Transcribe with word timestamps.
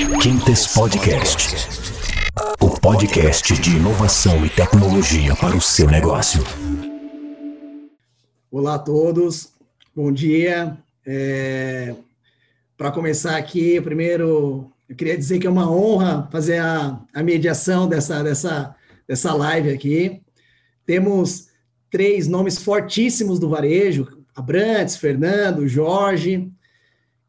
Quintes 0.00 0.66
Podcast. 0.68 1.54
O 2.58 2.70
podcast 2.80 3.52
de 3.60 3.76
inovação 3.76 4.46
e 4.46 4.48
tecnologia 4.48 5.36
para 5.36 5.54
o 5.54 5.60
seu 5.60 5.86
negócio. 5.88 6.42
Olá 8.50 8.76
a 8.76 8.78
todos, 8.78 9.52
bom 9.94 10.10
dia. 10.10 10.78
É... 11.06 11.94
Para 12.78 12.90
começar 12.90 13.36
aqui, 13.36 13.78
primeiro 13.82 14.72
eu 14.88 14.96
queria 14.96 15.18
dizer 15.18 15.38
que 15.38 15.46
é 15.46 15.50
uma 15.50 15.70
honra 15.70 16.26
fazer 16.32 16.58
a, 16.58 16.98
a 17.12 17.22
mediação 17.22 17.86
dessa, 17.86 18.22
dessa, 18.22 18.74
dessa 19.06 19.34
live 19.34 19.68
aqui. 19.68 20.22
Temos 20.86 21.48
três 21.90 22.26
nomes 22.26 22.56
fortíssimos 22.56 23.38
do 23.38 23.50
varejo: 23.50 24.08
Abrantes, 24.34 24.96
Fernando, 24.96 25.68
Jorge, 25.68 26.50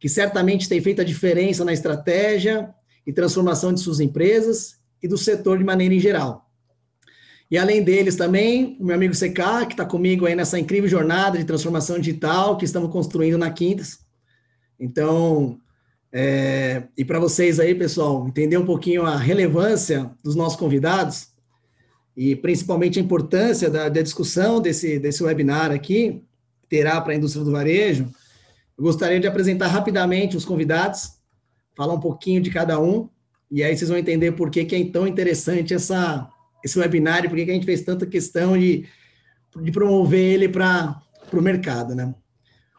que 0.02 0.10
certamente 0.10 0.68
têm 0.68 0.82
feito 0.82 1.00
a 1.00 1.06
diferença 1.06 1.64
na 1.64 1.72
estratégia 1.72 2.74
e 3.06 3.14
transformação 3.14 3.72
de 3.72 3.80
suas 3.80 4.00
empresas 4.00 4.78
e 5.02 5.08
do 5.08 5.16
setor 5.16 5.60
de 5.60 5.64
maneira 5.64 5.94
em 5.94 6.00
geral. 6.00 6.50
E 7.52 7.56
além 7.56 7.84
deles 7.84 8.16
também, 8.16 8.78
o 8.80 8.86
meu 8.86 8.96
amigo 8.96 9.14
CK, 9.14 9.68
que 9.68 9.74
está 9.74 9.86
comigo 9.86 10.26
aí 10.26 10.34
nessa 10.34 10.58
incrível 10.58 10.90
jornada 10.90 11.38
de 11.38 11.46
transformação 11.46 12.00
digital 12.00 12.58
que 12.58 12.66
estamos 12.66 12.92
construindo 12.92 13.38
na 13.38 13.52
Quintas. 13.52 14.00
Então, 14.80 15.60
é, 16.12 16.84
e 16.98 17.06
para 17.06 17.20
vocês 17.20 17.60
aí, 17.60 17.76
pessoal, 17.76 18.28
entender 18.28 18.58
um 18.58 18.66
pouquinho 18.66 19.06
a 19.06 19.16
relevância 19.16 20.10
dos 20.24 20.34
nossos 20.34 20.58
convidados 20.58 21.28
e 22.18 22.36
principalmente 22.36 22.98
a 22.98 23.04
importância 23.04 23.70
da, 23.70 23.88
da 23.88 24.02
discussão 24.02 24.60
desse, 24.60 24.98
desse 24.98 25.24
webinar 25.24 25.72
aqui, 25.72 26.24
terá 26.68 27.00
para 27.00 27.14
a 27.14 27.16
indústria 27.16 27.46
do 27.46 27.52
varejo, 27.52 28.10
eu 28.82 28.86
gostaria 28.86 29.20
de 29.20 29.28
apresentar 29.28 29.68
rapidamente 29.68 30.36
os 30.36 30.44
convidados, 30.44 31.12
falar 31.78 31.94
um 31.94 32.00
pouquinho 32.00 32.42
de 32.42 32.50
cada 32.50 32.80
um, 32.80 33.08
e 33.52 33.64
aí 33.64 33.78
vocês 33.78 33.90
vão 33.92 34.00
entender 34.00 34.32
por 34.32 34.50
que, 34.50 34.66
que 34.66 34.76
é 34.76 34.84
tão 34.86 35.06
interessante 35.06 35.72
essa, 35.72 36.28
esse 36.66 36.80
webinar 36.80 37.24
e 37.24 37.30
por 37.30 37.36
que, 37.36 37.46
que 37.46 37.52
a 37.52 37.54
gente 37.54 37.66
fez 37.66 37.84
tanta 37.84 38.08
questão 38.08 38.58
de, 38.58 38.88
de 39.62 39.72
promover 39.72 40.34
ele 40.34 40.50
para 40.50 41.00
o 41.32 41.42
mercado, 41.44 41.94
né? 41.94 42.12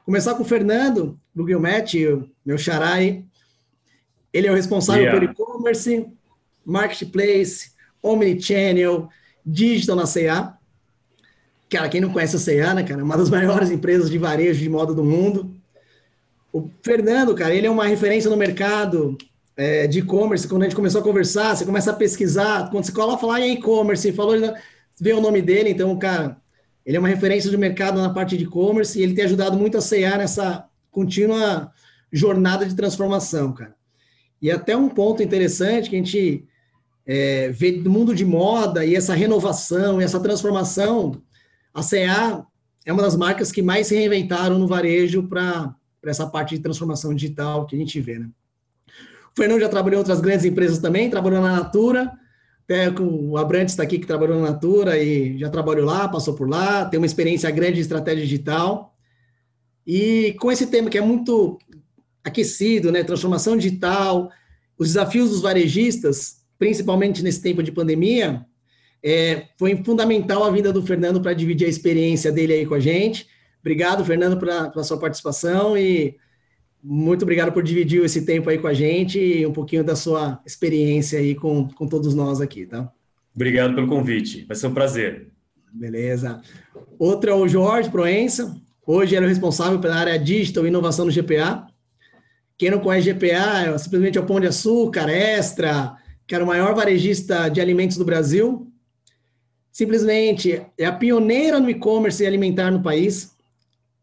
Começar 0.04 0.34
com 0.34 0.42
o 0.42 0.44
Fernando, 0.44 1.20
do 1.32 1.44
Guilmete, 1.44 2.04
meu 2.44 2.58
xará 2.58 2.94
aí. 2.94 3.24
Ele 4.32 4.48
é 4.48 4.50
o 4.50 4.56
responsável 4.56 5.04
yeah. 5.04 5.20
pelo 5.20 5.30
e-commerce, 5.30 6.04
marketplace, 6.64 7.70
omnichannel, 8.02 9.08
digital 9.46 9.94
na 9.94 10.04
CA. 10.04 10.58
Cara, 11.70 11.88
quem 11.88 12.00
não 12.00 12.12
conhece 12.12 12.34
a 12.34 12.40
CA, 12.40 12.74
né, 12.74 12.82
cara? 12.82 13.00
É 13.00 13.04
uma 13.04 13.16
das 13.16 13.30
maiores 13.30 13.70
empresas 13.70 14.10
de 14.10 14.18
varejo 14.18 14.58
de 14.58 14.68
moda 14.68 14.92
do 14.92 15.04
mundo. 15.04 15.61
O 16.52 16.68
Fernando, 16.82 17.34
cara, 17.34 17.54
ele 17.54 17.66
é 17.66 17.70
uma 17.70 17.86
referência 17.86 18.28
no 18.28 18.36
mercado 18.36 19.16
é, 19.56 19.86
de 19.86 20.00
e-commerce. 20.00 20.46
Quando 20.46 20.62
a 20.62 20.64
gente 20.66 20.76
começou 20.76 21.00
a 21.00 21.04
conversar, 21.04 21.56
você 21.56 21.64
começa 21.64 21.90
a 21.90 21.94
pesquisar. 21.94 22.70
Quando 22.70 22.84
você 22.84 22.92
coloca 22.92 23.20
falar 23.20 23.40
em 23.40 23.54
e-commerce, 23.54 24.12
falou, 24.12 24.36
vê 25.00 25.12
o 25.12 25.20
nome 25.20 25.40
dele. 25.40 25.70
Então, 25.70 25.96
cara, 25.98 26.36
ele 26.84 26.96
é 26.96 27.00
uma 27.00 27.08
referência 27.08 27.50
de 27.50 27.56
mercado 27.56 28.00
na 28.00 28.10
parte 28.10 28.36
de 28.36 28.44
e-commerce 28.44 28.98
e 28.98 29.02
ele 29.02 29.14
tem 29.14 29.24
ajudado 29.24 29.56
muito 29.56 29.78
a 29.78 29.80
CA 29.80 30.18
nessa 30.18 30.68
contínua 30.90 31.72
jornada 32.12 32.66
de 32.66 32.74
transformação, 32.74 33.52
cara. 33.52 33.74
E 34.40 34.50
até 34.50 34.76
um 34.76 34.88
ponto 34.88 35.22
interessante 35.22 35.88
que 35.88 35.96
a 35.96 35.98
gente 35.98 36.44
é, 37.06 37.48
vê 37.50 37.72
do 37.72 37.88
mundo 37.88 38.14
de 38.14 38.24
moda 38.24 38.84
e 38.84 38.94
essa 38.94 39.14
renovação, 39.14 40.00
essa 40.00 40.20
transformação, 40.20 41.22
a 41.72 41.80
CA 41.82 42.44
é 42.84 42.92
uma 42.92 43.02
das 43.02 43.16
marcas 43.16 43.52
que 43.52 43.62
mais 43.62 43.86
se 43.86 43.94
reinventaram 43.94 44.58
no 44.58 44.66
varejo 44.66 45.22
para 45.28 45.74
essa 46.04 46.26
parte 46.26 46.56
de 46.56 46.62
transformação 46.62 47.14
digital 47.14 47.66
que 47.66 47.76
a 47.76 47.78
gente 47.78 48.00
vê, 48.00 48.18
né? 48.18 48.28
O 49.34 49.36
Fernando 49.36 49.60
já 49.60 49.68
trabalhou 49.68 49.96
em 49.96 49.98
outras 49.98 50.20
grandes 50.20 50.44
empresas 50.44 50.78
também, 50.78 51.08
trabalhou 51.08 51.40
na 51.40 51.52
Natura, 51.52 52.12
até 52.64 52.90
com 52.90 53.30
o 53.30 53.36
Abrantes 53.36 53.72
está 53.72 53.82
aqui 53.82 53.98
que 53.98 54.06
trabalhou 54.06 54.40
na 54.40 54.50
Natura 54.50 55.02
e 55.02 55.38
já 55.38 55.48
trabalhou 55.48 55.86
lá, 55.86 56.08
passou 56.08 56.34
por 56.34 56.48
lá, 56.48 56.84
tem 56.84 56.98
uma 56.98 57.06
experiência 57.06 57.50
grande 57.50 57.74
de 57.74 57.80
estratégia 57.80 58.22
digital. 58.22 58.94
E 59.86 60.34
com 60.38 60.52
esse 60.52 60.66
tema 60.66 60.90
que 60.90 60.98
é 60.98 61.00
muito 61.00 61.58
aquecido, 62.22 62.92
né, 62.92 63.02
transformação 63.02 63.56
digital, 63.56 64.30
os 64.78 64.88
desafios 64.88 65.30
dos 65.30 65.40
varejistas, 65.40 66.42
principalmente 66.58 67.22
nesse 67.22 67.42
tempo 67.42 67.62
de 67.62 67.72
pandemia, 67.72 68.44
é, 69.02 69.48
foi 69.58 69.82
fundamental 69.82 70.44
a 70.44 70.50
vinda 70.50 70.72
do 70.72 70.82
Fernando 70.82 71.20
para 71.20 71.34
dividir 71.34 71.66
a 71.66 71.70
experiência 71.70 72.30
dele 72.30 72.52
aí 72.52 72.66
com 72.66 72.74
a 72.74 72.80
gente. 72.80 73.26
Obrigado, 73.62 74.04
Fernando, 74.04 74.36
pela 74.38 74.84
sua 74.84 74.98
participação 74.98 75.78
e 75.78 76.16
muito 76.82 77.22
obrigado 77.22 77.52
por 77.52 77.62
dividir 77.62 78.04
esse 78.04 78.26
tempo 78.26 78.50
aí 78.50 78.58
com 78.58 78.66
a 78.66 78.74
gente 78.74 79.18
e 79.18 79.46
um 79.46 79.52
pouquinho 79.52 79.84
da 79.84 79.94
sua 79.94 80.42
experiência 80.44 81.18
aí 81.18 81.32
com, 81.34 81.68
com 81.68 81.86
todos 81.86 82.12
nós 82.12 82.40
aqui, 82.40 82.66
tá? 82.66 82.92
Obrigado 83.34 83.74
pelo 83.74 83.86
convite, 83.86 84.44
vai 84.46 84.56
ser 84.56 84.66
um 84.66 84.74
prazer. 84.74 85.28
Beleza. 85.72 86.42
Outro 86.98 87.30
é 87.30 87.34
o 87.34 87.46
Jorge 87.46 87.88
Proença, 87.88 88.60
hoje 88.84 89.14
ele 89.14 89.24
é 89.24 89.28
o 89.28 89.30
responsável 89.30 89.78
pela 89.78 89.94
área 89.94 90.18
digital 90.18 90.64
e 90.64 90.68
inovação 90.68 91.04
no 91.04 91.12
GPA. 91.12 91.68
Quem 92.58 92.70
não 92.70 92.80
conhece 92.80 93.12
GPA, 93.12 93.74
é 93.74 93.78
simplesmente 93.78 94.18
é 94.18 94.20
o 94.20 94.26
Pão 94.26 94.40
de 94.40 94.48
Açúcar, 94.48 95.08
Extra, 95.08 95.96
que 96.26 96.34
era 96.34 96.42
o 96.42 96.46
maior 96.46 96.74
varejista 96.74 97.48
de 97.48 97.60
alimentos 97.60 97.96
do 97.96 98.04
Brasil. 98.04 98.68
Simplesmente 99.70 100.60
é 100.76 100.84
a 100.84 100.92
pioneira 100.92 101.60
no 101.60 101.70
e-commerce 101.70 102.26
alimentar 102.26 102.70
no 102.72 102.82
país. 102.82 103.32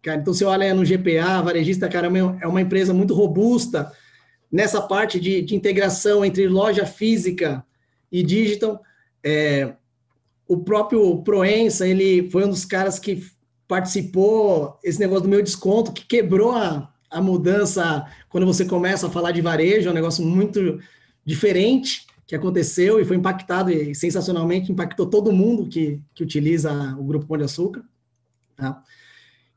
Cara, 0.02 0.22
então, 0.22 0.34
você 0.34 0.46
olha 0.46 0.74
no 0.74 0.86
GPA, 0.86 1.42
varejista, 1.42 1.90
cara, 1.90 2.08
é 2.42 2.48
uma 2.48 2.62
empresa 2.62 2.94
muito 2.94 3.14
robusta 3.14 3.92
nessa 4.52 4.82
parte 4.82 5.20
de, 5.20 5.42
de 5.42 5.56
integração 5.56 6.24
entre 6.24 6.48
loja 6.48 6.86
física 6.86 7.64
e 8.12 8.24
digital. 8.24 8.82
É, 9.24 9.74
o 10.48 10.58
próprio 10.58 11.22
Proença, 11.22 11.88
ele 11.88 12.30
foi 12.30 12.46
um 12.46 12.50
dos 12.50 12.66
caras 12.66 12.98
que 12.98 13.24
participou 13.68 14.80
esse 14.84 15.00
negócio 15.00 15.24
do 15.24 15.30
meu 15.30 15.44
desconto, 15.44 15.92
que 15.92 16.06
quebrou 16.06 16.52
a, 16.54 16.92
a 17.10 17.22
mudança 17.22 18.06
quando 18.30 18.48
você 18.48 18.66
começa 18.66 19.08
a 19.08 19.12
falar 19.12 19.32
de 19.32 19.42
varejo, 19.42 19.88
é 19.88 19.92
um 19.92 19.96
negócio 19.96 20.26
muito 20.26 20.80
diferente 21.24 22.08
que 22.26 22.36
aconteceu 22.36 23.00
e 23.00 23.06
foi 23.06 23.16
impactado 23.16 23.72
e 23.72 23.94
sensacionalmente 23.94 24.72
impactou 24.72 25.08
todo 25.08 25.32
mundo 25.32 25.68
que, 25.68 26.02
que 26.16 26.24
utiliza 26.24 26.72
o 26.98 27.04
Grupo 27.04 27.28
Pão 27.28 27.38
de 27.38 27.44
Açúcar. 27.44 27.84
Tá? 28.56 28.84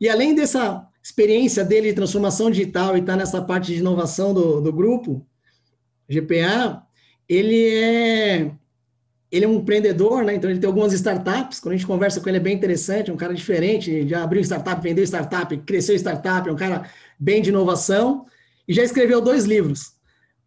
E 0.03 0.09
além 0.09 0.35
dessa 0.35 0.85
experiência 1.01 1.65
dele 1.65 1.91
de 1.91 1.95
transformação 1.95 2.51
digital 2.51 2.97
e 2.97 2.99
estar 2.99 3.13
tá 3.13 3.19
nessa 3.21 3.41
parte 3.41 3.73
de 3.73 3.79
inovação 3.79 4.35
do, 4.35 4.61
do 4.61 4.73
grupo, 4.73 5.25
GPA, 6.11 6.83
ele 7.29 7.69
é 7.69 8.51
ele 9.31 9.45
é 9.45 9.49
um 9.49 9.59
empreendedor, 9.59 10.25
né? 10.25 10.35
Então 10.35 10.51
ele 10.51 10.59
tem 10.59 10.67
algumas 10.67 10.93
startups. 10.93 11.61
Quando 11.61 11.75
a 11.75 11.77
gente 11.77 11.87
conversa 11.87 12.21
com 12.21 12.29
ele 12.29 12.39
é 12.39 12.41
bem 12.41 12.57
interessante, 12.57 13.13
é 13.13 13.15
um 13.15 13.17
cara 13.17 13.33
diferente, 13.33 14.09
já 14.09 14.25
abriu 14.25 14.43
startup, 14.43 14.83
vendeu 14.83 15.05
startup, 15.05 15.57
cresceu 15.59 15.95
startup, 15.95 16.49
é 16.49 16.53
um 16.53 16.57
cara 16.57 16.91
bem 17.17 17.41
de 17.41 17.51
inovação 17.51 18.27
e 18.67 18.75
já 18.75 18.83
escreveu 18.83 19.21
dois 19.21 19.45
livros. 19.45 19.93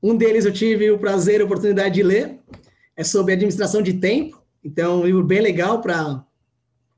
Um 0.03 0.17
deles 0.17 0.43
eu 0.43 0.51
tive 0.51 0.91
o 0.91 0.99
prazer 0.99 1.39
e 1.39 1.43
a 1.43 1.45
oportunidade 1.45 1.95
de 1.95 2.03
ler, 2.03 2.39
é 2.93 3.05
sobre 3.05 3.31
administração 3.31 3.81
de 3.81 3.93
tempo. 3.93 4.43
Então, 4.61 4.99
um 4.99 5.05
livro 5.05 5.23
bem 5.23 5.39
legal 5.39 5.79
para 5.79 6.25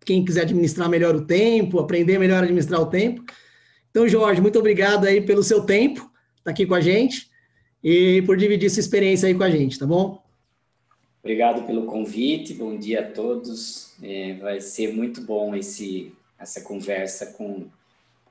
quem 0.08 0.24
quiser 0.24 0.44
administrar 0.44 0.88
melhor 0.88 1.14
o 1.14 1.26
tempo, 1.26 1.80
aprender 1.80 2.18
melhor 2.18 2.38
a 2.38 2.44
administrar 2.44 2.82
o 2.82 2.86
tempo. 2.86 3.26
Então, 3.92 4.08
Jorge, 4.08 4.40
muito 4.40 4.58
obrigado 4.58 5.06
aí 5.06 5.20
pelo 5.20 5.44
seu 5.44 5.66
tempo, 5.66 6.10
tá 6.46 6.52
aqui 6.52 6.66
com 6.66 6.76
a 6.76 6.80
gente 6.80 7.30
e 7.84 8.22
por 8.22 8.38
dividir 8.38 8.70
sua 8.70 8.80
experiência 8.80 9.28
aí 9.28 9.36
com 9.36 9.44
a 9.44 9.50
gente, 9.50 9.78
tá 9.78 9.86
bom? 9.86 10.24
Obrigado 11.22 11.68
pelo 11.68 11.86
convite, 11.86 12.54
bom 12.54 12.78
dia 12.78 13.02
a 13.02 13.12
todos. 13.12 13.96
É, 14.02 14.36
vai 14.36 14.62
ser 14.62 14.94
muito 14.94 15.20
bom 15.20 15.54
esse, 15.54 16.14
essa 16.40 16.62
conversa 16.62 17.34
com 17.34 17.68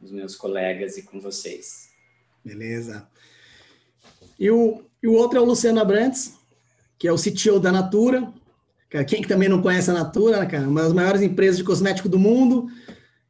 os 0.00 0.10
meus 0.10 0.34
colegas 0.34 0.96
e 0.96 1.02
com 1.02 1.20
vocês. 1.20 1.90
Beleza. 2.42 3.06
E 4.38 4.50
o, 4.50 4.82
e 5.02 5.08
o 5.08 5.12
outro 5.12 5.38
é 5.38 5.42
o 5.42 5.44
Luciano 5.44 5.80
Abrantes, 5.80 6.38
que 6.98 7.06
é 7.06 7.12
o 7.12 7.16
CTO 7.16 7.60
da 7.60 7.70
Natura. 7.70 8.32
Quem 9.04 9.22
que 9.22 9.28
também 9.28 9.48
não 9.48 9.62
conhece 9.62 9.90
a 9.90 9.94
Natura, 9.94 10.40
né, 10.40 10.46
cara? 10.46 10.68
Uma 10.68 10.82
das 10.82 10.92
maiores 10.92 11.22
empresas 11.22 11.56
de 11.56 11.64
cosmético 11.64 12.08
do 12.08 12.18
mundo. 12.18 12.66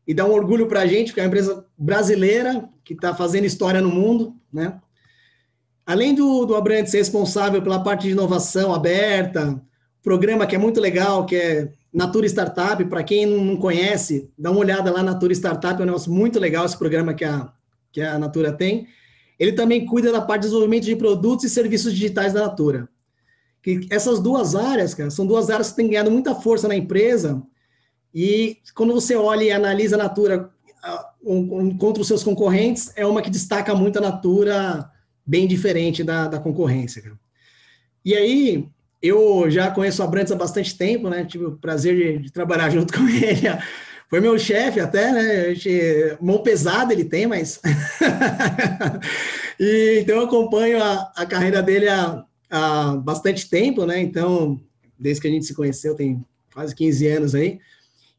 E 0.06 0.14
dá 0.14 0.24
um 0.24 0.32
orgulho 0.32 0.66
para 0.66 0.80
a 0.80 0.86
gente, 0.86 1.08
porque 1.08 1.20
é 1.20 1.24
uma 1.24 1.28
empresa 1.28 1.64
brasileira 1.76 2.68
que 2.84 2.94
está 2.94 3.14
fazendo 3.14 3.44
história 3.44 3.80
no 3.80 3.90
mundo, 3.90 4.34
né? 4.52 4.80
Além 5.84 6.14
do, 6.14 6.44
do 6.44 6.56
Abrantes 6.56 6.90
ser 6.90 6.98
responsável 6.98 7.62
pela 7.62 7.82
parte 7.82 8.02
de 8.02 8.10
inovação 8.10 8.74
aberta, 8.74 9.60
programa 10.02 10.46
que 10.46 10.54
é 10.54 10.58
muito 10.58 10.80
legal, 10.80 11.26
que 11.26 11.36
é 11.36 11.72
Natura 11.92 12.26
Startup, 12.26 12.84
para 12.84 13.02
quem 13.02 13.24
não 13.24 13.56
conhece, 13.56 14.30
dá 14.36 14.50
uma 14.50 14.60
olhada 14.60 14.92
lá, 14.92 15.02
Natura 15.02 15.32
Startup, 15.32 15.80
é 15.80 15.82
um 15.82 15.86
negócio 15.86 16.12
muito 16.12 16.38
legal 16.38 16.66
esse 16.66 16.76
programa 16.76 17.14
que 17.14 17.24
a, 17.24 17.52
que 17.90 18.00
a 18.00 18.18
Natura 18.18 18.52
tem. 18.52 18.86
Ele 19.38 19.52
também 19.52 19.86
cuida 19.86 20.12
da 20.12 20.20
parte 20.20 20.42
de 20.42 20.48
desenvolvimento 20.48 20.84
de 20.84 20.96
produtos 20.96 21.44
e 21.44 21.50
serviços 21.50 21.92
digitais 21.92 22.32
da 22.32 22.42
Natura. 22.42 22.88
Que 23.66 23.84
essas 23.90 24.20
duas 24.20 24.54
áreas, 24.54 24.94
cara, 24.94 25.10
são 25.10 25.26
duas 25.26 25.50
áreas 25.50 25.70
que 25.70 25.76
têm 25.76 25.88
ganhado 25.88 26.08
muita 26.08 26.36
força 26.36 26.68
na 26.68 26.76
empresa. 26.76 27.42
E 28.14 28.58
quando 28.76 28.94
você 28.94 29.16
olha 29.16 29.42
e 29.42 29.50
analisa 29.50 29.96
a 29.96 30.04
Natura 30.04 30.48
um, 31.20 31.76
contra 31.76 32.00
os 32.00 32.06
seus 32.06 32.22
concorrentes, 32.22 32.92
é 32.94 33.04
uma 33.04 33.20
que 33.20 33.28
destaca 33.28 33.74
muito 33.74 33.98
a 33.98 34.02
Natura 34.02 34.88
bem 35.26 35.48
diferente 35.48 36.04
da, 36.04 36.28
da 36.28 36.38
concorrência. 36.38 37.02
Cara. 37.02 37.18
E 38.04 38.14
aí, 38.14 38.68
eu 39.02 39.50
já 39.50 39.68
conheço 39.68 40.00
a 40.00 40.06
Brandes 40.06 40.30
há 40.30 40.36
bastante 40.36 40.78
tempo, 40.78 41.10
né? 41.10 41.24
Tive 41.24 41.46
o 41.46 41.56
prazer 41.56 41.96
de, 41.96 42.22
de 42.22 42.30
trabalhar 42.32 42.70
junto 42.70 42.96
com 42.96 43.08
ele. 43.08 43.48
Foi 44.08 44.20
meu 44.20 44.38
chefe 44.38 44.78
até, 44.78 45.10
né? 45.10 45.54
Gente, 45.56 46.16
mão 46.20 46.38
pesada 46.38 46.92
ele 46.92 47.04
tem, 47.04 47.26
mas. 47.26 47.60
e, 49.58 49.98
então 50.02 50.18
eu 50.18 50.26
acompanho 50.26 50.80
a, 50.80 51.12
a 51.16 51.26
carreira 51.26 51.60
dele 51.60 51.88
há, 51.88 52.24
há 52.50 52.96
bastante 52.96 53.48
tempo, 53.48 53.84
né? 53.84 54.00
Então, 54.00 54.60
desde 54.98 55.20
que 55.20 55.28
a 55.28 55.30
gente 55.30 55.46
se 55.46 55.54
conheceu, 55.54 55.94
tem 55.94 56.24
quase 56.52 56.74
15 56.74 57.06
anos 57.08 57.34
aí. 57.34 57.58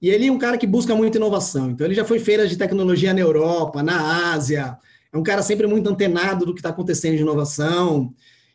E 0.01 0.09
ele 0.09 0.27
é 0.27 0.31
um 0.31 0.37
cara 0.37 0.57
que 0.57 0.67
busca 0.67 0.95
muita 0.95 1.17
inovação. 1.17 1.71
Então, 1.71 1.87
ele 1.87 1.95
já 1.95 2.05
foi 2.05 2.19
feira 2.19 2.47
de 2.47 2.55
tecnologia 2.55 3.13
na 3.13 3.19
Europa, 3.19 3.81
na 3.81 4.33
Ásia. 4.33 4.77
É 5.11 5.17
um 5.17 5.23
cara 5.23 5.41
sempre 5.41 5.65
muito 5.65 5.89
antenado 5.89 6.45
do 6.45 6.53
que 6.53 6.59
está 6.59 6.69
acontecendo 6.69 7.15
de 7.15 7.21
inovação. 7.21 8.13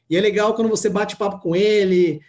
E 0.09 0.17
é 0.17 0.21
legal 0.21 0.55
quando 0.55 0.69
você 0.69 0.89
bate 0.89 1.17
papo 1.17 1.41
com 1.41 1.57
ele, 1.57 2.21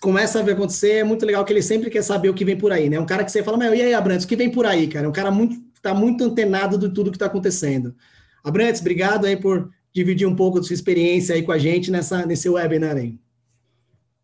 começa 0.00 0.38
a 0.38 0.42
ver 0.42 0.52
acontecer, 0.52 0.92
é 0.92 1.04
muito 1.04 1.26
legal 1.26 1.44
que 1.44 1.52
ele 1.52 1.62
sempre 1.62 1.90
quer 1.90 2.02
saber 2.02 2.30
o 2.30 2.34
que 2.34 2.44
vem 2.44 2.56
por 2.56 2.72
aí, 2.72 2.88
né? 2.88 2.98
Um 2.98 3.06
cara 3.06 3.24
que 3.24 3.30
você 3.30 3.42
fala, 3.42 3.58
meu, 3.58 3.74
e 3.74 3.82
aí, 3.82 3.92
Abrantes, 3.92 4.24
o 4.24 4.28
que 4.28 4.36
vem 4.36 4.50
por 4.50 4.64
aí, 4.64 4.86
cara? 4.86 5.06
É 5.06 5.08
um 5.08 5.12
cara 5.12 5.30
muito, 5.30 5.60
tá 5.82 5.92
muito 5.92 6.24
antenado 6.24 6.78
de 6.78 6.88
tudo 6.88 7.10
que 7.10 7.16
está 7.16 7.26
acontecendo. 7.26 7.94
Abrantes, 8.42 8.80
obrigado 8.80 9.26
aí 9.26 9.36
por 9.36 9.68
dividir 9.98 10.26
um 10.26 10.36
pouco 10.36 10.58
da 10.58 10.64
sua 10.64 10.74
experiência 10.74 11.34
aí 11.34 11.42
com 11.42 11.50
a 11.50 11.58
gente 11.58 11.90
nessa, 11.90 12.24
nesse 12.24 12.48
webinar 12.48 12.96
aí. 12.96 13.18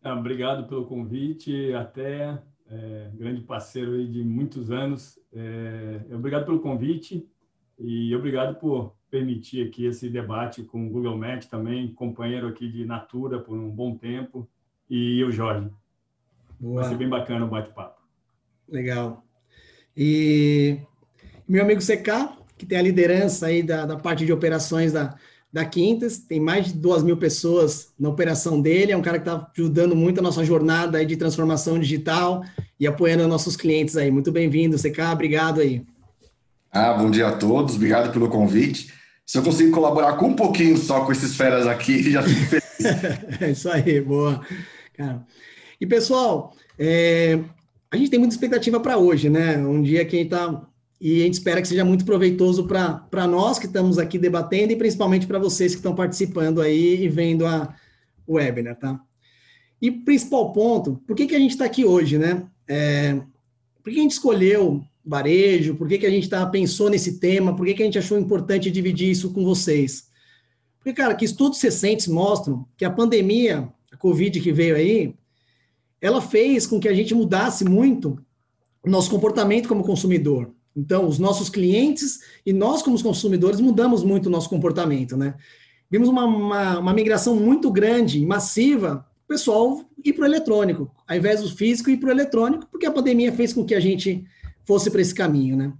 Ah, 0.01 0.13
obrigado 0.13 0.67
pelo 0.67 0.85
convite, 0.85 1.73
até 1.73 2.39
é, 2.69 3.09
grande 3.13 3.41
parceiro 3.41 3.93
aí 3.93 4.07
de 4.07 4.23
muitos 4.23 4.71
anos. 4.71 5.19
É, 5.33 6.01
obrigado 6.13 6.45
pelo 6.45 6.59
convite 6.59 7.27
e 7.77 8.15
obrigado 8.15 8.55
por 8.55 8.95
permitir 9.09 9.67
aqui 9.67 9.85
esse 9.85 10.09
debate 10.09 10.63
com 10.63 10.87
o 10.87 10.89
Google 10.89 11.17
Maps 11.17 11.47
também, 11.47 11.93
companheiro 11.93 12.47
aqui 12.47 12.69
de 12.69 12.85
Natura 12.85 13.39
por 13.39 13.57
um 13.57 13.69
bom 13.69 13.95
tempo, 13.95 14.47
e 14.89 15.23
o 15.23 15.31
Jorge. 15.31 15.69
Boa. 16.59 16.81
Vai 16.81 16.89
ser 16.89 16.97
bem 16.97 17.09
bacana 17.09 17.45
o 17.45 17.49
bate-papo. 17.49 18.01
Legal. 18.69 19.25
E 19.95 20.79
meu 21.47 21.63
amigo 21.63 21.81
CK, 21.81 22.37
que 22.57 22.65
tem 22.65 22.77
a 22.77 22.81
liderança 22.81 23.47
aí 23.47 23.61
da, 23.61 23.85
da 23.85 23.97
parte 23.97 24.25
de 24.25 24.31
operações 24.31 24.93
da, 24.93 25.17
da 25.51 25.63
Quintas, 25.63 26.17
tem 26.17 26.39
mais 26.39 26.67
de 26.67 26.73
duas 26.73 27.01
mil 27.01 27.15
pessoas 27.15 27.93
na 27.97 28.09
operação 28.09 28.59
dele, 28.59 28.91
é 28.91 28.97
um 28.97 29.01
cara 29.01 29.19
que 29.19 29.29
está 29.29 29.49
ajudando 29.57 29.95
muito 29.95 30.19
a 30.19 30.23
nossa 30.23 30.43
jornada 30.43 30.97
aí 30.97 31.05
de 31.05 31.15
transformação 31.15 31.79
digital 31.79 32.43
e 32.79 32.85
apoiando 32.85 33.27
nossos 33.27 33.55
clientes 33.55 33.95
aí. 33.95 34.11
Muito 34.11 34.31
bem-vindo, 34.31 34.77
CK, 34.77 34.99
obrigado 35.13 35.61
aí. 35.61 35.85
Ah, 36.71 36.93
bom 36.93 37.09
dia 37.09 37.29
a 37.29 37.31
todos, 37.31 37.75
obrigado 37.75 38.11
pelo 38.11 38.27
convite. 38.27 38.93
Se 39.25 39.37
eu 39.37 39.43
conseguir 39.43 39.71
colaborar 39.71 40.17
com 40.17 40.27
um 40.27 40.35
pouquinho 40.35 40.77
só 40.77 41.05
com 41.05 41.11
esses 41.11 41.35
feras 41.35 41.65
aqui, 41.65 42.03
já 42.11 42.21
fico 42.21 42.45
feliz. 42.45 43.41
é 43.41 43.51
isso 43.51 43.69
aí, 43.69 44.01
boa. 44.01 44.45
Cara. 44.93 45.25
E 45.79 45.85
pessoal, 45.85 46.53
é, 46.77 47.39
a 47.89 47.95
gente 47.97 48.09
tem 48.09 48.19
muita 48.19 48.35
expectativa 48.35 48.79
para 48.79 48.97
hoje, 48.97 49.29
né? 49.29 49.57
Um 49.57 49.81
dia 49.81 50.03
que 50.05 50.17
a 50.17 50.19
gente 50.19 50.33
está 50.33 50.67
e 51.07 51.21
a 51.21 51.25
gente 51.25 51.35
espera 51.35 51.61
que 51.61 51.67
seja 51.67 51.85
muito 51.85 52.03
proveitoso 52.03 52.65
para 52.65 53.27
nós 53.27 53.59
que 53.59 53.67
estamos 53.67 53.99
aqui 53.99 54.17
debatendo 54.17 54.73
e 54.73 54.75
principalmente 54.75 55.27
para 55.27 55.37
vocês 55.37 55.73
que 55.73 55.77
estão 55.77 55.93
participando 55.93 56.59
aí 56.59 57.03
e 57.03 57.07
vendo 57.07 57.45
a 57.45 57.75
webinar, 58.27 58.75
tá? 58.75 58.99
E 59.79 59.91
principal 59.91 60.51
ponto, 60.51 60.99
por 61.05 61.15
que, 61.15 61.27
que 61.27 61.35
a 61.35 61.39
gente 61.39 61.51
está 61.51 61.63
aqui 61.63 61.85
hoje, 61.85 62.17
né? 62.17 62.47
É, 62.67 63.21
por 63.83 63.93
que 63.93 63.99
a 63.99 64.01
gente 64.01 64.13
escolheu 64.13 64.83
varejo? 65.05 65.75
Por 65.75 65.87
que, 65.87 65.99
que 65.99 66.07
a 66.07 66.09
gente 66.09 66.27
tá, 66.27 66.43
pensou 66.47 66.89
nesse 66.89 67.19
tema? 67.19 67.55
Por 67.55 67.67
que, 67.67 67.75
que 67.75 67.83
a 67.83 67.85
gente 67.85 67.99
achou 67.99 68.17
importante 68.17 68.71
dividir 68.71 69.11
isso 69.11 69.31
com 69.31 69.45
vocês? 69.45 70.07
Porque, 70.79 70.91
cara, 70.91 71.13
que 71.13 71.25
estudos 71.25 71.61
recentes 71.61 72.07
mostram 72.07 72.65
que 72.75 72.83
a 72.83 72.89
pandemia, 72.89 73.71
a 73.91 73.97
Covid 73.97 74.41
que 74.41 74.51
veio 74.51 74.75
aí, 74.75 75.13
ela 76.01 76.19
fez 76.19 76.65
com 76.65 76.79
que 76.79 76.89
a 76.89 76.95
gente 76.95 77.13
mudasse 77.13 77.63
muito 77.63 78.17
o 78.83 78.89
nosso 78.89 79.11
comportamento 79.11 79.67
como 79.67 79.83
consumidor. 79.83 80.51
Então, 80.75 81.07
os 81.07 81.17
nossos 81.17 81.49
clientes 81.49 82.19
e 82.45 82.51
nós, 82.51 82.81
como 82.81 83.01
consumidores, 83.01 83.61
mudamos 83.61 84.03
muito 84.03 84.25
o 84.25 84.29
nosso 84.29 84.49
comportamento, 84.49 85.15
né? 85.15 85.35
Vimos 85.89 86.09
uma, 86.09 86.25
uma, 86.25 86.79
uma 86.79 86.93
migração 86.93 87.35
muito 87.35 87.71
grande 87.71 88.25
massiva, 88.25 89.05
o 89.23 89.27
pessoal 89.27 89.81
ir 90.03 90.13
para 90.13 90.23
o 90.23 90.25
eletrônico, 90.25 90.91
ao 91.07 91.15
invés 91.15 91.41
do 91.41 91.55
físico 91.55 91.89
ir 91.89 91.97
para 91.97 92.09
o 92.09 92.11
eletrônico, 92.11 92.67
porque 92.69 92.85
a 92.85 92.91
pandemia 92.91 93.31
fez 93.31 93.53
com 93.53 93.63
que 93.63 93.73
a 93.73 93.79
gente 93.79 94.25
fosse 94.65 94.91
para 94.91 95.01
esse 95.01 95.13
caminho, 95.13 95.55
né? 95.55 95.73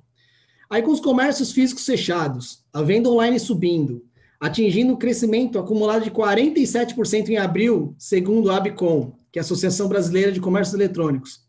Aí, 0.70 0.82
com 0.82 0.92
os 0.92 1.00
comércios 1.00 1.52
físicos 1.52 1.86
fechados, 1.86 2.64
a 2.74 2.82
venda 2.82 3.10
online 3.10 3.40
subindo, 3.40 4.04
atingindo 4.40 4.94
um 4.94 4.98
crescimento 4.98 5.60
acumulado 5.60 6.04
de 6.04 6.12
47% 6.12 7.30
em 7.30 7.38
abril, 7.38 7.96
segundo 7.98 8.50
a 8.50 8.58
Abcom, 8.58 9.14
que 9.32 9.38
é 9.38 9.42
a 9.42 9.44
Associação 9.44 9.88
Brasileira 9.88 10.32
de 10.32 10.40
Comércios 10.40 10.74
Eletrônicos. 10.74 11.45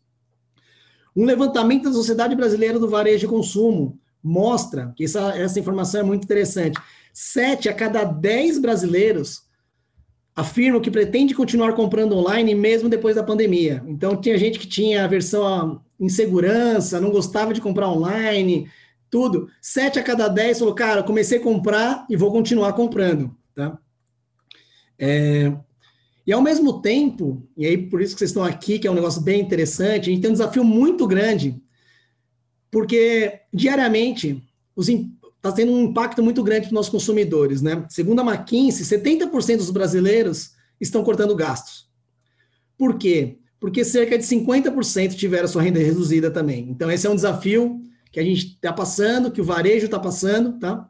Um 1.17 1.25
levantamento 1.25 1.85
da 1.85 1.93
Sociedade 1.93 2.35
Brasileira 2.35 2.77
do 2.77 2.87
Varejo 2.87 3.25
e 3.25 3.29
Consumo 3.29 3.99
mostra 4.23 4.93
que 4.95 5.05
essa, 5.05 5.35
essa 5.35 5.59
informação 5.59 6.01
é 6.01 6.03
muito 6.03 6.23
interessante. 6.23 6.79
Sete 7.11 7.67
a 7.67 7.73
cada 7.73 8.03
dez 8.03 8.59
brasileiros 8.59 9.41
afirmam 10.35 10.79
que 10.79 10.91
pretende 10.91 11.33
continuar 11.33 11.73
comprando 11.73 12.15
online 12.15 12.53
mesmo 12.53 12.87
depois 12.87 13.15
da 13.15 13.23
pandemia. 13.23 13.83
Então, 13.87 14.15
tinha 14.15 14.37
gente 14.37 14.59
que 14.59 14.67
tinha 14.67 15.03
a 15.03 15.07
versão 15.07 15.81
insegurança, 15.99 17.01
não 17.01 17.09
gostava 17.09 17.51
de 17.51 17.61
comprar 17.61 17.89
online, 17.89 18.69
tudo. 19.09 19.49
Sete 19.59 19.97
a 19.97 20.03
cada 20.03 20.27
dez 20.27 20.59
falou, 20.59 20.75
cara, 20.75 21.01
comecei 21.01 21.39
a 21.39 21.43
comprar 21.43 22.05
e 22.07 22.15
vou 22.15 22.31
continuar 22.31 22.73
comprando, 22.73 23.35
tá? 23.55 23.79
É, 24.99 25.51
e 26.27 26.33
ao 26.33 26.41
mesmo 26.41 26.81
tempo, 26.81 27.41
e 27.55 27.65
aí 27.65 27.77
por 27.77 28.01
isso 28.01 28.13
que 28.13 28.19
vocês 28.19 28.31
estão 28.31 28.43
aqui, 28.43 28.77
que 28.77 28.85
é 28.85 28.91
um 28.91 28.95
negócio 28.95 29.21
bem 29.21 29.39
interessante, 29.39 30.09
a 30.09 30.13
gente 30.13 30.21
tem 30.21 30.29
um 30.29 30.33
desafio 30.33 30.61
muito 30.61 31.07
grande, 31.07 31.57
porque 32.69 33.39
diariamente 33.53 34.43
está 34.77 35.53
tendo 35.53 35.71
um 35.71 35.85
impacto 35.85 36.21
muito 36.21 36.43
grande 36.43 36.63
para 36.63 36.67
os 36.67 36.73
nossos 36.73 36.91
consumidores, 36.91 37.61
né? 37.61 37.85
Segundo 37.87 38.19
a 38.19 38.25
McKinsey, 38.25 38.85
70% 38.99 39.57
dos 39.57 39.71
brasileiros 39.71 40.51
estão 40.81 41.01
cortando 41.01 41.33
gastos. 41.33 41.89
Por 42.77 42.97
quê? 42.97 43.37
Porque 43.57 43.85
cerca 43.85 44.17
de 44.17 44.25
50% 44.25 45.15
tiveram 45.15 45.47
sua 45.47 45.61
renda 45.61 45.79
reduzida 45.79 46.29
também. 46.29 46.69
Então, 46.69 46.91
esse 46.91 47.07
é 47.07 47.09
um 47.09 47.15
desafio 47.15 47.81
que 48.11 48.19
a 48.19 48.23
gente 48.23 48.47
está 48.47 48.73
passando, 48.73 49.31
que 49.31 49.39
o 49.39 49.45
varejo 49.45 49.85
está 49.85 49.97
passando, 49.97 50.59
tá? 50.59 50.89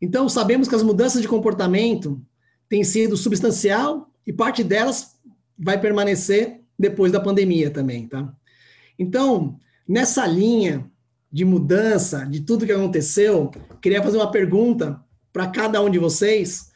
Então, 0.00 0.28
sabemos 0.28 0.68
que 0.68 0.76
as 0.76 0.82
mudanças 0.82 1.20
de 1.20 1.26
comportamento 1.26 2.22
têm 2.68 2.84
sido 2.84 3.16
substancial 3.16 4.11
e 4.26 4.32
parte 4.32 4.62
delas 4.62 5.16
vai 5.58 5.80
permanecer 5.80 6.60
depois 6.78 7.12
da 7.12 7.20
pandemia 7.20 7.70
também, 7.70 8.06
tá? 8.06 8.32
Então, 8.98 9.58
nessa 9.88 10.26
linha 10.26 10.90
de 11.30 11.44
mudança, 11.44 12.26
de 12.26 12.40
tudo 12.40 12.66
que 12.66 12.72
aconteceu, 12.72 13.50
queria 13.80 14.02
fazer 14.02 14.18
uma 14.18 14.30
pergunta 14.30 15.00
para 15.32 15.46
cada 15.46 15.80
um 15.82 15.88
de 15.88 15.98
vocês, 15.98 16.70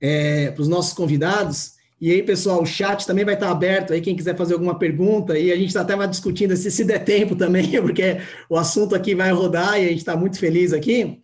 é, 0.00 0.50
para 0.50 0.62
os 0.62 0.68
nossos 0.68 0.94
convidados. 0.94 1.72
E 2.00 2.10
aí, 2.10 2.22
pessoal, 2.22 2.62
o 2.62 2.66
chat 2.66 3.06
também 3.06 3.24
vai 3.24 3.34
estar 3.34 3.50
aberto 3.50 3.92
aí, 3.92 4.00
quem 4.00 4.16
quiser 4.16 4.36
fazer 4.36 4.54
alguma 4.54 4.78
pergunta. 4.78 5.38
E 5.38 5.52
a 5.52 5.56
gente 5.56 5.68
está 5.68 5.82
até 5.82 5.94
mais 5.94 6.10
discutindo 6.10 6.56
se, 6.56 6.70
se 6.70 6.84
der 6.84 7.04
tempo 7.04 7.36
também, 7.36 7.70
porque 7.82 8.18
o 8.48 8.56
assunto 8.56 8.94
aqui 8.94 9.14
vai 9.14 9.30
rodar 9.30 9.78
e 9.78 9.84
a 9.84 9.88
gente 9.88 9.98
está 9.98 10.16
muito 10.16 10.38
feliz 10.38 10.72
aqui. 10.72 11.20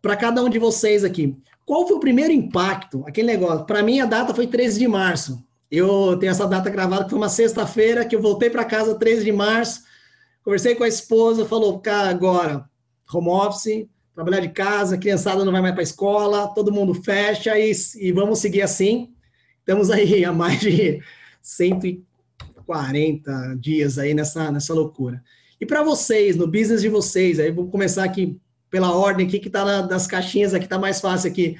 Para 0.00 0.16
cada 0.16 0.44
um 0.44 0.48
de 0.48 0.58
vocês 0.58 1.02
aqui, 1.02 1.36
qual 1.68 1.86
foi 1.86 1.98
o 1.98 2.00
primeiro 2.00 2.32
impacto? 2.32 3.04
Aquele 3.06 3.26
negócio. 3.26 3.66
Para 3.66 3.82
mim, 3.82 4.00
a 4.00 4.06
data 4.06 4.34
foi 4.34 4.46
13 4.46 4.78
de 4.78 4.88
março. 4.88 5.46
Eu 5.70 6.16
tenho 6.18 6.30
essa 6.30 6.46
data 6.46 6.70
gravada, 6.70 7.04
que 7.04 7.10
foi 7.10 7.18
uma 7.18 7.28
sexta-feira, 7.28 8.06
que 8.06 8.16
eu 8.16 8.22
voltei 8.22 8.48
para 8.48 8.64
casa 8.64 8.94
13 8.94 9.22
de 9.22 9.32
março. 9.32 9.82
Conversei 10.42 10.74
com 10.74 10.82
a 10.82 10.88
esposa, 10.88 11.44
falou: 11.44 11.78
cara, 11.78 12.08
agora, 12.08 12.64
home 13.12 13.28
office, 13.28 13.86
trabalhar 14.14 14.40
de 14.40 14.48
casa, 14.48 14.96
criançada 14.96 15.44
não 15.44 15.52
vai 15.52 15.60
mais 15.60 15.74
para 15.74 15.82
a 15.82 15.84
escola, 15.84 16.48
todo 16.54 16.72
mundo 16.72 16.94
fecha 16.94 17.58
e, 17.58 17.70
e 17.96 18.12
vamos 18.12 18.38
seguir 18.38 18.62
assim. 18.62 19.10
Estamos 19.58 19.90
aí 19.90 20.24
há 20.24 20.32
mais 20.32 20.60
de 20.60 21.02
140 21.42 23.56
dias 23.60 23.98
aí 23.98 24.14
nessa, 24.14 24.50
nessa 24.50 24.72
loucura. 24.72 25.22
E 25.60 25.66
para 25.66 25.82
vocês, 25.82 26.34
no 26.34 26.46
business 26.46 26.80
de 26.80 26.88
vocês, 26.88 27.38
aí 27.38 27.50
vou 27.50 27.68
começar 27.68 28.04
aqui 28.04 28.40
pela 28.70 28.92
ordem 28.92 29.26
aqui 29.26 29.38
que 29.38 29.48
está 29.48 29.82
das 29.82 30.06
caixinhas 30.06 30.54
aqui, 30.54 30.64
está 30.64 30.78
mais 30.78 31.00
fácil 31.00 31.30
aqui. 31.30 31.56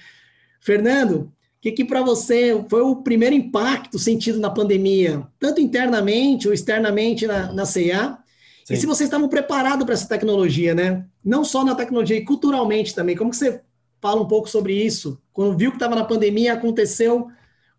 Fernando, 0.60 1.32
o 1.58 1.60
que, 1.60 1.72
que 1.72 1.84
para 1.84 2.02
você 2.02 2.64
foi 2.68 2.82
o 2.82 2.96
primeiro 2.96 3.34
impacto 3.34 3.98
sentido 3.98 4.38
na 4.38 4.50
pandemia, 4.50 5.26
tanto 5.38 5.60
internamente 5.60 6.46
ou 6.46 6.54
externamente 6.54 7.26
na, 7.26 7.52
na? 7.52 7.64
Sim. 7.66 8.74
E 8.74 8.76
se 8.76 8.86
vocês 8.86 9.08
estavam 9.08 9.28
preparados 9.28 9.84
para 9.84 9.94
essa 9.94 10.08
tecnologia, 10.08 10.74
né? 10.74 11.04
Não 11.24 11.44
só 11.44 11.64
na 11.64 11.74
tecnologia, 11.74 12.16
e 12.16 12.24
culturalmente 12.24 12.94
também. 12.94 13.16
Como 13.16 13.30
que 13.30 13.36
você 13.36 13.62
fala 14.00 14.20
um 14.20 14.28
pouco 14.28 14.48
sobre 14.48 14.74
isso? 14.74 15.20
Quando 15.32 15.56
viu 15.56 15.70
que 15.70 15.76
estava 15.76 15.96
na 15.96 16.04
pandemia, 16.04 16.52
aconteceu, 16.52 17.28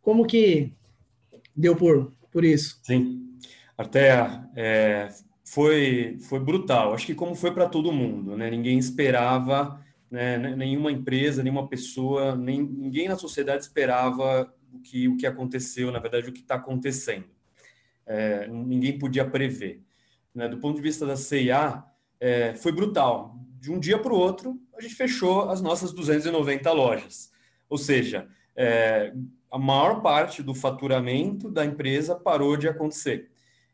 como 0.01 0.25
que 0.25 0.73
deu 1.55 1.75
por, 1.75 2.11
por 2.31 2.43
isso? 2.43 2.79
Sim. 2.83 3.29
Artea, 3.77 4.49
é, 4.55 5.09
foi, 5.51 6.17
foi 6.21 6.39
brutal. 6.39 6.93
Acho 6.93 7.05
que 7.05 7.15
como 7.15 7.35
foi 7.35 7.53
para 7.53 7.69
todo 7.69 7.91
mundo, 7.91 8.35
né? 8.35 8.49
Ninguém 8.49 8.77
esperava 8.77 9.79
né? 10.09 10.37
Nenhuma 10.55 10.91
empresa, 10.91 11.43
nenhuma 11.43 11.67
pessoa, 11.67 12.35
nem, 12.35 12.61
ninguém 12.61 13.07
na 13.07 13.15
sociedade 13.15 13.63
esperava 13.63 14.51
o 14.73 14.79
que, 14.79 15.07
o 15.07 15.17
que 15.17 15.27
aconteceu, 15.27 15.91
na 15.91 15.99
verdade, 15.99 16.29
o 16.29 16.33
que 16.33 16.39
está 16.39 16.55
acontecendo. 16.55 17.27
É, 18.05 18.47
ninguém 18.47 18.97
podia 18.97 19.29
prever. 19.29 19.83
Né? 20.33 20.47
Do 20.47 20.57
ponto 20.57 20.77
de 20.77 20.81
vista 20.81 21.05
da 21.05 21.15
CIA, 21.15 21.83
é, 22.19 22.55
foi 22.55 22.71
brutal. 22.71 23.35
De 23.59 23.71
um 23.71 23.79
dia 23.79 23.99
para 23.99 24.13
o 24.13 24.17
outro, 24.17 24.59
a 24.75 24.81
gente 24.81 24.95
fechou 24.95 25.49
as 25.49 25.61
nossas 25.61 25.91
290 25.91 26.71
lojas. 26.71 27.31
Ou 27.69 27.77
seja, 27.77 28.27
é, 28.55 29.13
a 29.51 29.59
maior 29.59 30.01
parte 30.01 30.41
do 30.41 30.55
faturamento 30.55 31.51
da 31.51 31.63
empresa 31.63 32.15
parou 32.15 32.57
de 32.57 32.67
acontecer. 32.67 33.28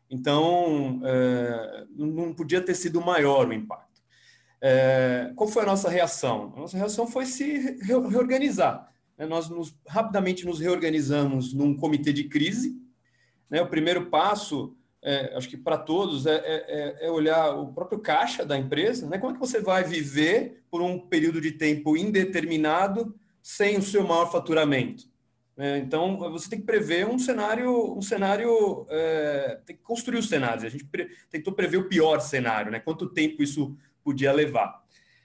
Então, 0.09 1.01
é, 1.03 1.85
não 1.95 2.33
podia 2.33 2.61
ter 2.61 2.75
sido 2.75 3.01
maior 3.01 3.47
o 3.47 3.53
impacto. 3.53 3.85
É, 4.61 5.31
qual 5.35 5.47
foi 5.47 5.63
a 5.63 5.65
nossa 5.65 5.89
reação? 5.89 6.53
A 6.55 6.61
nossa 6.61 6.77
reação 6.77 7.07
foi 7.07 7.25
se 7.25 7.77
reorganizar. 7.81 8.91
Né? 9.17 9.25
Nós 9.25 9.49
nos, 9.49 9.77
rapidamente 9.87 10.45
nos 10.45 10.59
reorganizamos 10.59 11.53
num 11.53 11.75
comitê 11.75 12.13
de 12.13 12.25
crise. 12.25 12.75
Né? 13.49 13.61
O 13.61 13.67
primeiro 13.67 14.07
passo, 14.07 14.75
é, 15.01 15.35
acho 15.35 15.49
que 15.49 15.57
para 15.57 15.77
todos, 15.77 16.25
é, 16.25 16.35
é, 16.35 16.65
é, 16.67 17.07
é, 17.07 17.11
olhar 17.11 17.55
o 17.55 17.73
próprio 17.73 17.99
caixa 17.99 18.45
da 18.45 18.57
empresa. 18.57 19.07
Né? 19.07 19.17
Como 19.17 19.31
é 19.31 19.33
que 19.33 19.39
você 19.39 19.59
vai 19.59 19.83
viver 19.83 20.63
por 20.69 20.81
um 20.81 20.99
período 20.99 21.41
de 21.41 21.51
tempo 21.51 21.97
indeterminado 21.97 23.15
sem 23.41 23.77
o 23.77 23.83
seu 23.83 24.03
maior 24.03 24.31
faturamento? 24.31 25.05
É, 25.57 25.77
então, 25.77 26.17
você 26.31 26.49
tem 26.49 26.59
que 26.59 26.65
prever 26.65 27.07
um 27.07 27.17
cenário, 27.17 27.97
um 27.97 28.01
cenário, 28.01 28.85
é, 28.89 29.61
tem 29.65 29.75
que 29.75 29.81
construir 29.81 30.17
os 30.17 30.27
cenários. 30.27 30.65
A 30.65 30.69
gente 30.69 30.83
pre, 30.83 31.09
tentou 31.29 31.53
prever 31.53 31.77
o 31.77 31.87
pior 31.87 32.19
cenário, 32.19 32.71
né? 32.71 32.79
Quanto 32.79 33.07
tempo 33.07 33.41
isso 33.41 33.75
podia 34.03 34.33
levar. 34.33 34.83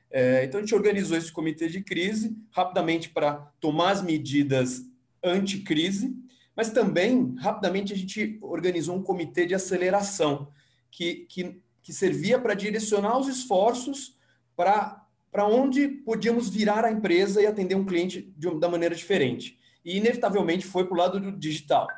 É, 0.08 0.44
então, 0.44 0.58
a 0.58 0.62
gente 0.62 0.74
organizou 0.74 1.16
esse 1.16 1.32
comitê 1.32 1.68
de 1.68 1.82
crise 1.82 2.36
rapidamente 2.52 3.08
para 3.10 3.52
tomar 3.60 3.90
as 3.90 4.02
medidas 4.02 4.84
anti-crise, 5.22 6.16
mas 6.54 6.70
também, 6.70 7.34
rapidamente, 7.38 7.92
a 7.92 7.96
gente 7.96 8.38
organizou 8.40 8.96
um 8.96 9.02
comitê 9.02 9.46
de 9.46 9.54
aceleração 9.54 10.48
que, 10.90 11.26
que, 11.28 11.60
que 11.82 11.92
servia 11.92 12.38
para 12.38 12.54
direcionar 12.54 13.18
os 13.18 13.26
esforços 13.26 14.16
para 14.54 15.06
onde 15.46 15.88
podíamos 15.88 16.48
virar 16.48 16.84
a 16.84 16.92
empresa 16.92 17.42
e 17.42 17.46
atender 17.46 17.74
um 17.74 17.84
cliente 17.84 18.32
de, 18.36 18.58
da 18.60 18.68
maneira 18.68 18.94
diferente 18.94 19.59
e 19.84 19.96
inevitavelmente 19.96 20.66
foi 20.66 20.84
para 20.84 20.94
o 20.94 20.98
lado 20.98 21.20
do 21.20 21.32
digital. 21.32 21.88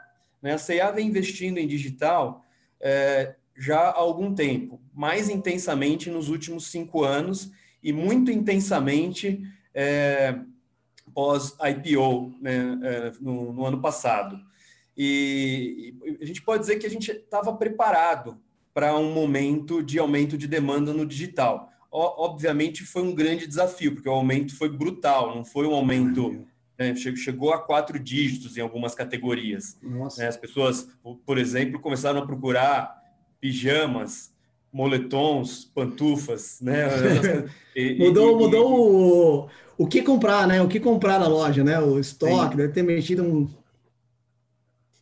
Né? 0.41 0.53
A 0.53 0.59
CEA 0.59 0.91
vem 0.93 1.09
investindo 1.09 1.59
em 1.59 1.67
digital 1.67 2.45
é, 2.81 3.35
já 3.57 3.79
há 3.79 3.99
algum 3.99 4.35
tempo, 4.35 4.81
mais 4.93 5.29
intensamente 5.29 6.11
nos 6.11 6.29
últimos 6.29 6.67
cinco 6.67 7.05
anos 7.05 7.51
e 7.83 7.93
muito 7.93 8.31
intensamente 8.31 9.43
é, 9.75 10.39
pós-IPO 11.15 12.35
né, 12.41 12.79
é, 12.83 13.13
no, 13.21 13.53
no, 13.53 13.67
ano 13.67 13.81
passado. 13.81 14.39
E, 14.97 15.95
e 16.05 16.19
a 16.23 16.27
gente 16.27 16.43
pode 16.43 16.61
dizer 16.61 16.77
que 16.79 16.87
a 16.87 16.91
gente 16.91 17.11
estava 17.11 17.55
preparado 17.55 18.41
para 18.75 18.97
um 18.97 19.13
momento 19.13 19.83
de 19.83 19.99
aumento 19.99 20.39
de 20.39 20.47
demanda 20.47 20.93
no 20.93 21.07
digital. 21.07 21.71
O, 21.91 22.25
obviamente 22.25 22.85
foi 22.85 23.03
um 23.03 23.15
grande 23.15 23.47
desafio, 23.47 23.95
porque 23.95 24.09
o 24.09 24.13
aumento 24.13 24.57
foi 24.57 24.69
brutal, 24.69 25.35
não 25.35 25.45
foi 25.45 25.67
um 25.67 25.75
aumento 25.75 26.47
né? 26.83 26.95
chegou 26.97 27.53
a 27.53 27.59
quatro 27.59 27.99
dígitos 27.99 28.57
em 28.57 28.61
algumas 28.61 28.95
categorias. 28.95 29.77
Né? 30.17 30.27
As 30.27 30.37
pessoas, 30.37 30.89
por 31.25 31.39
exemplo, 31.39 31.81
começaram 31.81 32.21
a 32.21 32.27
procurar 32.27 33.01
pijamas, 33.41 34.33
moletons, 34.73 35.65
pantufas, 35.65 36.61
né? 36.61 36.87
e, 37.77 37.99
mudou, 37.99 38.31
e, 38.31 38.35
mudou 38.35 39.45
o, 39.45 39.49
o 39.77 39.87
que 39.87 40.03
comprar, 40.03 40.47
né? 40.47 40.63
O 40.63 40.69
que 40.69 40.81
comprar 40.81 41.21
na 41.21 41.29
loja, 41.29 41.63
né? 41.63 41.79
O 41.79 41.99
estoque, 41.99 42.53
Sim. 42.53 42.57
deve 42.57 42.73
ter 42.73 42.83
mexido 42.83 43.23
um. 43.23 43.49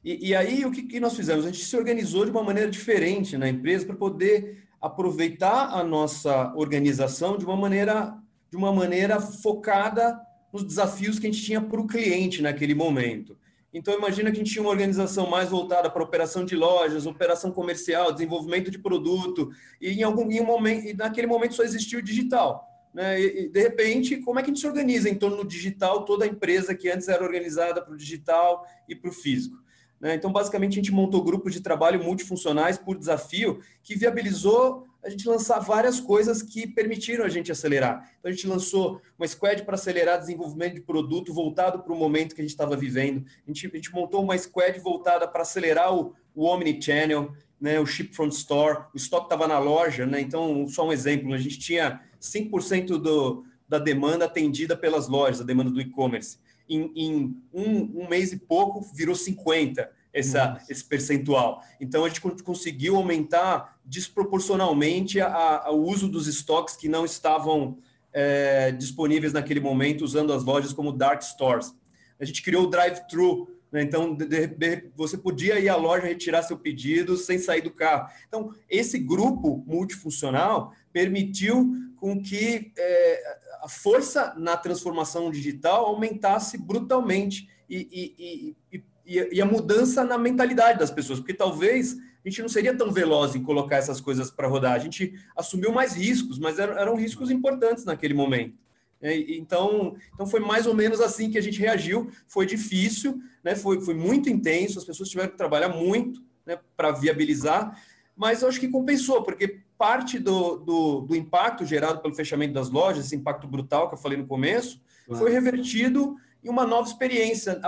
E, 0.03 0.31
e 0.31 0.35
aí, 0.35 0.65
o 0.65 0.73
que, 0.73 0.83
que 0.83 0.99
nós 0.99 1.15
fizemos? 1.15 1.45
A 1.45 1.49
gente 1.51 1.65
se 1.65 1.77
organizou 1.77 2.25
de 2.25 2.31
uma 2.31 2.43
maneira 2.43 2.71
diferente 2.71 3.37
na 3.37 3.49
empresa 3.49 3.87
para 3.87 3.95
poder 3.95 4.65
aproveitar 4.81 5.75
a 5.75 5.85
nossa 5.85 6.53
organização 6.57 7.37
de 7.37 7.45
uma 7.45 7.57
maneira, 7.57 8.15
de 8.51 8.57
uma 8.57 8.73
maneira 8.73 9.21
focada 9.21 10.19
nos 10.53 10.65
desafios 10.65 11.19
que 11.19 11.27
a 11.27 11.31
gente 11.31 11.45
tinha 11.45 11.61
para 11.61 11.81
o 11.81 11.87
cliente 11.87 12.43
naquele 12.43 12.75
momento. 12.75 13.37
Então, 13.73 13.95
imagina 13.95 14.31
que 14.31 14.37
a 14.37 14.41
gente 14.41 14.53
tinha 14.53 14.63
uma 14.63 14.71
organização 14.71 15.31
mais 15.31 15.49
voltada 15.49 15.89
para 15.89 16.03
operação 16.03 16.45
de 16.45 16.57
lojas, 16.57 17.07
operação 17.07 17.53
comercial, 17.53 18.13
desenvolvimento 18.13 18.71
de 18.71 18.79
produto, 18.79 19.51
e 19.81 19.91
em 19.93 20.03
algum 20.03 20.31
em 20.31 20.41
um 20.41 20.45
momento, 20.45 20.89
e 20.89 20.93
naquele 20.93 21.29
momento 21.29 21.55
só 21.55 21.63
existia 21.63 21.99
o 21.99 22.03
digital. 22.03 22.67
Né? 22.93 23.21
E, 23.21 23.49
de 23.49 23.61
repente, 23.61 24.17
como 24.17 24.41
é 24.41 24.43
que 24.43 24.51
a 24.51 24.53
gente 24.53 24.61
se 24.61 24.67
organiza 24.67 25.09
em 25.09 25.15
torno 25.15 25.37
do 25.37 25.45
digital, 25.45 26.05
toda 26.05 26.25
a 26.25 26.29
empresa 26.29 26.75
que 26.75 26.89
antes 26.89 27.07
era 27.07 27.23
organizada 27.23 27.81
para 27.81 27.95
o 27.95 27.97
digital 27.97 28.67
e 28.89 28.97
para 28.97 29.11
o 29.11 29.13
físico? 29.13 29.57
Né? 30.01 30.15
Então, 30.15 30.33
basicamente, 30.33 30.73
a 30.73 30.77
gente 30.83 30.93
montou 30.93 31.23
grupos 31.23 31.53
de 31.53 31.61
trabalho 31.61 32.03
multifuncionais 32.03 32.77
por 32.77 32.99
desafio, 32.99 33.61
que 33.85 33.95
viabilizou 33.95 34.87
a 35.03 35.09
gente 35.09 35.27
lançar 35.27 35.59
várias 35.61 35.99
coisas 35.99 36.43
que 36.43 36.67
permitiram 36.67 37.25
a 37.25 37.29
gente 37.29 37.51
acelerar. 37.51 38.11
Então, 38.19 38.31
a 38.31 38.35
gente 38.35 38.47
lançou 38.47 39.01
uma 39.19 39.27
squad 39.27 39.63
para 39.63 39.75
acelerar 39.75 40.19
desenvolvimento 40.19 40.75
de 40.75 40.81
produto 40.83 41.33
voltado 41.33 41.83
para 41.83 41.93
o 41.93 41.97
momento 41.97 42.35
que 42.35 42.41
a 42.41 42.45
gente 42.45 42.53
estava 42.53 42.77
vivendo. 42.77 43.25
A 43.47 43.51
gente, 43.51 43.67
a 43.67 43.77
gente, 43.77 43.93
montou 43.93 44.23
uma 44.23 44.37
squad 44.37 44.79
voltada 44.81 45.27
para 45.27 45.43
acelerar 45.43 45.95
o, 45.95 46.15
o 46.35 46.45
Omnichannel, 46.45 47.33
né, 47.61 47.81
o 47.81 47.87
Ship 47.87 48.15
from 48.15 48.29
Store, 48.29 48.85
o 48.95 48.97
estoque 48.97 49.27
estava 49.27 49.49
na 49.49 49.59
loja. 49.59 50.05
Né? 50.05 50.21
Então, 50.21 50.69
só 50.69 50.87
um 50.87 50.93
exemplo, 50.93 51.33
a 51.33 51.39
gente 51.39 51.59
tinha 51.59 52.01
5% 52.21 52.99
do, 52.99 53.45
da 53.69 53.79
demanda 53.79 54.27
atendida 54.27 54.77
pelas 54.77 55.09
lojas, 55.09 55.41
a 55.41 55.45
demanda 55.45 55.71
do 55.71 55.81
e-commerce. 55.81 56.39
Em, 56.69 56.93
em 56.95 57.37
um, 57.53 58.03
um 58.03 58.09
mês 58.09 58.33
e 58.33 58.39
pouco, 58.39 58.81
virou 58.95 59.15
50% 59.15 59.89
essa, 60.13 60.61
esse 60.69 60.85
percentual. 60.85 61.63
Então, 61.81 62.05
a 62.05 62.09
gente 62.09 62.21
conseguiu 62.21 62.97
aumentar 62.97 63.79
desproporcionalmente 63.85 65.21
a, 65.21 65.63
a, 65.65 65.71
o 65.71 65.83
uso 65.83 66.09
dos 66.09 66.27
estoques 66.27 66.77
que 66.77 66.89
não 66.89 67.05
estavam 67.05 67.79
é, 68.13 68.73
disponíveis 68.73 69.33
naquele 69.33 69.61
momento, 69.61 70.05
usando 70.05 70.33
as 70.33 70.45
lojas 70.45 70.73
como 70.73 70.93
dark 70.93 71.23
stores. 71.23 71.75
A 72.19 72.25
gente 72.25 72.43
criou 72.43 72.65
o 72.65 72.67
drive-thru, 72.67 73.49
né? 73.73 73.83
então 73.83 74.15
de, 74.15 74.47
de, 74.47 74.91
você 74.95 75.17
podia 75.17 75.59
ir 75.59 75.69
à 75.69 75.77
loja 75.77 76.07
retirar 76.07 76.43
seu 76.43 76.59
pedido 76.59 77.17
sem 77.17 77.39
sair 77.39 77.63
do 77.63 77.71
carro. 77.71 78.11
Então, 78.29 78.53
esse 78.69 78.99
grupo 78.99 79.65
multifuncional 79.67 80.73
permitiu 80.93 81.73
com 81.97 82.21
que 82.21 82.73
é, 82.77 83.23
a 83.63 83.69
força 83.69 84.35
na 84.37 84.57
transformação 84.57 85.31
digital 85.31 85.87
aumentasse 85.87 86.59
brutalmente 86.59 87.49
e, 87.69 87.77
e, 87.93 88.15
e, 88.19 88.57
e, 88.79 88.85
a 89.19 89.45
mudança 89.47 90.05
na 90.05 90.17
mentalidade 90.17 90.79
das 90.79 90.91
pessoas, 90.91 91.19
porque 91.19 91.35
talvez 91.35 91.97
a 92.25 92.29
gente 92.29 92.43
não 92.43 92.49
seria 92.49 92.77
tão 92.77 92.93
veloz 92.93 93.35
em 93.35 93.43
colocar 93.43 93.77
essas 93.77 94.01
coisas 94.01 94.31
para 94.31 94.47
rodar. 94.47 94.75
A 94.75 94.79
gente 94.79 95.15
assumiu 95.35 95.73
mais 95.73 95.95
riscos, 95.95 96.39
mas 96.39 96.59
eram, 96.59 96.79
eram 96.79 96.97
riscos 96.97 97.31
importantes 97.31 97.85
naquele 97.85 98.15
momento. 98.15 98.55
É, 99.03 99.17
então, 99.17 99.97
então 100.13 100.27
foi 100.27 100.41
mais 100.41 100.67
ou 100.67 100.75
menos 100.75 101.01
assim 101.01 101.31
que 101.31 101.39
a 101.39 101.43
gente 101.43 101.59
reagiu. 101.59 102.11
Foi 102.27 102.45
difícil, 102.45 103.19
né? 103.43 103.57
foi, 103.57 103.81
foi 103.81 103.95
muito 103.95 104.29
intenso, 104.29 104.79
as 104.79 104.85
pessoas 104.85 105.09
tiveram 105.09 105.31
que 105.31 105.37
trabalhar 105.37 105.71
muito 105.71 106.23
né, 106.45 106.59
para 106.77 106.91
viabilizar, 106.91 107.81
mas 108.15 108.43
eu 108.43 108.49
acho 108.49 108.61
que 108.61 108.69
compensou, 108.69 109.23
porque 109.23 109.61
parte 109.79 110.19
do, 110.19 110.57
do, 110.57 111.01
do, 111.01 111.17
impacto 111.17 111.65
gerado 111.65 112.03
pelo 112.03 112.15
fechamento 112.15 112.53
das 112.53 112.69
lojas, 112.69 113.07
esse 113.07 113.17
impacto 113.17 113.47
brutal 113.47 113.89
que 113.89 113.95
eu 113.95 113.99
falei 113.99 114.19
no 114.19 114.27
começo, 114.27 114.79
claro. 115.07 115.23
foi 115.23 115.33
revertido 115.33 116.17
e 116.43 116.49
uma 116.49 116.67
nova 116.67 116.89
experiência 116.89 117.61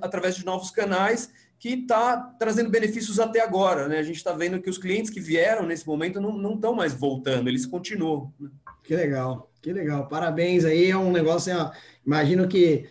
através 0.00 0.36
de 0.36 0.44
novos 0.44 0.70
canais 0.70 1.30
que 1.58 1.70
está 1.70 2.16
trazendo 2.38 2.70
benefícios 2.70 3.18
até 3.18 3.40
agora. 3.40 3.88
Né? 3.88 3.98
A 3.98 4.02
gente 4.02 4.16
está 4.16 4.32
vendo 4.32 4.60
que 4.60 4.68
os 4.68 4.78
clientes 4.78 5.10
que 5.10 5.20
vieram 5.20 5.66
nesse 5.66 5.86
momento 5.86 6.20
não 6.20 6.54
estão 6.54 6.74
mais 6.74 6.92
voltando, 6.92 7.48
eles 7.48 7.64
continuam. 7.64 8.32
Né? 8.38 8.50
Que 8.82 8.94
legal, 8.94 9.50
que 9.62 9.72
legal. 9.72 10.06
Parabéns 10.06 10.64
aí, 10.64 10.90
é 10.90 10.96
um 10.96 11.10
negócio, 11.10 11.52
assim, 11.52 11.62
ó, 11.62 11.70
imagino 12.04 12.46
que 12.46 12.86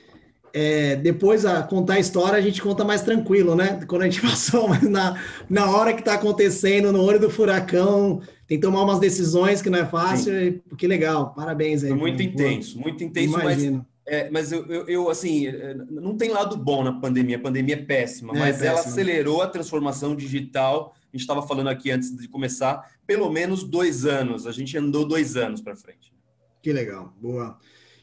é, 0.53 0.95
depois 0.95 1.45
a 1.45 1.61
contar 1.63 1.95
a 1.95 1.99
história 1.99 2.39
a 2.39 2.41
gente 2.41 2.61
conta 2.61 2.85
mais 2.85 3.01
tranquilo, 3.01 3.55
né? 3.55 3.81
Quando 3.87 4.03
a 4.03 4.05
gente 4.05 4.21
passou, 4.23 4.69
mas 4.69 4.83
na, 4.83 5.21
na 5.49 5.69
hora 5.69 5.93
que 5.93 5.99
está 5.99 6.13
acontecendo, 6.13 6.93
no 6.93 7.03
olho 7.03 7.19
do 7.19 7.29
furacão, 7.29 8.21
tem 8.47 8.57
que 8.57 8.65
tomar 8.65 8.83
umas 8.83 8.99
decisões 8.99 9.61
que 9.61 9.69
não 9.69 9.79
é 9.79 9.85
fácil. 9.85 10.33
E, 10.33 10.61
que 10.77 10.87
legal, 10.87 11.33
parabéns 11.33 11.83
aí. 11.83 11.89
Foi 11.89 11.99
muito 11.99 12.23
intenso, 12.23 12.79
muito 12.79 13.03
intenso, 13.03 13.39
Imagino. 13.39 13.77
mas 13.77 13.94
é, 14.07 14.29
mas 14.29 14.51
eu, 14.51 14.65
eu, 14.67 14.87
eu, 14.87 15.09
assim, 15.09 15.47
é, 15.47 15.73
não 15.73 16.15
tem 16.15 16.29
lado 16.29 16.55
bom 16.55 16.83
na 16.83 16.93
pandemia, 16.93 17.37
a 17.37 17.41
pandemia 17.41 17.73
é 17.73 17.81
péssima, 17.81 18.33
é, 18.35 18.39
mas 18.39 18.57
péssima. 18.57 18.69
ela 18.69 18.79
acelerou 18.81 19.41
a 19.41 19.47
transformação 19.47 20.15
digital. 20.15 20.93
A 20.95 21.17
gente 21.17 21.21
estava 21.21 21.41
falando 21.41 21.69
aqui 21.69 21.89
antes 21.89 22.15
de 22.15 22.27
começar, 22.27 22.91
pelo 23.07 23.31
menos 23.31 23.63
dois 23.63 24.05
anos. 24.05 24.45
A 24.45 24.51
gente 24.51 24.77
andou 24.77 25.07
dois 25.07 25.35
anos 25.35 25.59
para 25.59 25.75
frente. 25.75 26.13
Que 26.61 26.71
legal, 26.71 27.13
boa. 27.19 27.57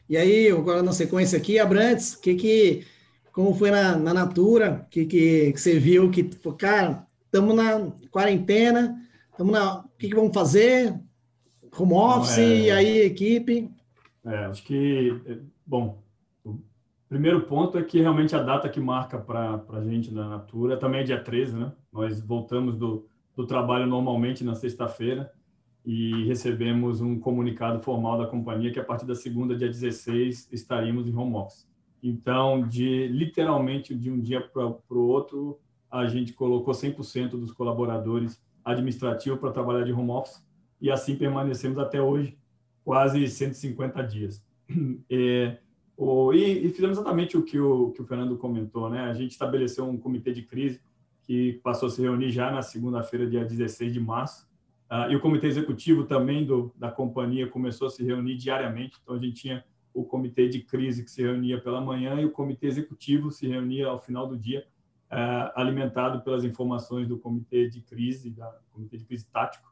E 0.08 0.16
aí, 0.16 0.50
agora 0.50 0.82
na 0.82 0.92
sequência 0.92 1.38
aqui, 1.38 1.58
Abrantes, 1.58 2.16
que 2.16 2.34
que, 2.34 2.84
como 3.32 3.54
foi 3.54 3.70
na, 3.70 3.96
na 3.96 4.12
Natura, 4.12 4.86
que, 4.90 5.06
que, 5.06 5.52
que 5.52 5.60
você 5.60 5.78
viu 5.78 6.10
que, 6.10 6.24
cara, 6.58 7.06
estamos 7.26 7.54
na 7.54 7.92
quarentena, 8.10 9.00
estamos 9.30 9.52
na, 9.52 9.80
o 9.80 9.88
que, 9.96 10.08
que 10.08 10.14
vamos 10.14 10.34
fazer? 10.34 10.94
Home 11.78 11.94
office, 11.94 12.38
é... 12.38 12.58
e 12.58 12.70
aí, 12.70 13.00
equipe? 13.02 13.70
É, 14.24 14.36
acho 14.46 14.64
que, 14.64 15.20
bom, 15.72 16.02
o 16.44 16.60
primeiro 17.08 17.46
ponto 17.46 17.78
é 17.78 17.82
que 17.82 17.98
realmente 17.98 18.36
a 18.36 18.42
data 18.42 18.68
que 18.68 18.78
marca 18.78 19.18
para 19.18 19.64
a 19.70 19.82
gente 19.82 20.12
na 20.12 20.28
Natura 20.28 20.76
também 20.76 21.00
é 21.00 21.04
dia 21.04 21.18
13, 21.18 21.56
né? 21.56 21.72
Nós 21.90 22.20
voltamos 22.20 22.76
do, 22.76 23.08
do 23.34 23.46
trabalho 23.46 23.86
normalmente 23.86 24.44
na 24.44 24.54
sexta-feira 24.54 25.32
e 25.82 26.24
recebemos 26.24 27.00
um 27.00 27.18
comunicado 27.18 27.82
formal 27.82 28.18
da 28.18 28.26
companhia 28.26 28.70
que 28.70 28.78
a 28.78 28.84
partir 28.84 29.06
da 29.06 29.14
segunda, 29.14 29.56
dia 29.56 29.66
16, 29.66 30.50
estaríamos 30.52 31.08
em 31.08 31.16
home 31.16 31.36
office. 31.36 31.66
Então, 32.02 32.68
de 32.68 33.08
literalmente 33.08 33.94
de 33.94 34.10
um 34.10 34.20
dia 34.20 34.42
para 34.42 34.66
o 34.66 35.08
outro, 35.08 35.58
a 35.90 36.06
gente 36.06 36.34
colocou 36.34 36.74
100% 36.74 37.30
dos 37.30 37.50
colaboradores 37.50 38.44
administrativos 38.62 39.40
para 39.40 39.50
trabalhar 39.50 39.84
de 39.84 39.92
home 39.92 40.10
office 40.10 40.44
e 40.78 40.90
assim 40.90 41.16
permanecemos 41.16 41.78
até 41.78 41.98
hoje, 42.02 42.36
quase 42.84 43.26
150 43.26 44.02
dias. 44.02 44.51
É, 45.10 45.58
o, 45.96 46.32
e, 46.32 46.66
e, 46.66 46.70
fizemos 46.70 46.96
exatamente 46.96 47.36
o 47.36 47.42
que 47.42 47.60
o, 47.60 47.90
que 47.90 48.00
o 48.00 48.04
Fernando 48.04 48.36
comentou, 48.38 48.88
né? 48.88 49.02
A 49.02 49.14
gente 49.14 49.32
estabeleceu 49.32 49.84
um 49.84 49.98
comitê 49.98 50.32
de 50.32 50.42
crise 50.42 50.80
que 51.22 51.60
passou 51.62 51.88
a 51.88 51.90
se 51.90 52.00
reunir 52.00 52.30
já 52.30 52.50
na 52.50 52.62
segunda-feira, 52.62 53.28
dia 53.28 53.44
16 53.44 53.92
de 53.92 54.00
março, 54.00 54.50
Uh, 54.92 55.10
e 55.10 55.16
o 55.16 55.20
comitê 55.20 55.46
executivo 55.46 56.04
também 56.04 56.44
do, 56.44 56.70
da 56.76 56.90
companhia 56.90 57.48
começou 57.48 57.86
a 57.86 57.90
se 57.90 58.04
reunir 58.04 58.36
diariamente. 58.36 58.98
Então, 59.02 59.14
a 59.14 59.18
gente 59.18 59.40
tinha 59.40 59.64
o 59.94 60.04
comitê 60.04 60.46
de 60.50 60.60
crise 60.60 61.02
que 61.02 61.10
se 61.10 61.22
reunia 61.22 61.58
pela 61.58 61.80
manhã 61.80 62.20
e 62.20 62.26
o 62.26 62.30
comitê 62.30 62.66
executivo 62.66 63.30
se 63.30 63.48
reunia 63.48 63.86
ao 63.86 63.98
final 63.98 64.26
do 64.26 64.36
dia, 64.36 64.66
uh, 65.10 65.50
alimentado 65.58 66.20
pelas 66.20 66.44
informações 66.44 67.08
do 67.08 67.18
comitê 67.18 67.70
de 67.70 67.80
crise, 67.80 68.28
da 68.28 68.54
comitê 68.70 68.98
de 68.98 69.06
crise 69.06 69.26
tático. 69.32 69.66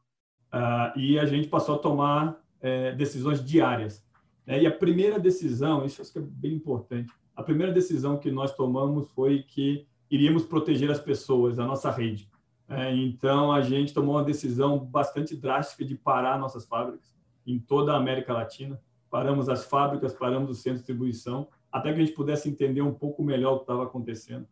Uh, 0.55 0.99
e 0.99 1.19
a 1.19 1.27
gente 1.27 1.49
passou 1.49 1.75
a 1.75 1.79
tomar 1.79 2.31
uh, 2.33 2.97
decisões 2.97 3.45
diárias. 3.45 4.03
Né? 4.51 4.65
E 4.65 4.67
a 4.67 4.73
primeira 4.73 5.17
decisão, 5.17 5.85
isso 5.85 6.03
acho 6.03 6.13
que 6.13 6.19
é 6.19 6.23
bem 6.23 6.55
importante, 6.55 7.13
a 7.37 7.43
primeira 7.43 7.73
decisão 7.73 8.19
que 8.19 8.33
nós 8.33 8.53
tomamos 8.53 9.09
foi 9.13 9.45
que 9.45 9.87
iríamos 10.11 10.45
proteger 10.45 10.91
as 10.91 10.99
pessoas, 10.99 11.61
a 11.61 11.65
nossa 11.65 11.89
rede. 11.89 12.29
É, 12.69 12.93
então, 12.93 13.53
a 13.53 13.61
gente 13.61 13.95
tomou 13.95 14.17
uma 14.17 14.25
decisão 14.25 14.77
bastante 14.77 15.37
drástica 15.37 15.85
de 15.85 15.95
parar 15.95 16.37
nossas 16.37 16.67
fábricas 16.67 17.17
em 17.47 17.61
toda 17.61 17.93
a 17.93 17.97
América 17.97 18.33
Latina. 18.33 18.81
Paramos 19.09 19.49
as 19.49 19.65
fábricas, 19.65 20.13
paramos 20.13 20.51
o 20.51 20.55
centro 20.55 20.79
de 20.79 20.79
distribuição, 20.81 21.49
até 21.71 21.93
que 21.93 22.01
a 22.01 22.05
gente 22.05 22.17
pudesse 22.17 22.49
entender 22.49 22.83
um 22.83 22.93
pouco 22.93 23.23
melhor 23.23 23.53
o 23.53 23.57
que 23.59 23.63
estava 23.63 23.85
acontecendo. 23.85 24.49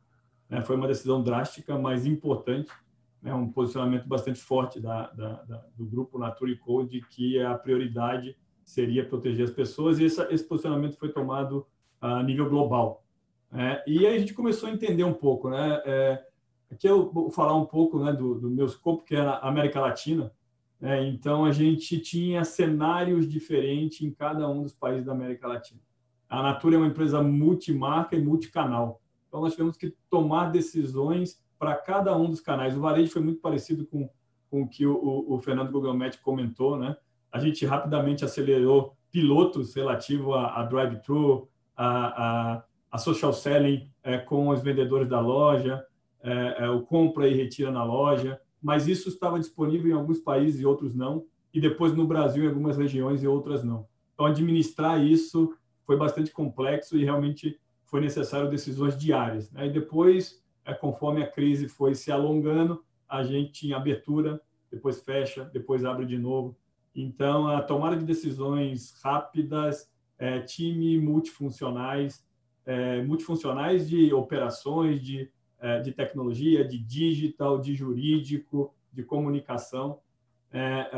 É, 0.48 0.60
foi 0.60 0.76
uma 0.76 0.86
decisão 0.86 1.22
drástica, 1.24 1.76
mas 1.76 2.06
importante, 2.06 2.70
né, 3.20 3.34
um 3.34 3.50
posicionamento 3.50 4.06
bastante 4.06 4.40
forte 4.40 4.80
da, 4.80 5.08
da, 5.10 5.42
da, 5.42 5.64
do 5.76 5.84
grupo 5.84 6.18
Natura 6.18 6.56
Code 6.56 7.00
de 7.00 7.06
que 7.08 7.40
a 7.42 7.56
prioridade 7.56 8.36
seria 8.70 9.04
proteger 9.04 9.44
as 9.44 9.50
pessoas, 9.50 9.98
e 9.98 10.04
esse, 10.04 10.20
esse 10.32 10.44
posicionamento 10.44 10.96
foi 10.98 11.10
tomado 11.10 11.66
a 12.00 12.22
nível 12.22 12.48
global. 12.48 13.04
É, 13.52 13.82
e 13.86 14.06
aí 14.06 14.16
a 14.16 14.18
gente 14.18 14.34
começou 14.34 14.68
a 14.68 14.72
entender 14.72 15.04
um 15.04 15.14
pouco, 15.14 15.48
né? 15.48 15.82
É, 15.86 16.24
Aqui 16.70 16.86
eu 16.86 17.10
vou 17.10 17.30
falar 17.30 17.54
um 17.54 17.64
pouco 17.64 17.98
né, 17.98 18.12
do, 18.12 18.34
do 18.34 18.50
meu 18.50 18.66
escopo, 18.66 19.02
que 19.02 19.16
é 19.16 19.20
a 19.20 19.38
América 19.38 19.80
Latina. 19.80 20.30
Né? 20.78 21.08
Então, 21.08 21.44
a 21.44 21.52
gente 21.52 21.98
tinha 21.98 22.44
cenários 22.44 23.28
diferentes 23.28 24.02
em 24.02 24.10
cada 24.10 24.48
um 24.48 24.62
dos 24.62 24.74
países 24.74 25.06
da 25.06 25.12
América 25.12 25.48
Latina. 25.48 25.80
A 26.28 26.42
Natura 26.42 26.74
é 26.74 26.78
uma 26.78 26.86
empresa 26.86 27.22
multimarca 27.22 28.14
e 28.14 28.22
multicanal. 28.22 29.00
Então, 29.26 29.40
nós 29.40 29.52
tivemos 29.52 29.76
que 29.76 29.94
tomar 30.10 30.50
decisões 30.50 31.42
para 31.58 31.74
cada 31.74 32.16
um 32.16 32.28
dos 32.28 32.40
canais. 32.40 32.76
O 32.76 32.80
varejo 32.80 33.12
foi 33.12 33.22
muito 33.22 33.40
parecido 33.40 33.86
com, 33.86 34.08
com 34.50 34.62
o 34.62 34.68
que 34.68 34.86
o, 34.86 35.24
o 35.26 35.40
Fernando 35.40 35.72
Gugelmet 35.72 36.18
comentou. 36.18 36.76
Né? 36.76 36.94
A 37.32 37.38
gente 37.38 37.64
rapidamente 37.66 38.24
acelerou 38.24 38.96
pilotos 39.10 39.74
relativos 39.74 40.34
a, 40.34 40.60
a 40.60 40.62
drive-thru, 40.64 41.48
a, 41.76 41.86
a, 42.56 42.62
a, 42.90 42.98
social 42.98 43.32
selling 43.32 43.90
é, 44.02 44.18
com 44.18 44.48
os 44.48 44.62
vendedores 44.62 45.08
da 45.08 45.20
loja, 45.20 45.84
é, 46.22 46.64
é, 46.64 46.70
o 46.70 46.82
compra 46.82 47.28
e 47.28 47.34
retira 47.34 47.70
na 47.70 47.84
loja, 47.84 48.40
mas 48.62 48.88
isso 48.88 49.08
estava 49.08 49.38
disponível 49.38 49.90
em 49.90 49.94
alguns 49.94 50.18
países 50.18 50.60
e 50.60 50.66
outros 50.66 50.94
não, 50.94 51.24
e 51.54 51.60
depois 51.60 51.94
no 51.94 52.06
Brasil 52.06 52.44
em 52.44 52.48
algumas 52.48 52.76
regiões 52.76 53.22
e 53.22 53.26
outras 53.26 53.62
não. 53.64 53.86
Então, 54.14 54.26
administrar 54.26 55.02
isso 55.02 55.54
foi 55.86 55.96
bastante 55.96 56.32
complexo 56.32 56.96
e 56.96 57.04
realmente 57.04 57.58
foi 57.84 58.00
necessário 58.00 58.50
decisões 58.50 58.98
diárias. 58.98 59.50
Né? 59.50 59.66
E 59.66 59.70
depois, 59.70 60.42
é, 60.64 60.74
conforme 60.74 61.22
a 61.22 61.26
crise 61.26 61.68
foi 61.68 61.94
se 61.94 62.10
alongando, 62.10 62.84
a 63.08 63.22
gente 63.22 63.52
tinha 63.52 63.76
abertura, 63.76 64.40
depois 64.70 65.00
fecha, 65.02 65.44
depois 65.44 65.84
abre 65.84 66.04
de 66.04 66.18
novo. 66.18 66.56
Então, 67.00 67.48
a 67.48 67.62
tomada 67.62 67.96
de 67.96 68.04
decisões 68.04 68.94
rápidas, 69.02 69.90
é, 70.18 70.40
time 70.40 70.98
multifuncionais, 70.98 72.26
é, 72.66 73.02
multifuncionais 73.02 73.88
de 73.88 74.12
operações, 74.12 75.00
de 75.00 75.30
é, 75.60 75.80
de 75.80 75.92
tecnologia, 75.92 76.64
de 76.64 76.78
digital, 76.78 77.58
de 77.58 77.74
jurídico, 77.74 78.72
de 78.92 79.02
comunicação. 79.02 79.98
É, 80.52 80.60
é, 80.60 80.96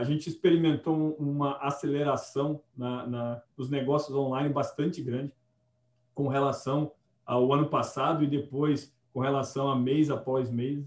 a 0.00 0.02
gente 0.02 0.28
experimentou 0.28 1.14
uma 1.18 1.56
aceleração 1.58 2.60
na, 2.76 3.06
na, 3.06 3.42
nos 3.56 3.70
negócios 3.70 4.14
online 4.14 4.48
bastante 4.52 5.00
grande 5.00 5.32
com 6.14 6.28
relação 6.28 6.92
ao 7.24 7.52
ano 7.52 7.68
passado 7.68 8.24
e 8.24 8.26
depois 8.26 8.92
com 9.12 9.20
relação 9.20 9.70
a 9.70 9.76
mês 9.76 10.10
após 10.10 10.50
mês. 10.50 10.84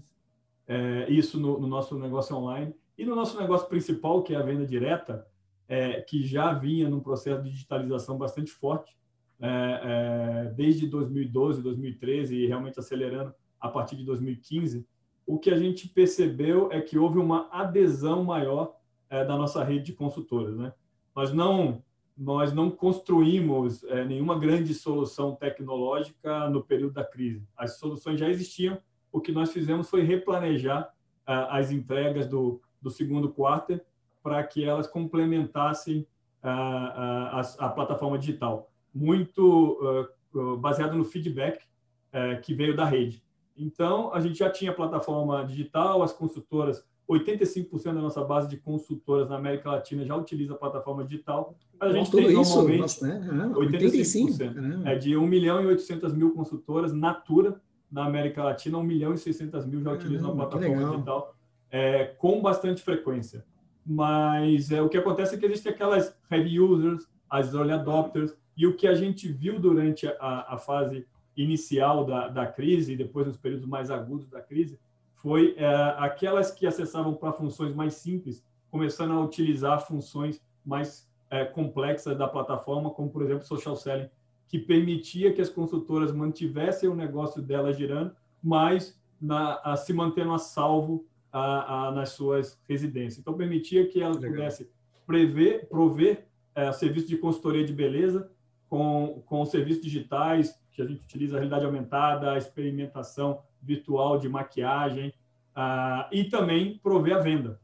É, 0.68 1.10
isso 1.10 1.40
no, 1.40 1.58
no, 1.58 1.66
nosso 1.66 1.98
negócio 1.98 2.36
online. 2.36 2.74
E 2.96 3.04
no 3.04 3.14
nosso 3.16 3.38
negócio 3.40 3.68
principal, 3.68 4.22
que 4.22 4.34
é 4.34 4.36
a 4.36 4.42
venda 4.42 4.66
direta, 4.66 5.26
é, 5.68 6.00
que 6.00 6.22
já 6.22 6.52
vinha 6.52 6.88
num 6.88 7.00
processo 7.00 7.42
de 7.42 7.50
digitalização 7.50 8.16
bastante 8.16 8.50
forte, 8.50 8.96
é, 9.40 9.46
é, 9.48 10.52
desde 10.54 10.86
2012, 10.86 11.62
2013 11.62 12.36
e 12.36 12.46
realmente 12.46 12.78
acelerando 12.78 13.34
a 13.60 13.68
partir 13.68 13.96
de 13.96 14.04
2015, 14.04 14.86
o 15.26 15.38
que 15.38 15.50
a 15.50 15.56
gente 15.56 15.88
percebeu 15.88 16.70
é 16.70 16.80
que 16.80 16.98
houve 16.98 17.18
uma 17.18 17.48
adesão 17.50 18.22
maior 18.22 18.76
é, 19.10 19.24
da 19.24 19.36
nossa 19.36 19.64
rede 19.64 19.86
de 19.86 19.92
consultoras. 19.92 20.56
Né? 20.56 20.72
Nós 21.14 21.32
não 21.32 21.82
nós 22.16 22.52
não 22.52 22.70
construímos 22.70 23.82
é, 23.82 24.04
nenhuma 24.04 24.38
grande 24.38 24.72
solução 24.72 25.34
tecnológica 25.34 26.48
no 26.48 26.62
período 26.62 26.92
da 26.92 27.04
crise. 27.04 27.44
As 27.56 27.76
soluções 27.76 28.20
já 28.20 28.30
existiam. 28.30 28.78
O 29.10 29.20
que 29.20 29.32
nós 29.32 29.52
fizemos 29.52 29.90
foi 29.90 30.02
replanejar 30.02 30.94
as 31.26 31.72
entregas 31.72 32.28
do, 32.28 32.60
do 32.84 32.90
segundo 32.90 33.30
quarto 33.30 33.80
para 34.22 34.44
que 34.44 34.62
elas 34.62 34.86
complementassem 34.86 36.06
a, 36.42 37.40
a, 37.40 37.66
a 37.66 37.68
plataforma 37.70 38.18
digital 38.18 38.70
muito 38.94 40.06
uh, 40.34 40.56
baseado 40.58 40.96
no 40.96 41.04
feedback 41.04 41.64
uh, 42.12 42.40
que 42.42 42.54
veio 42.54 42.76
da 42.76 42.84
rede. 42.84 43.24
Então, 43.56 44.12
a 44.12 44.20
gente 44.20 44.38
já 44.38 44.50
tinha 44.50 44.72
plataforma 44.72 45.44
digital, 45.44 46.02
as 46.02 46.12
consultoras, 46.12 46.84
85% 47.08 47.84
da 47.84 47.92
nossa 47.94 48.22
base 48.22 48.48
de 48.48 48.56
consultoras 48.56 49.28
na 49.28 49.36
América 49.36 49.70
Latina 49.70 50.04
já 50.04 50.16
utiliza 50.16 50.54
a 50.54 50.56
plataforma 50.56 51.04
digital. 51.04 51.56
A 51.80 51.90
gente 51.90 52.10
Tudo 52.10 52.26
tem 52.26 52.34
normalmente 52.34 52.84
isso, 52.84 53.06
né? 53.06 53.28
ah, 53.30 53.58
85%. 53.58 54.86
É 54.86 54.94
de 54.96 55.16
1 55.16 55.26
milhão 55.26 55.62
e 55.62 55.66
800 55.66 56.14
mil 56.14 56.32
consultoras 56.32 56.92
Natura 56.92 57.60
na 57.90 58.06
América 58.06 58.42
Latina, 58.42 58.78
1 58.78 58.82
milhão 58.82 59.14
e 59.14 59.18
600 59.18 59.66
mil 59.66 59.82
já 59.82 59.92
utilizam 59.92 60.32
a 60.32 60.34
plataforma 60.34 60.90
digital 60.90 61.34
é, 61.74 62.04
com 62.04 62.40
bastante 62.40 62.80
frequência. 62.80 63.44
Mas 63.84 64.70
é, 64.70 64.80
o 64.80 64.88
que 64.88 64.96
acontece 64.96 65.34
é 65.34 65.38
que 65.38 65.44
existem 65.44 65.72
aquelas 65.72 66.16
heavy 66.30 66.60
users, 66.60 67.08
as 67.28 67.52
early 67.52 67.72
adopters, 67.72 68.32
e 68.56 68.64
o 68.64 68.76
que 68.76 68.86
a 68.86 68.94
gente 68.94 69.26
viu 69.26 69.58
durante 69.58 70.06
a, 70.06 70.54
a 70.54 70.56
fase 70.56 71.04
inicial 71.36 72.04
da, 72.04 72.28
da 72.28 72.46
crise, 72.46 72.92
e 72.92 72.96
depois 72.96 73.26
nos 73.26 73.36
períodos 73.36 73.66
mais 73.66 73.90
agudos 73.90 74.30
da 74.30 74.40
crise, 74.40 74.78
foi 75.16 75.56
é, 75.58 75.66
aquelas 75.98 76.52
que 76.52 76.64
acessavam 76.64 77.12
para 77.12 77.32
funções 77.32 77.74
mais 77.74 77.94
simples, 77.94 78.46
começando 78.70 79.12
a 79.12 79.20
utilizar 79.20 79.84
funções 79.84 80.40
mais 80.64 81.10
é, 81.28 81.44
complexas 81.44 82.16
da 82.16 82.28
plataforma, 82.28 82.90
como, 82.90 83.10
por 83.10 83.20
exemplo, 83.20 83.44
social 83.44 83.74
selling, 83.74 84.08
que 84.46 84.60
permitia 84.60 85.32
que 85.32 85.40
as 85.40 85.50
consultoras 85.50 86.12
mantivessem 86.12 86.88
o 86.88 86.94
negócio 86.94 87.42
delas 87.42 87.76
girando, 87.76 88.14
mas 88.40 88.96
na, 89.20 89.60
a, 89.64 89.76
se 89.76 89.92
mantendo 89.92 90.32
a 90.32 90.38
salvo 90.38 91.04
a, 91.34 91.88
a, 91.88 91.90
nas 91.90 92.10
suas 92.10 92.56
residências. 92.68 93.18
Então, 93.18 93.34
permitia 93.34 93.88
que 93.88 94.00
elas 94.00 94.18
pudessem 94.18 94.68
prever, 95.04 95.66
prover 95.68 96.28
é, 96.54 96.70
serviço 96.70 97.08
de 97.08 97.18
consultoria 97.18 97.64
de 97.64 97.72
beleza 97.72 98.30
com, 98.68 99.20
com 99.26 99.44
serviços 99.44 99.82
digitais, 99.82 100.56
que 100.70 100.80
a 100.80 100.86
gente 100.86 101.02
utiliza 101.02 101.36
a 101.36 101.40
realidade 101.40 101.64
aumentada, 101.64 102.32
a 102.32 102.38
experimentação 102.38 103.42
virtual 103.60 104.16
de 104.16 104.28
maquiagem, 104.28 105.08
uh, 105.56 106.06
e 106.12 106.24
também 106.24 106.78
prover 106.78 107.16
a 107.16 107.20
venda, 107.20 107.60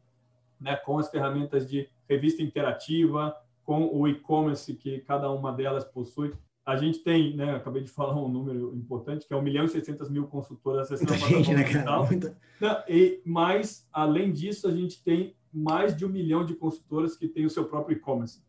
né, 0.60 0.74
com 0.76 0.98
as 0.98 1.08
ferramentas 1.08 1.68
de 1.68 1.88
revista 2.08 2.42
interativa, 2.42 3.36
com 3.64 3.88
o 3.92 4.08
e-commerce 4.08 4.74
que 4.74 4.98
cada 5.00 5.30
uma 5.30 5.52
delas 5.52 5.84
possui. 5.84 6.32
A 6.64 6.76
gente 6.76 7.00
tem, 7.00 7.34
né, 7.36 7.54
acabei 7.56 7.82
de 7.82 7.90
falar 7.90 8.14
um 8.20 8.28
número 8.28 8.74
importante, 8.76 9.26
que 9.26 9.32
é 9.32 9.36
1 9.36 9.42
milhão 9.42 9.64
e 9.64 9.68
600 9.68 10.08
mil 10.10 10.26
consultoras 10.26 10.92
acessando 10.92 11.14
a 11.14 11.18
plataforma 11.18 11.54
né, 11.54 11.64
digital. 11.64 12.06
Muita... 12.06 12.36
Não, 12.60 12.82
e, 12.88 13.20
mas, 13.24 13.88
além 13.92 14.32
disso, 14.32 14.68
a 14.68 14.70
gente 14.70 15.02
tem 15.02 15.34
mais 15.52 15.96
de 15.96 16.04
um 16.04 16.08
milhão 16.08 16.44
de 16.44 16.54
consultoras 16.54 17.16
que 17.16 17.26
têm 17.26 17.46
o 17.46 17.50
seu 17.50 17.64
próprio 17.64 17.96
e-commerce. 17.96 18.42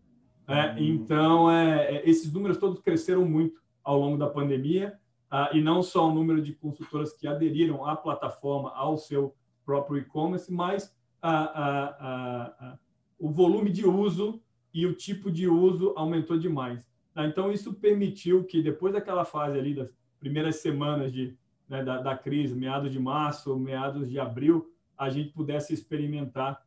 É, 0.48 0.76
então, 0.78 1.50
é, 1.50 1.96
é, 1.96 2.10
esses 2.10 2.32
números 2.32 2.58
todos 2.58 2.80
cresceram 2.80 3.26
muito 3.26 3.62
ao 3.84 4.00
longo 4.00 4.18
da 4.18 4.28
pandemia, 4.28 5.00
ah, 5.30 5.50
e 5.54 5.62
não 5.62 5.82
só 5.82 6.10
o 6.10 6.14
número 6.14 6.42
de 6.42 6.54
consultoras 6.54 7.14
que 7.14 7.26
aderiram 7.26 7.86
à 7.86 7.96
plataforma, 7.96 8.72
ao 8.76 8.98
seu 8.98 9.34
próprio 9.66 9.98
e-commerce, 9.98 10.52
mas 10.52 10.94
a, 11.22 12.78
o 13.18 13.30
volume 13.30 13.72
de 13.72 13.88
uso 13.88 14.42
e 14.74 14.86
o 14.86 14.94
tipo 14.94 15.32
de 15.32 15.48
uso 15.48 15.94
aumentou 15.96 16.38
demais. 16.38 16.91
Tá? 17.14 17.26
Então, 17.26 17.52
isso 17.52 17.74
permitiu 17.74 18.44
que, 18.44 18.62
depois 18.62 18.94
daquela 18.94 19.26
fase 19.26 19.58
ali, 19.58 19.74
das 19.74 19.90
primeiras 20.20 20.58
semanas 20.58 21.12
de, 21.12 21.38
né, 21.68 21.84
da, 21.84 22.02
da 22.02 22.18
crise, 22.18 22.56
meados 22.56 22.92
de 22.92 23.00
março, 23.00 23.58
meados 23.58 24.10
de 24.10 24.20
abril, 24.20 24.72
a 24.98 25.10
gente 25.10 25.32
pudesse 25.32 25.74
experimentar 25.74 26.64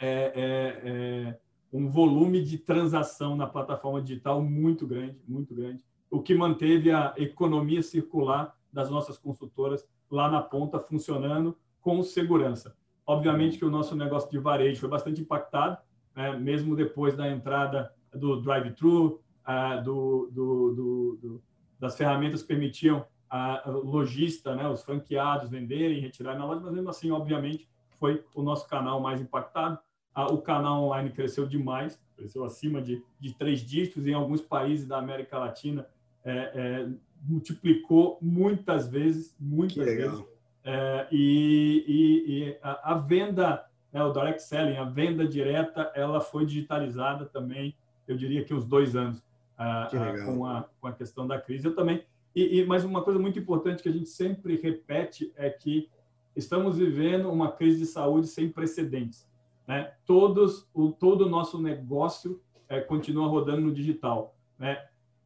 é, 0.00 0.32
é, 0.34 0.90
é, 0.90 1.38
um 1.72 1.88
volume 1.88 2.42
de 2.42 2.56
transação 2.56 3.36
na 3.36 3.46
plataforma 3.46 4.00
digital 4.00 4.42
muito 4.42 4.86
grande, 4.86 5.18
muito 5.26 5.54
grande, 5.54 5.84
o 6.10 6.22
que 6.22 6.34
manteve 6.34 6.90
a 6.90 7.12
economia 7.18 7.82
circular 7.82 8.56
das 8.72 8.90
nossas 8.90 9.18
consultoras 9.18 9.86
lá 10.10 10.30
na 10.30 10.40
ponta 10.40 10.80
funcionando 10.80 11.56
com 11.80 12.02
segurança. 12.02 12.74
Obviamente 13.06 13.58
que 13.58 13.64
o 13.64 13.70
nosso 13.70 13.94
negócio 13.94 14.30
de 14.30 14.38
varejo 14.38 14.80
foi 14.80 14.88
bastante 14.88 15.20
impactado, 15.20 15.78
né? 16.14 16.36
mesmo 16.38 16.74
depois 16.74 17.16
da 17.16 17.30
entrada 17.30 17.92
do 18.14 18.40
drive-thru, 18.40 19.20
uh, 19.48 19.82
do, 19.82 20.30
do, 20.30 20.74
do, 20.74 21.42
das 21.80 21.96
ferramentas 21.96 22.42
que 22.42 22.48
permitiam 22.48 23.04
a 23.30 23.62
lojista, 23.66 24.54
né, 24.54 24.68
os 24.68 24.82
franqueados 24.82 25.50
venderem, 25.50 26.00
retirarem 26.00 26.38
na 26.38 26.46
loja, 26.46 26.60
mas 26.62 26.72
mesmo 26.72 26.88
assim, 26.88 27.10
obviamente, 27.10 27.68
foi 27.98 28.24
o 28.34 28.42
nosso 28.42 28.66
canal 28.68 29.00
mais 29.00 29.20
impactado. 29.20 29.78
Ah, 30.14 30.26
o 30.32 30.38
canal 30.38 30.84
online 30.84 31.10
cresceu 31.10 31.46
demais, 31.46 32.00
cresceu 32.16 32.44
acima 32.44 32.80
de, 32.80 33.02
de 33.20 33.34
três 33.34 33.60
dígitos, 33.60 34.06
em 34.06 34.14
alguns 34.14 34.40
países 34.40 34.86
da 34.86 34.98
América 34.98 35.38
Latina 35.38 35.86
é, 36.24 36.32
é, 36.54 36.88
multiplicou 37.22 38.18
muitas 38.20 38.88
vezes, 38.88 39.36
muitas 39.38 39.84
vezes. 39.84 40.24
É, 40.64 41.06
e, 41.12 41.84
e, 41.86 42.32
e 42.32 42.58
a, 42.62 42.92
a, 42.92 42.94
venda, 42.98 43.64
né, 43.92 44.02
o 44.02 44.12
direct 44.12 44.42
selling, 44.42 44.76
a 44.76 44.84
venda 44.84 45.26
direta, 45.26 45.92
ela 45.94 46.20
foi 46.20 46.46
digitalizada 46.46 47.26
também, 47.26 47.74
eu 48.06 48.16
diria 48.16 48.44
que 48.44 48.54
uns 48.54 48.64
dois 48.64 48.96
anos, 48.96 49.22
ah, 49.58 49.88
ah, 49.92 50.24
com, 50.24 50.46
a, 50.46 50.64
com 50.80 50.86
a 50.86 50.92
questão 50.92 51.26
da 51.26 51.40
crise. 51.40 51.66
Eu 51.66 51.74
também. 51.74 52.04
E, 52.34 52.60
e, 52.60 52.66
mas 52.66 52.84
uma 52.84 53.02
coisa 53.02 53.18
muito 53.18 53.38
importante 53.38 53.82
que 53.82 53.88
a 53.88 53.92
gente 53.92 54.08
sempre 54.08 54.56
repete 54.56 55.32
é 55.36 55.50
que 55.50 55.90
estamos 56.36 56.78
vivendo 56.78 57.28
uma 57.30 57.50
crise 57.50 57.80
de 57.80 57.86
saúde 57.86 58.28
sem 58.28 58.48
precedentes. 58.48 59.28
Né? 59.66 59.92
Todos, 60.06 60.68
o, 60.72 60.92
todo 60.92 61.26
o 61.26 61.28
nosso 61.28 61.60
negócio 61.60 62.40
é, 62.68 62.80
continua 62.80 63.26
rodando 63.26 63.62
no 63.62 63.72
digital. 63.72 64.36
Né? 64.58 64.80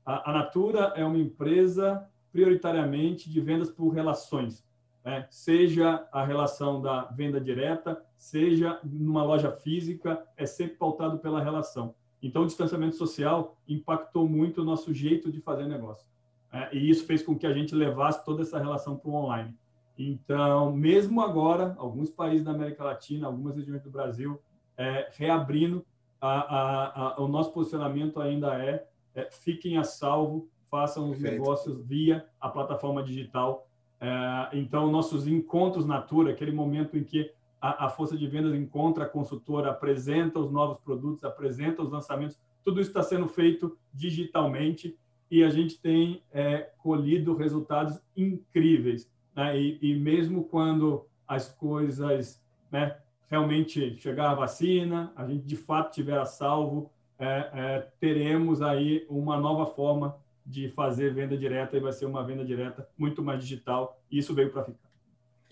A, 0.05 0.31
a 0.31 0.33
Natura 0.33 0.95
é 0.97 1.05
uma 1.05 1.19
empresa 1.19 2.09
prioritariamente 2.33 3.31
de 3.31 3.41
vendas 3.41 3.71
por 3.71 3.91
relações, 3.91 4.65
né? 5.05 5.27
seja 5.31 6.09
a 6.11 6.25
relação 6.25 6.81
da 6.81 7.05
venda 7.05 7.39
direta, 7.39 8.03
seja 8.17 8.81
numa 8.83 9.23
loja 9.23 9.53
física, 9.53 10.27
é 10.37 10.47
sempre 10.47 10.77
pautado 10.77 11.19
pela 11.19 11.43
relação. 11.43 11.95
Então, 12.23 12.43
o 12.43 12.47
distanciamento 12.47 12.97
social 12.97 13.57
impactou 13.69 14.29
muito 14.29 14.63
o 14.63 14.65
nosso 14.65 14.95
jeito 14.95 15.31
de 15.31 15.41
fazer 15.41 15.67
negócio. 15.67 16.07
É, 16.53 16.77
e 16.77 16.89
isso 16.89 17.05
fez 17.05 17.23
com 17.23 17.37
que 17.37 17.47
a 17.47 17.53
gente 17.53 17.75
levasse 17.75 18.25
toda 18.25 18.43
essa 18.43 18.59
relação 18.59 18.97
para 18.97 19.11
o 19.11 19.15
online. 19.15 19.55
Então, 19.99 20.73
mesmo 20.73 21.21
agora, 21.21 21.75
alguns 21.79 22.11
países 22.11 22.45
da 22.45 22.53
América 22.53 22.85
Latina, 22.85 23.27
algumas 23.27 23.57
regiões 23.57 23.83
do 23.83 23.91
Brasil, 23.91 24.41
é, 24.77 25.09
reabrindo, 25.13 25.85
a, 26.21 26.31
a, 26.31 27.15
a, 27.17 27.21
o 27.21 27.27
nosso 27.27 27.53
posicionamento 27.53 28.21
ainda 28.21 28.55
é 28.55 28.87
é, 29.15 29.29
fiquem 29.31 29.77
a 29.77 29.85
salvo, 29.85 30.49
façam 30.71 31.11
os 31.11 31.19
Perfeito. 31.19 31.41
negócios 31.41 31.87
via 31.87 32.27
a 32.41 32.49
plataforma 32.49 33.03
digital. 33.03 33.69
É, 34.01 34.49
então, 34.53 34.91
nossos 34.91 35.27
encontros 35.27 35.87
Natura, 35.87 36.33
aquele 36.33 36.53
momento 36.53 36.97
em 36.97 37.05
que 37.05 37.31
a, 37.63 37.87
a, 37.87 37.89
força 37.89 38.17
de 38.17 38.27
vendas 38.27 38.53
encontra 38.55 39.05
a 39.05 39.09
consultora, 39.09 39.71
apresenta 39.71 40.41
os 40.41 40.51
novos 40.51 40.79
produtos, 40.79 41.23
apresenta 41.23 41.81
os 41.81 41.91
lançamentos, 41.91 42.37
tudo 42.65 42.81
isso 42.81 42.91
está 42.91 43.05
sendo 43.05 43.29
feito 43.29 43.79
digitalmente 43.95 44.99
e 45.31 45.45
a 45.45 45.49
gente 45.49 45.81
tem 45.81 46.23
é, 46.33 46.71
colhido 46.79 47.37
resultados 47.37 48.01
incríveis. 48.17 49.09
Né? 49.35 49.61
E, 49.61 49.79
e, 49.81 49.95
mesmo 49.95 50.45
quando 50.45 51.07
as 51.27 51.49
coisas 51.49 52.43
né, 52.71 52.97
realmente 53.31 53.97
chegar 53.97 54.31
a 54.31 54.35
vacina, 54.35 55.13
a 55.15 55.25
gente 55.25 55.47
de 55.47 55.57
fato 55.57 55.95
tiver 55.95 56.19
a 56.19 56.25
salvo, 56.25 56.91
é, 57.17 57.51
é, 57.55 57.89
teremos 58.01 58.61
aí 58.61 59.07
uma 59.09 59.39
nova 59.39 59.67
forma 59.67 60.17
de 60.45 60.69
fazer 60.71 61.15
venda 61.15 61.39
direta 61.39 61.77
e 61.77 61.81
vai 61.81 61.93
ser 61.93 62.07
uma 62.07 62.25
venda 62.25 62.45
direta 62.45 62.89
muito 62.99 63.23
mais 63.23 63.41
digital. 63.41 64.01
E 64.11 64.19
isso 64.19 64.35
veio 64.35 64.51
para 64.51 64.65
ficar. 64.65 64.82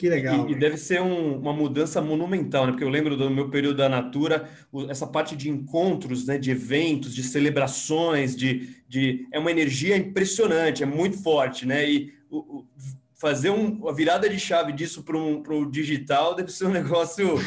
Que 0.00 0.08
legal. 0.08 0.48
E, 0.48 0.52
e 0.52 0.54
deve 0.54 0.78
ser 0.78 1.02
um, 1.02 1.36
uma 1.36 1.52
mudança 1.52 2.00
monumental, 2.00 2.64
né? 2.64 2.72
Porque 2.72 2.82
eu 2.82 2.88
lembro 2.88 3.18
do 3.18 3.28
meu 3.28 3.50
período 3.50 3.76
da 3.76 3.86
Natura, 3.86 4.48
essa 4.88 5.06
parte 5.06 5.36
de 5.36 5.50
encontros, 5.50 6.24
né? 6.24 6.38
De 6.38 6.50
eventos, 6.50 7.14
de 7.14 7.22
celebrações, 7.22 8.34
de, 8.34 8.76
de 8.88 9.28
é 9.30 9.38
uma 9.38 9.50
energia 9.50 9.98
impressionante, 9.98 10.82
é 10.82 10.86
muito 10.86 11.22
forte, 11.22 11.66
né? 11.66 11.86
E 11.86 12.14
o, 12.30 12.38
o, 12.38 12.66
fazer 13.12 13.50
um, 13.50 13.86
a 13.86 13.92
virada 13.92 14.26
de 14.26 14.40
chave 14.40 14.72
disso 14.72 15.02
para 15.02 15.18
um, 15.18 15.42
o 15.46 15.70
digital 15.70 16.34
deve 16.34 16.50
ser 16.50 16.64
um 16.64 16.72
negócio 16.72 17.38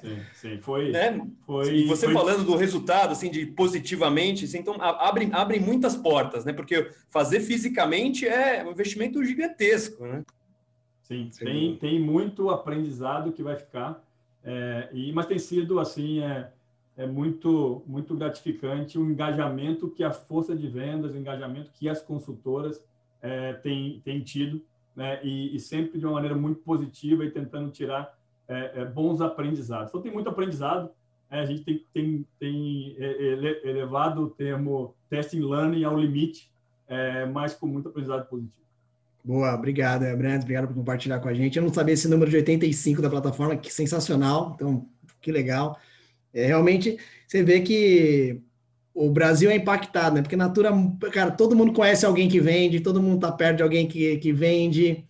Sim, 0.00 0.18
sim, 0.34 0.58
foi. 0.60 0.90
Né? 0.90 1.20
foi 1.46 1.76
e 1.76 1.86
você 1.86 2.06
foi... 2.06 2.14
falando 2.14 2.44
do 2.44 2.56
resultado, 2.56 3.12
assim, 3.12 3.30
de 3.30 3.46
positivamente, 3.46 4.46
assim, 4.46 4.58
então 4.58 4.74
abre, 4.80 5.28
abre 5.32 5.60
muitas 5.60 5.94
portas, 5.94 6.44
né? 6.44 6.52
Porque 6.52 6.90
fazer 7.08 7.38
fisicamente 7.38 8.26
é 8.26 8.64
um 8.64 8.72
investimento 8.72 9.22
gigantesco, 9.24 10.04
né? 10.04 10.24
Sim, 11.06 11.30
tem, 11.38 11.76
tem 11.76 12.00
muito 12.00 12.50
aprendizado 12.50 13.32
que 13.32 13.42
vai 13.42 13.54
ficar, 13.54 14.04
é, 14.42 14.88
e, 14.92 15.12
mas 15.12 15.26
tem 15.26 15.38
sido, 15.38 15.78
assim, 15.78 16.20
é, 16.20 16.50
é 16.96 17.06
muito, 17.06 17.82
muito 17.86 18.14
gratificante 18.16 18.98
o 18.98 19.08
engajamento 19.08 19.88
que 19.88 20.02
a 20.02 20.10
força 20.10 20.56
de 20.56 20.66
vendas, 20.66 21.12
o 21.12 21.16
engajamento 21.16 21.70
que 21.72 21.88
as 21.88 22.02
consultoras 22.02 22.82
é, 23.22 23.52
têm, 23.52 24.00
têm 24.04 24.20
tido, 24.20 24.60
né? 24.96 25.20
E, 25.22 25.54
e 25.54 25.60
sempre 25.60 25.98
de 25.98 26.06
uma 26.06 26.14
maneira 26.14 26.34
muito 26.34 26.60
positiva 26.60 27.24
e 27.24 27.30
tentando 27.30 27.70
tirar 27.70 28.16
é, 28.48 28.80
é, 28.80 28.84
bons 28.84 29.20
aprendizados. 29.20 29.90
Então, 29.90 30.00
tem 30.00 30.12
muito 30.12 30.28
aprendizado. 30.28 30.90
É, 31.30 31.40
a 31.40 31.46
gente 31.46 31.62
tem, 31.62 31.84
tem, 31.92 32.26
tem 32.38 32.96
é, 32.98 33.68
elevado 33.68 34.22
o 34.22 34.30
termo 34.30 34.94
testing 35.08 35.40
learning 35.40 35.84
ao 35.84 35.98
limite, 35.98 36.50
é, 36.88 37.26
mas 37.26 37.54
com 37.54 37.66
muito 37.66 37.88
aprendizado 37.88 38.26
positivo. 38.28 38.65
Boa, 39.26 39.52
obrigado, 39.56 40.02
Brandt, 40.16 40.44
obrigado 40.44 40.68
por 40.68 40.74
compartilhar 40.74 41.18
com 41.18 41.28
a 41.28 41.34
gente. 41.34 41.58
Eu 41.58 41.64
não 41.64 41.74
sabia 41.74 41.94
esse 41.94 42.06
número 42.06 42.30
de 42.30 42.36
85 42.36 43.02
da 43.02 43.10
plataforma, 43.10 43.56
que 43.56 43.74
sensacional, 43.74 44.52
então, 44.54 44.88
que 45.20 45.32
legal. 45.32 45.76
É, 46.32 46.46
realmente, 46.46 46.96
você 47.26 47.42
vê 47.42 47.60
que 47.60 48.40
o 48.94 49.10
Brasil 49.10 49.50
é 49.50 49.56
impactado, 49.56 50.14
né? 50.14 50.22
Porque 50.22 50.36
Natura, 50.36 50.70
cara, 51.12 51.32
todo 51.32 51.56
mundo 51.56 51.72
conhece 51.72 52.06
alguém 52.06 52.28
que 52.28 52.38
vende, 52.38 52.78
todo 52.78 53.02
mundo 53.02 53.16
está 53.16 53.32
perto 53.32 53.56
de 53.56 53.62
alguém 53.64 53.88
que, 53.88 54.16
que 54.18 54.32
vende. 54.32 55.04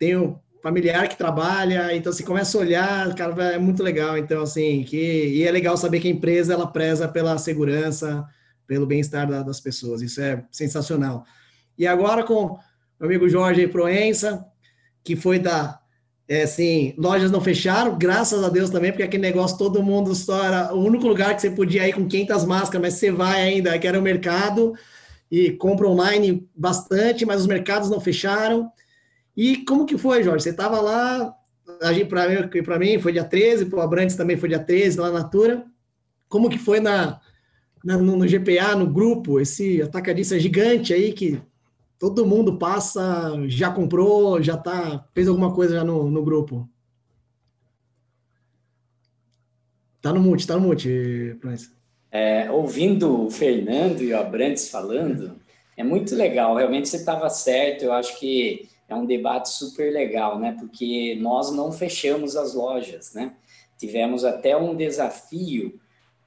Tem 0.00 0.16
o 0.16 0.36
familiar 0.60 1.08
que 1.08 1.16
trabalha, 1.16 1.94
então 1.94 2.10
assim, 2.10 2.24
começa 2.24 2.58
a 2.58 2.60
olhar, 2.60 3.14
cara, 3.14 3.52
é 3.52 3.58
muito 3.58 3.84
legal, 3.84 4.18
então 4.18 4.42
assim, 4.42 4.82
que 4.82 4.96
e 4.96 5.44
é 5.44 5.50
legal 5.52 5.76
saber 5.76 6.00
que 6.00 6.08
a 6.08 6.10
empresa 6.10 6.54
ela 6.54 6.66
preza 6.66 7.06
pela 7.06 7.38
segurança, 7.38 8.26
pelo 8.66 8.84
bem-estar 8.84 9.28
da, 9.28 9.44
das 9.44 9.60
pessoas, 9.60 10.02
isso 10.02 10.20
é 10.20 10.44
sensacional. 10.50 11.24
E 11.78 11.86
agora 11.86 12.24
com 12.24 12.58
meu 13.04 13.10
amigo 13.10 13.28
Jorge 13.28 13.66
Proença, 13.68 14.44
que 15.02 15.14
foi 15.14 15.38
da 15.38 15.78
é, 16.26 16.44
assim, 16.44 16.94
lojas 16.96 17.30
não 17.30 17.40
fecharam, 17.40 17.98
graças 17.98 18.42
a 18.42 18.48
Deus 18.48 18.70
também, 18.70 18.90
porque 18.90 19.02
aquele 19.02 19.22
negócio 19.22 19.58
todo 19.58 19.82
mundo 19.82 20.14
só 20.14 20.42
era 20.42 20.74
o 20.74 20.82
único 20.82 21.06
lugar 21.06 21.34
que 21.34 21.42
você 21.42 21.50
podia 21.50 21.86
ir 21.86 21.92
com 21.92 22.08
500 22.08 22.44
máscaras, 22.46 22.80
mas 22.80 22.94
você 22.94 23.10
vai 23.10 23.42
ainda, 23.42 23.78
que 23.78 23.86
era 23.86 23.98
o 23.98 24.02
mercado, 24.02 24.72
e 25.30 25.50
compra 25.50 25.86
online 25.86 26.48
bastante, 26.56 27.26
mas 27.26 27.42
os 27.42 27.46
mercados 27.46 27.90
não 27.90 28.00
fecharam. 28.00 28.72
E 29.36 29.58
como 29.66 29.84
que 29.84 29.98
foi, 29.98 30.22
Jorge? 30.22 30.44
Você 30.44 30.50
estava 30.50 30.80
lá, 30.80 31.34
para 32.08 32.78
mim, 32.78 32.94
mim 32.94 32.98
foi 32.98 33.12
dia 33.12 33.24
13, 33.24 33.66
para 33.66 33.80
o 33.80 33.82
Abrantes 33.82 34.16
também 34.16 34.38
foi 34.38 34.48
dia 34.48 34.58
13, 34.58 34.98
lá 34.98 35.10
na 35.10 35.20
Natura. 35.20 35.66
Como 36.26 36.48
que 36.48 36.58
foi 36.58 36.80
na, 36.80 37.20
na 37.84 37.98
no, 37.98 38.16
no, 38.16 38.26
GPA, 38.26 38.74
no 38.74 38.86
grupo, 38.86 39.38
esse 39.38 39.82
atacadista 39.82 40.38
gigante 40.38 40.94
aí 40.94 41.12
que 41.12 41.38
todo 42.10 42.26
mundo 42.26 42.58
passa, 42.58 43.32
já 43.46 43.70
comprou, 43.70 44.42
já 44.42 44.58
tá, 44.58 45.08
fez 45.14 45.26
alguma 45.26 45.54
coisa 45.54 45.76
já 45.76 45.84
no, 45.84 46.10
no 46.10 46.22
grupo? 46.22 46.68
Tá 50.02 50.12
no 50.12 50.20
mute, 50.20 50.46
tá 50.46 50.54
no 50.56 50.60
mute, 50.60 51.38
é, 52.12 52.50
ouvindo 52.50 53.24
o 53.24 53.30
Fernando 53.30 54.02
e 54.02 54.12
o 54.12 54.18
Abrantes 54.18 54.68
falando, 54.68 55.40
é 55.76 55.82
muito 55.82 56.14
legal. 56.14 56.54
Realmente 56.54 56.90
você 56.90 56.98
estava 56.98 57.30
certo. 57.30 57.86
Eu 57.86 57.92
acho 57.94 58.20
que 58.20 58.68
é 58.86 58.94
um 58.94 59.06
debate 59.06 59.48
super 59.48 59.90
legal, 59.90 60.38
né? 60.38 60.54
Porque 60.60 61.18
nós 61.20 61.50
não 61.50 61.72
fechamos 61.72 62.36
as 62.36 62.52
lojas, 62.54 63.14
né? 63.14 63.34
Tivemos 63.78 64.24
até 64.24 64.54
um 64.54 64.76
desafio 64.76 65.80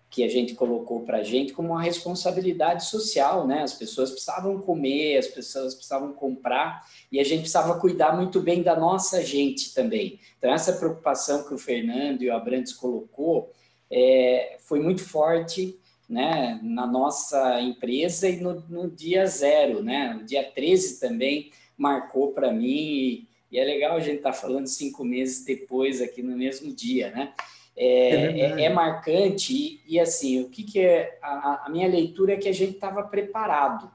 que 0.09 0.23
a 0.23 0.27
gente 0.27 0.55
colocou 0.55 1.01
para 1.01 1.17
a 1.17 1.23
gente 1.23 1.53
como 1.53 1.69
uma 1.69 1.81
responsabilidade 1.81 2.85
social, 2.85 3.45
né? 3.45 3.61
As 3.61 3.73
pessoas 3.73 4.11
precisavam 4.11 4.59
comer, 4.59 5.17
as 5.17 5.27
pessoas 5.27 5.73
precisavam 5.73 6.13
comprar 6.13 6.85
e 7.11 7.19
a 7.19 7.23
gente 7.23 7.41
precisava 7.41 7.79
cuidar 7.79 8.15
muito 8.15 8.39
bem 8.39 8.63
da 8.63 8.75
nossa 8.75 9.23
gente 9.23 9.73
também. 9.73 10.19
Então 10.37 10.53
essa 10.53 10.73
preocupação 10.73 11.43
que 11.43 11.53
o 11.53 11.57
Fernando 11.57 12.21
e 12.21 12.29
o 12.29 12.35
Abrantes 12.35 12.73
colocou 12.73 13.51
é, 13.91 14.57
foi 14.61 14.79
muito 14.79 15.03
forte, 15.03 15.77
né? 16.09 16.59
Na 16.63 16.87
nossa 16.87 17.59
empresa 17.61 18.29
e 18.29 18.37
no, 18.39 18.61
no 18.69 18.89
dia 18.89 19.25
zero, 19.25 19.83
né? 19.83 20.13
No 20.13 20.23
dia 20.23 20.43
13 20.43 21.01
também 21.01 21.51
marcou 21.77 22.31
para 22.31 22.51
mim 22.51 22.65
e, 22.65 23.27
e, 23.51 23.59
é 23.59 23.63
legal 23.63 23.97
a 23.97 23.99
gente 23.99 24.17
estar 24.17 24.31
tá 24.31 24.37
falando 24.37 24.67
cinco 24.67 25.03
meses 25.03 25.43
depois 25.43 26.01
aqui 26.01 26.23
no 26.23 26.35
mesmo 26.35 26.73
dia, 26.73 27.11
né? 27.11 27.33
É, 27.79 28.09
é, 28.09 28.39
é, 28.39 28.63
é 28.63 28.69
marcante 28.69 29.53
e, 29.53 29.81
e, 29.85 29.99
assim, 29.99 30.41
o 30.41 30.49
que, 30.49 30.63
que 30.63 30.79
é 30.79 31.19
a, 31.21 31.67
a, 31.67 31.69
minha 31.69 31.87
leitura 31.87 32.33
é 32.33 32.37
que 32.37 32.49
a 32.49 32.53
gente 32.53 32.73
estava 32.73 33.03
preparado, 33.03 33.91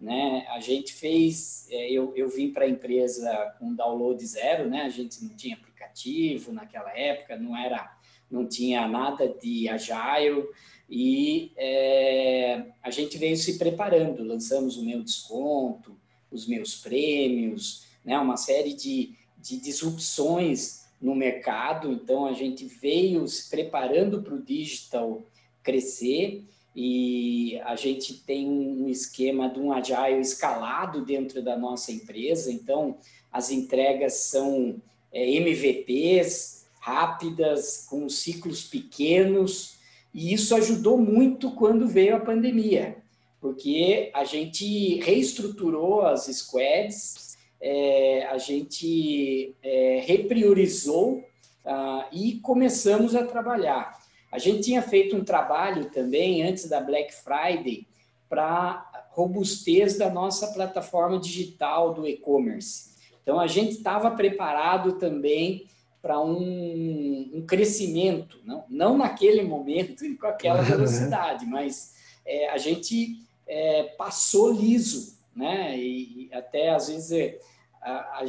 né? 0.00 0.44
A 0.48 0.58
gente 0.58 0.92
fez, 0.92 1.68
é, 1.70 1.92
eu, 1.92 2.12
eu 2.16 2.28
vim 2.28 2.50
para 2.50 2.64
a 2.64 2.68
empresa 2.68 3.54
com 3.56 3.72
download 3.72 4.26
zero, 4.26 4.68
né? 4.68 4.82
A 4.82 4.88
gente 4.88 5.22
não 5.22 5.36
tinha 5.36 5.54
aplicativo 5.54 6.52
naquela 6.52 6.90
época, 6.98 7.36
não 7.36 7.56
era, 7.56 7.96
não 8.28 8.44
tinha 8.48 8.88
nada 8.88 9.28
de 9.28 9.68
agile 9.68 10.44
e 10.90 11.52
é, 11.56 12.64
a 12.82 12.90
gente 12.90 13.16
veio 13.16 13.36
se 13.36 13.58
preparando, 13.58 14.24
lançamos 14.24 14.76
o 14.76 14.84
meu 14.84 15.04
desconto, 15.04 15.96
os 16.32 16.48
meus 16.48 16.74
prêmios, 16.74 17.86
né? 18.04 18.18
Uma 18.18 18.36
série 18.36 18.74
de, 18.74 19.14
de 19.38 19.56
disrupções 19.60 20.79
no 21.00 21.14
mercado, 21.14 21.90
então 21.90 22.26
a 22.26 22.32
gente 22.32 22.66
veio 22.66 23.26
se 23.26 23.48
preparando 23.48 24.22
para 24.22 24.34
o 24.34 24.42
digital 24.42 25.22
crescer 25.62 26.44
e 26.74 27.58
a 27.64 27.74
gente 27.74 28.14
tem 28.14 28.48
um 28.48 28.88
esquema 28.88 29.48
de 29.48 29.58
um 29.58 29.72
agile 29.72 30.20
escalado 30.20 31.04
dentro 31.04 31.42
da 31.42 31.56
nossa 31.56 31.90
empresa, 31.90 32.52
então 32.52 32.98
as 33.32 33.50
entregas 33.50 34.14
são 34.14 34.80
é, 35.12 35.28
MVPs 35.36 36.66
rápidas, 36.78 37.86
com 37.88 38.08
ciclos 38.08 38.64
pequenos, 38.64 39.78
e 40.14 40.32
isso 40.32 40.54
ajudou 40.54 40.98
muito 40.98 41.50
quando 41.52 41.86
veio 41.86 42.16
a 42.16 42.20
pandemia, 42.20 42.96
porque 43.40 44.10
a 44.14 44.24
gente 44.24 44.98
reestruturou 45.00 46.02
as 46.02 46.26
squads, 46.26 47.29
é, 47.60 48.26
a 48.30 48.38
gente 48.38 49.54
é, 49.62 50.02
repriorizou 50.04 51.22
ah, 51.64 52.08
e 52.12 52.38
começamos 52.40 53.14
a 53.14 53.24
trabalhar. 53.24 53.98
A 54.32 54.38
gente 54.38 54.62
tinha 54.62 54.80
feito 54.80 55.16
um 55.16 55.24
trabalho 55.24 55.90
também 55.90 56.42
antes 56.42 56.68
da 56.68 56.80
Black 56.80 57.12
Friday 57.12 57.86
para 58.28 58.88
robustez 59.10 59.98
da 59.98 60.08
nossa 60.08 60.48
plataforma 60.52 61.18
digital 61.18 61.92
do 61.92 62.06
e-commerce. 62.06 62.90
Então 63.22 63.38
a 63.38 63.46
gente 63.46 63.72
estava 63.72 64.10
preparado 64.12 64.92
também 64.92 65.66
para 66.00 66.18
um, 66.20 67.30
um, 67.34 67.44
crescimento, 67.46 68.40
não, 68.44 68.64
não 68.70 68.96
naquele 68.96 69.42
momento 69.42 70.04
e 70.04 70.16
com 70.16 70.26
aquela 70.26 70.62
velocidade, 70.62 71.44
mas 71.44 71.94
é, 72.24 72.48
a 72.48 72.56
gente 72.56 73.18
é, 73.46 73.82
passou 73.98 74.50
liso, 74.50 75.18
né? 75.36 75.76
E, 75.76 76.28
e 76.28 76.34
até 76.34 76.70
às 76.70 76.88
vezes 76.88 77.12
é, 77.12 77.38
a, 77.80 77.92
a, 77.92 78.24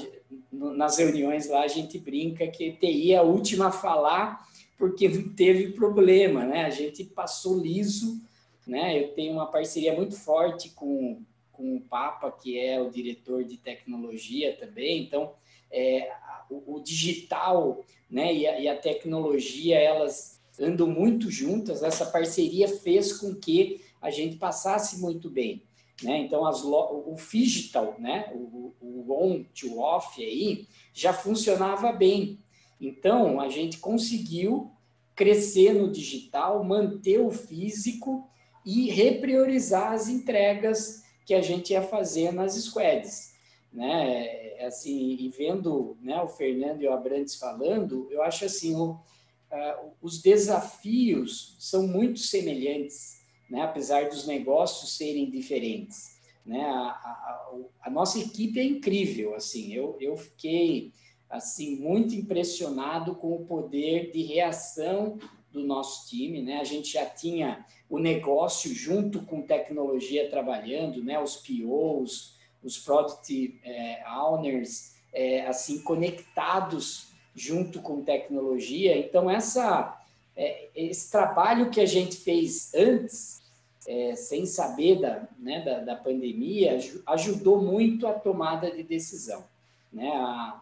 nas 0.51 0.97
reuniões 0.97 1.49
lá 1.49 1.63
a 1.63 1.67
gente 1.67 1.99
brinca 1.99 2.47
que 2.47 2.71
TI 2.73 3.13
é 3.13 3.17
a 3.17 3.23
última 3.23 3.67
a 3.67 3.71
falar 3.71 4.47
porque 4.77 5.07
não 5.07 5.29
teve 5.35 5.73
problema, 5.73 6.43
né? 6.43 6.65
A 6.65 6.71
gente 6.71 7.03
passou 7.03 7.55
liso, 7.55 8.19
né? 8.65 8.99
Eu 8.99 9.13
tenho 9.13 9.33
uma 9.33 9.45
parceria 9.45 9.95
muito 9.95 10.15
forte 10.15 10.69
com, 10.69 11.21
com 11.51 11.75
o 11.75 11.81
Papa, 11.81 12.31
que 12.31 12.59
é 12.59 12.81
o 12.81 12.89
diretor 12.89 13.43
de 13.43 13.57
tecnologia 13.57 14.57
também, 14.57 15.03
então 15.03 15.33
é, 15.71 16.11
o, 16.49 16.77
o, 16.77 16.79
digital 16.79 17.85
né, 18.09 18.33
e 18.33 18.47
a, 18.47 18.59
e 18.59 18.67
a 18.67 18.75
tecnologia, 18.75 19.77
elas 19.77 20.41
andam 20.59 20.87
muito 20.87 21.29
juntas, 21.29 21.83
essa 21.83 22.05
parceria 22.07 22.67
fez 22.67 23.13
com 23.13 23.35
que 23.35 23.81
a 24.01 24.09
gente 24.09 24.37
passasse 24.37 24.99
muito 24.99 25.29
bem. 25.29 25.63
Né? 26.03 26.19
Então, 26.19 26.45
as, 26.45 26.63
o 26.63 27.15
digital, 27.15 27.95
né? 27.99 28.31
o, 28.33 28.73
o 28.81 29.05
on 29.09 29.43
to 29.53 29.79
off 29.79 30.23
aí, 30.23 30.67
já 30.93 31.13
funcionava 31.13 31.91
bem. 31.91 32.39
Então, 32.79 33.39
a 33.39 33.49
gente 33.49 33.77
conseguiu 33.77 34.71
crescer 35.15 35.73
no 35.73 35.91
digital, 35.91 36.63
manter 36.63 37.19
o 37.19 37.29
físico 37.29 38.27
e 38.65 38.89
repriorizar 38.89 39.91
as 39.93 40.07
entregas 40.07 41.03
que 41.25 41.33
a 41.33 41.41
gente 41.41 41.73
ia 41.73 41.81
fazer 41.81 42.31
nas 42.31 42.55
squads. 42.55 43.33
Né? 43.71 44.25
É, 44.57 44.65
assim, 44.65 45.15
e 45.19 45.29
vendo 45.29 45.97
né, 46.01 46.21
o 46.21 46.27
Fernando 46.27 46.81
e 46.81 46.87
o 46.87 46.93
Abrantes 46.93 47.35
falando, 47.35 48.07
eu 48.11 48.21
acho 48.21 48.45
assim, 48.45 48.75
o, 48.75 48.91
uh, 48.91 49.91
os 50.01 50.21
desafios 50.21 51.55
são 51.59 51.87
muito 51.87 52.19
semelhantes 52.19 53.20
né? 53.51 53.63
apesar 53.63 54.07
dos 54.07 54.25
negócios 54.25 54.95
serem 54.95 55.29
diferentes. 55.29 56.17
Né? 56.45 56.63
A, 56.63 56.87
a, 56.87 57.55
a, 57.83 57.89
nossa 57.89 58.17
equipe 58.17 58.57
é 58.59 58.63
incrível, 58.63 59.35
assim, 59.35 59.73
eu, 59.73 59.97
eu 59.99 60.15
fiquei 60.15 60.93
assim 61.29 61.75
muito 61.75 62.15
impressionado 62.15 63.13
com 63.15 63.33
o 63.33 63.45
poder 63.45 64.11
de 64.11 64.23
reação 64.23 65.19
do 65.51 65.63
nosso 65.65 66.09
time, 66.09 66.41
né? 66.41 66.59
A 66.59 66.63
gente 66.63 66.93
já 66.93 67.05
tinha 67.05 67.65
o 67.89 67.99
negócio 67.99 68.73
junto 68.73 69.21
com 69.25 69.41
tecnologia 69.41 70.29
trabalhando, 70.29 71.03
né? 71.03 71.21
Os 71.21 71.35
POs, 71.35 72.37
os 72.63 72.77
Product 72.77 73.59
é, 73.63 74.03
Owners, 74.09 74.95
é, 75.13 75.45
assim, 75.45 75.81
conectados 75.83 77.11
junto 77.35 77.81
com 77.81 78.03
tecnologia. 78.03 78.97
Então, 78.97 79.29
essa, 79.29 80.01
é, 80.35 80.69
esse 80.73 81.11
trabalho 81.11 81.69
que 81.69 81.81
a 81.81 81.85
gente 81.85 82.17
fez 82.17 82.73
antes 82.73 83.40
é, 83.87 84.15
sem 84.15 84.45
saber 84.45 84.99
da, 84.99 85.27
né, 85.39 85.61
da, 85.61 85.79
da, 85.79 85.95
pandemia, 85.95 86.79
ajudou 87.07 87.61
muito 87.61 88.05
a 88.07 88.13
tomada 88.13 88.69
de 88.69 88.83
decisão. 88.83 89.43
Né? 89.91 90.09
A, 90.09 90.61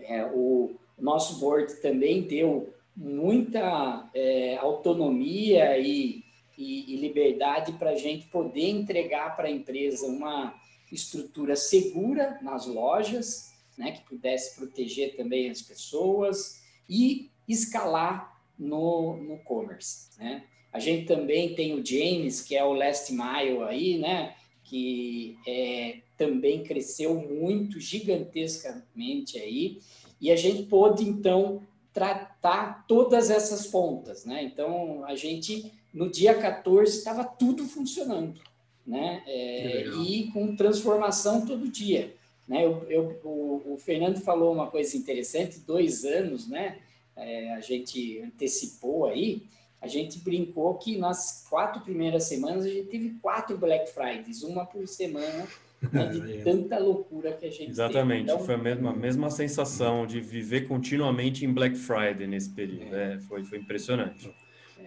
é, 0.00 0.24
o 0.26 0.74
nosso 0.98 1.38
board 1.38 1.80
também 1.80 2.22
deu 2.22 2.72
muita 2.96 4.08
é, 4.14 4.56
autonomia 4.56 5.78
e, 5.78 6.24
e, 6.56 6.94
e 6.94 6.96
liberdade 6.96 7.72
para 7.72 7.90
a 7.90 7.96
gente 7.96 8.26
poder 8.26 8.70
entregar 8.70 9.36
para 9.36 9.48
a 9.48 9.50
empresa 9.50 10.06
uma 10.06 10.54
estrutura 10.90 11.54
segura 11.54 12.38
nas 12.42 12.66
lojas, 12.66 13.52
né, 13.76 13.92
que 13.92 14.02
pudesse 14.02 14.56
proteger 14.56 15.16
também 15.16 15.50
as 15.50 15.60
pessoas 15.60 16.62
e 16.88 17.30
escalar 17.46 18.40
no, 18.58 19.16
no 19.18 19.38
commerce. 19.38 20.18
Né? 20.18 20.44
A 20.76 20.78
gente 20.78 21.06
também 21.06 21.54
tem 21.54 21.72
o 21.72 21.84
James, 21.84 22.42
que 22.42 22.54
é 22.54 22.62
o 22.62 22.74
last 22.74 23.10
mile 23.10 23.62
aí, 23.62 23.96
né? 23.96 24.34
Que 24.62 25.38
é, 25.46 26.00
também 26.18 26.62
cresceu 26.62 27.14
muito, 27.14 27.80
gigantescamente 27.80 29.38
aí. 29.38 29.78
E 30.20 30.30
a 30.30 30.36
gente 30.36 30.64
pôde, 30.64 31.02
então, 31.02 31.62
tratar 31.94 32.84
todas 32.86 33.30
essas 33.30 33.66
pontas, 33.66 34.26
né? 34.26 34.42
Então, 34.42 35.02
a 35.06 35.16
gente, 35.16 35.72
no 35.94 36.10
dia 36.10 36.34
14, 36.34 36.98
estava 36.98 37.24
tudo 37.24 37.64
funcionando, 37.64 38.38
né? 38.86 39.22
É, 39.26 39.86
e 40.06 40.30
com 40.30 40.54
transformação 40.56 41.46
todo 41.46 41.70
dia. 41.70 42.14
Né? 42.46 42.66
Eu, 42.66 42.86
eu, 42.90 43.20
o, 43.24 43.72
o, 43.72 43.78
Fernando 43.78 44.20
falou 44.20 44.52
uma 44.52 44.66
coisa 44.66 44.94
interessante, 44.94 45.58
dois 45.60 46.04
anos, 46.04 46.46
né? 46.46 46.80
É, 47.16 47.54
a 47.54 47.62
gente 47.62 48.20
antecipou 48.20 49.06
aí, 49.06 49.42
a 49.80 49.86
gente 49.86 50.18
brincou 50.18 50.74
que 50.74 50.96
nas 50.96 51.46
quatro 51.48 51.82
primeiras 51.82 52.24
semanas 52.24 52.64
a 52.64 52.68
gente 52.68 52.88
teve 52.88 53.10
quatro 53.22 53.56
Black 53.56 53.90
Fridays, 53.90 54.42
uma 54.42 54.64
por 54.64 54.86
semana, 54.88 55.46
né, 55.92 56.06
de 56.06 56.42
tanta 56.42 56.78
loucura 56.78 57.32
que 57.32 57.46
a 57.46 57.50
gente 57.50 57.70
Exatamente, 57.70 58.24
então, 58.24 58.40
foi 58.40 58.54
a 58.54 58.58
mesma, 58.58 58.90
a 58.90 58.96
mesma 58.96 59.30
sensação 59.30 60.06
de 60.06 60.20
viver 60.20 60.66
continuamente 60.66 61.44
em 61.44 61.52
Black 61.52 61.76
Friday 61.76 62.26
nesse 62.26 62.50
período, 62.50 62.94
é. 62.94 63.14
É, 63.14 63.20
foi, 63.20 63.44
foi 63.44 63.58
impressionante. 63.58 64.32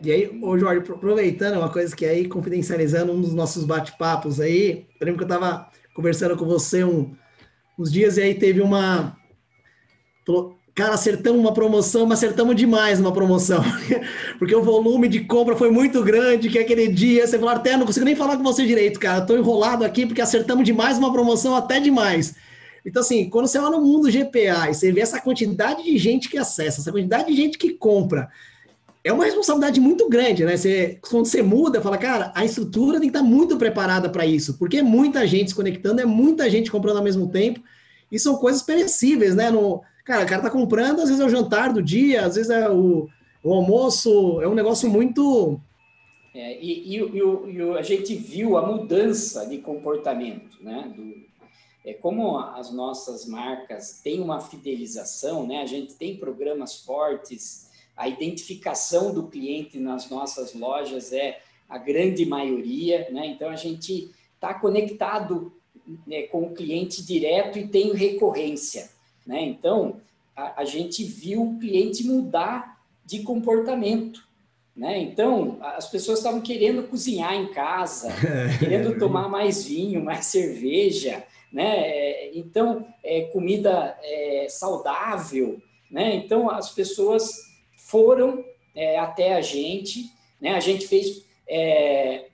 E 0.01 0.11
aí, 0.11 0.39
ô 0.41 0.57
Jorge, 0.57 0.91
aproveitando 0.91 1.57
uma 1.57 1.71
coisa 1.71 1.95
que 1.95 2.05
aí, 2.05 2.27
confidencializando 2.27 3.11
um 3.11 3.19
dos 3.19 3.33
nossos 3.33 3.65
bate-papos 3.65 4.39
aí, 4.39 4.87
eu 4.99 5.05
lembro 5.05 5.17
que 5.17 5.23
eu 5.31 5.35
estava 5.35 5.69
conversando 5.93 6.37
com 6.37 6.45
você 6.45 6.83
um, 6.83 7.13
uns 7.77 7.91
dias 7.91 8.17
e 8.17 8.21
aí 8.21 8.33
teve 8.35 8.61
uma 8.61 9.17
Cara, 10.79 10.93
acertamos 10.93 11.41
uma 11.41 11.53
promoção, 11.53 12.05
mas 12.05 12.19
acertamos 12.19 12.55
demais 12.55 13.01
uma 13.01 13.11
promoção. 13.11 13.61
Porque 14.39 14.55
o 14.55 14.63
volume 14.63 15.09
de 15.09 15.19
compra 15.25 15.53
foi 15.53 15.69
muito 15.69 16.01
grande, 16.01 16.47
que 16.47 16.57
aquele 16.57 16.87
dia 16.87 17.27
você 17.27 17.37
falou, 17.37 17.53
até 17.53 17.75
não 17.75 17.85
consigo 17.85 18.05
nem 18.05 18.15
falar 18.15 18.37
com 18.37 18.43
você 18.43 18.65
direito, 18.65 18.97
cara. 18.97 19.19
Estou 19.19 19.37
enrolado 19.37 19.83
aqui 19.83 20.05
porque 20.05 20.21
acertamos 20.21 20.63
demais 20.63 20.97
uma 20.97 21.11
promoção, 21.11 21.53
até 21.53 21.81
demais. 21.81 22.33
Então, 22.85 23.01
assim, 23.01 23.29
quando 23.29 23.47
você 23.47 23.59
vai 23.59 23.69
no 23.71 23.81
mundo 23.81 24.09
GPA 24.09 24.69
e 24.69 24.73
você 24.73 24.89
vê 24.89 25.01
essa 25.01 25.19
quantidade 25.19 25.83
de 25.83 25.97
gente 25.97 26.29
que 26.29 26.37
acessa, 26.37 26.79
essa 26.79 26.93
quantidade 26.93 27.27
de 27.27 27.35
gente 27.35 27.57
que 27.57 27.71
compra, 27.71 28.29
é 29.03 29.11
uma 29.11 29.25
responsabilidade 29.25 29.81
muito 29.81 30.07
grande, 30.07 30.45
né? 30.45 30.55
Você, 30.55 30.97
quando 31.01 31.25
você 31.25 31.41
muda, 31.41 31.81
fala, 31.81 31.97
cara, 31.97 32.31
a 32.33 32.45
estrutura 32.45 33.01
tem 33.01 33.09
que 33.09 33.17
estar 33.17 33.27
muito 33.27 33.57
preparada 33.57 34.07
para 34.07 34.25
isso, 34.25 34.57
porque 34.57 34.77
é 34.77 34.81
muita 34.81 35.27
gente 35.27 35.49
se 35.49 35.55
conectando, 35.55 35.99
é 35.99 36.05
muita 36.05 36.49
gente 36.49 36.71
comprando 36.71 36.99
ao 36.99 37.03
mesmo 37.03 37.27
tempo, 37.27 37.59
e 38.09 38.17
são 38.17 38.37
coisas 38.37 38.61
perecíveis, 38.61 39.35
né? 39.35 39.51
No, 39.51 39.83
cara, 40.09 40.25
o 40.25 40.27
cara 40.27 40.41
tá 40.41 40.49
comprando, 40.49 41.01
às 41.01 41.09
vezes 41.09 41.19
é 41.19 41.25
o 41.25 41.29
jantar 41.29 41.71
do 41.71 41.83
dia, 41.83 42.25
às 42.25 42.33
vezes 42.35 42.49
é 42.49 42.67
o, 42.67 43.07
o 43.43 43.53
almoço, 43.53 44.41
é 44.41 44.47
um 44.47 44.55
negócio 44.55 44.89
muito. 44.89 45.61
É, 46.33 46.59
e, 46.59 46.95
e, 46.95 46.99
e, 46.99 47.57
e, 47.57 47.77
a 47.77 47.81
gente 47.83 48.15
viu 48.15 48.57
a 48.57 48.65
mudança 48.65 49.45
de 49.45 49.59
comportamento, 49.59 50.57
né? 50.61 50.91
Do, 50.95 51.13
é, 51.85 51.93
como 51.93 52.39
as 52.39 52.71
nossas 52.73 53.27
marcas 53.27 54.01
têm 54.03 54.19
uma 54.19 54.41
fidelização, 54.41 55.45
né? 55.45 55.61
A 55.61 55.65
gente 55.67 55.93
tem 55.93 56.17
programas 56.17 56.83
fortes 56.83 57.69
a 57.95 58.07
identificação 58.07 59.13
do 59.13 59.27
cliente 59.27 59.77
nas 59.77 60.09
nossas 60.09 60.53
lojas 60.53 61.11
é 61.11 61.41
a 61.67 61.77
grande 61.77 62.25
maioria, 62.25 63.09
né? 63.11 63.27
Então 63.27 63.49
a 63.49 63.57
gente 63.57 64.09
está 64.35 64.53
conectado 64.53 65.51
né, 66.07 66.23
com 66.23 66.43
o 66.43 66.53
cliente 66.53 67.05
direto 67.05 67.59
e 67.59 67.67
tem 67.67 67.91
recorrência, 67.91 68.89
né? 69.29 69.43
Então 69.43 70.01
a, 70.35 70.61
a 70.61 70.65
gente 70.65 71.03
viu 71.03 71.43
o 71.43 71.59
cliente 71.59 72.03
mudar 72.03 72.81
de 73.05 73.19
comportamento, 73.19 74.27
né? 74.75 74.97
Então, 74.97 75.59
as 75.61 75.87
pessoas 75.87 76.19
estavam 76.19 76.41
querendo 76.41 76.87
cozinhar 76.87 77.35
em 77.35 77.51
casa, 77.51 78.11
querendo 78.57 78.97
tomar 78.97 79.27
mais 79.27 79.65
vinho, 79.65 80.03
mais 80.03 80.25
cerveja, 80.25 81.23
né? 81.51 82.31
Então, 82.33 82.87
é, 83.03 83.21
comida 83.25 83.97
é, 84.01 84.47
saudável, 84.49 85.61
né? 85.91 86.15
Então, 86.15 86.49
as 86.49 86.71
pessoas 86.71 87.31
foram 87.77 88.43
é, 88.73 88.97
até 88.97 89.35
a 89.35 89.41
gente, 89.41 90.11
né? 90.41 90.55
A 90.55 90.59
gente 90.59 90.87
fez 90.87 91.23
é, 91.47 92.27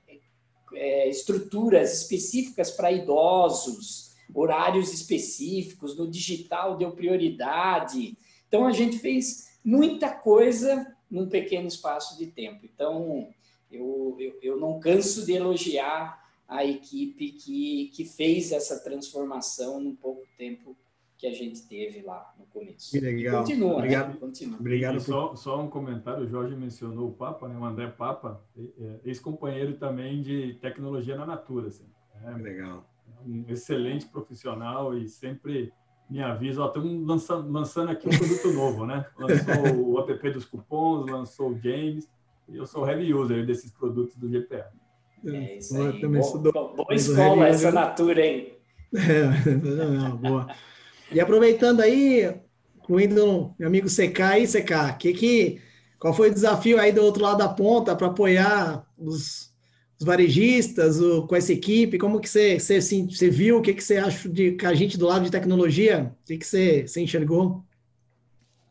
é, 0.73 1.09
estruturas 1.09 2.01
específicas 2.01 2.71
para 2.71 2.91
idosos, 2.91 4.04
horários 4.33 4.93
específicos, 4.93 5.97
no 5.97 6.09
digital 6.09 6.77
deu 6.77 6.91
prioridade. 6.91 8.17
Então, 8.47 8.65
a 8.65 8.71
gente 8.71 8.99
fez 8.99 9.59
muita 9.63 10.09
coisa 10.09 10.95
num 11.09 11.27
pequeno 11.27 11.67
espaço 11.67 12.17
de 12.17 12.27
tempo. 12.27 12.65
Então, 12.65 13.29
eu, 13.71 14.15
eu, 14.19 14.39
eu 14.41 14.59
não 14.59 14.79
canso 14.79 15.25
de 15.25 15.33
elogiar 15.33 16.23
a 16.47 16.63
equipe 16.63 17.31
que, 17.31 17.91
que 17.93 18.05
fez 18.05 18.51
essa 18.51 18.79
transformação 18.83 19.79
num 19.79 19.95
pouco 19.95 20.23
tempo 20.37 20.75
que 21.17 21.25
a 21.25 21.31
gente 21.31 21.67
teve 21.67 22.01
lá 22.01 22.33
no 22.37 22.45
começo. 22.47 22.91
Que 22.91 22.99
legal. 22.99 23.35
E 23.35 23.37
continua, 23.39 23.69
né? 23.69 23.75
obrigado, 23.77 24.07
né? 24.09 24.17
Continua. 24.19 24.59
Obrigado. 24.59 24.97
E 24.97 25.01
só, 25.01 25.35
só 25.35 25.61
um 25.61 25.69
comentário, 25.69 26.25
o 26.25 26.27
Jorge 26.27 26.55
mencionou 26.55 27.09
o 27.09 27.13
Papa, 27.13 27.47
né? 27.47 27.57
o 27.57 27.65
André 27.65 27.87
Papa, 27.87 28.43
é, 28.57 28.99
ex-companheiro 29.05 29.77
também 29.77 30.21
de 30.21 30.55
tecnologia 30.61 31.15
na 31.15 31.25
Natura. 31.25 31.69
Assim, 31.69 31.85
é, 32.23 32.31
legal. 32.31 32.87
Um 33.25 33.45
excelente 33.47 34.05
profissional 34.05 34.97
e 34.97 35.07
sempre 35.07 35.73
me 36.09 36.21
avisa, 36.21 36.61
ó, 36.61 36.67
estamos 36.67 37.07
lançando, 37.07 37.51
lançando 37.51 37.91
aqui 37.91 38.07
um 38.07 38.17
produto 38.17 38.53
novo, 38.53 38.85
né? 38.85 39.05
Lançou 39.17 39.93
o 39.93 39.99
app 39.99 40.29
dos 40.29 40.45
cupons, 40.45 41.09
lançou 41.09 41.49
o 41.49 41.59
James, 41.59 42.07
e 42.47 42.57
eu 42.57 42.65
sou 42.65 42.87
heavy 42.87 43.13
user 43.13 43.45
desses 43.45 43.71
produtos 43.71 44.15
do 44.15 44.29
GPA. 44.29 44.71
É 45.25 45.57
isso 45.57 45.75
aí. 45.75 45.85
Eu 45.87 46.01
também 46.01 46.21
Bo, 46.21 46.37
do, 46.37 46.51
boa 46.51 46.93
escola 46.93 47.47
essa 47.47 47.71
Natura, 47.71 48.25
hein? 48.25 48.51
É, 48.95 49.49
não, 49.55 50.15
boa. 50.15 50.47
E 51.11 51.19
aproveitando 51.19 51.81
aí, 51.81 52.33
incluindo 52.77 53.53
meu 53.59 53.67
amigo 53.67 53.87
CK 53.87 54.21
aí, 54.21 54.47
CK, 54.47 54.97
que, 54.97 55.13
que, 55.13 55.61
qual 55.99 56.13
foi 56.13 56.29
o 56.29 56.33
desafio 56.33 56.79
aí 56.79 56.93
do 56.93 57.03
outro 57.03 57.23
lado 57.23 57.39
da 57.39 57.49
ponta 57.49 57.95
para 57.95 58.07
apoiar 58.07 58.87
os, 58.97 59.53
os 59.99 60.05
varejistas 60.05 60.99
o, 60.99 61.25
com 61.27 61.35
essa 61.35 61.53
equipe? 61.53 61.97
Como 61.97 62.19
que 62.19 62.29
você, 62.29 62.59
você, 62.59 62.79
você 62.79 63.29
viu? 63.29 63.57
O 63.57 63.61
que, 63.61 63.73
que 63.73 63.83
você 63.83 63.97
acha 63.97 64.27
de 64.27 64.57
a 64.63 64.73
gente 64.73 64.97
do 64.97 65.05
lado 65.05 65.25
de 65.25 65.31
tecnologia? 65.31 66.11
O 66.23 66.25
que, 66.25 66.37
que 66.37 66.45
você, 66.45 66.87
você 66.87 67.01
enxergou? 67.01 67.63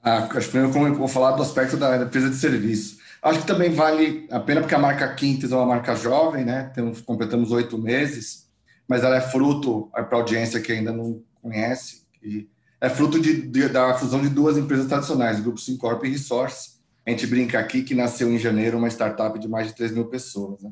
Ah, 0.03 0.29
acho 0.31 0.47
que 0.47 0.59
primeiro 0.59 0.77
eu 0.77 0.95
vou 0.95 1.09
falar 1.09 1.33
do 1.33 1.43
aspecto 1.43 1.77
da 1.77 1.97
empresa 1.97 2.29
de 2.29 2.37
serviço. 2.37 2.99
Acho 3.23 3.41
que 3.41 3.47
também 3.47 3.71
vale 3.71 4.27
a 4.31 4.39
pena 4.39 4.61
porque 4.61 4.75
a 4.75 4.79
marca 4.79 5.15
Quintes 5.15 5.51
é 5.51 5.57
uma 5.57 5.65
marca 5.65 5.97
jovem, 5.97 6.45
né? 6.45 6.71
Temos, 6.75 7.01
completamos 7.01 7.53
oito 7.53 7.79
meses, 7.79 8.51
mas 8.87 9.03
ela 9.03 9.17
é 9.17 9.21
fruto, 9.23 9.89
para 9.93 10.07
a 10.11 10.17
audiência 10.17 10.61
que 10.61 10.71
ainda 10.71 10.93
não 10.93 11.23
conhece, 11.41 12.03
e 12.23 12.47
é 12.79 12.91
fruto 12.91 13.19
de, 13.19 13.41
de, 13.41 13.67
da 13.69 13.95
fusão 13.95 14.21
de 14.21 14.29
duas 14.29 14.59
empresas 14.59 14.87
tradicionais, 14.87 15.41
Grupo 15.41 15.59
Sincorp 15.59 16.05
e 16.05 16.11
Resource. 16.11 16.75
A 17.07 17.11
gente 17.11 17.27
brinca 17.27 17.59
aqui 17.59 17.83
que 17.83 17.95
nasceu 17.95 18.31
em 18.31 18.39
janeiro 18.39 18.77
uma 18.77 18.89
startup 18.89 19.39
de 19.39 19.49
mais 19.49 19.69
de 19.69 19.75
3 19.75 19.93
mil 19.93 20.05
pessoas. 20.05 20.63
Né? 20.63 20.71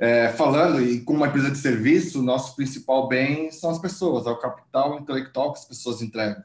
É, 0.00 0.30
falando, 0.32 0.82
e 0.82 1.02
como 1.02 1.18
uma 1.18 1.26
empresa 1.26 1.50
de 1.50 1.58
serviço, 1.58 2.22
nosso 2.22 2.56
principal 2.56 3.06
bem 3.06 3.50
são 3.50 3.68
as 3.68 3.78
pessoas, 3.78 4.26
é 4.26 4.30
o 4.30 4.38
capital 4.38 4.98
intelectual 4.98 5.52
que 5.52 5.58
as 5.58 5.66
pessoas 5.66 6.00
entregam. 6.00 6.42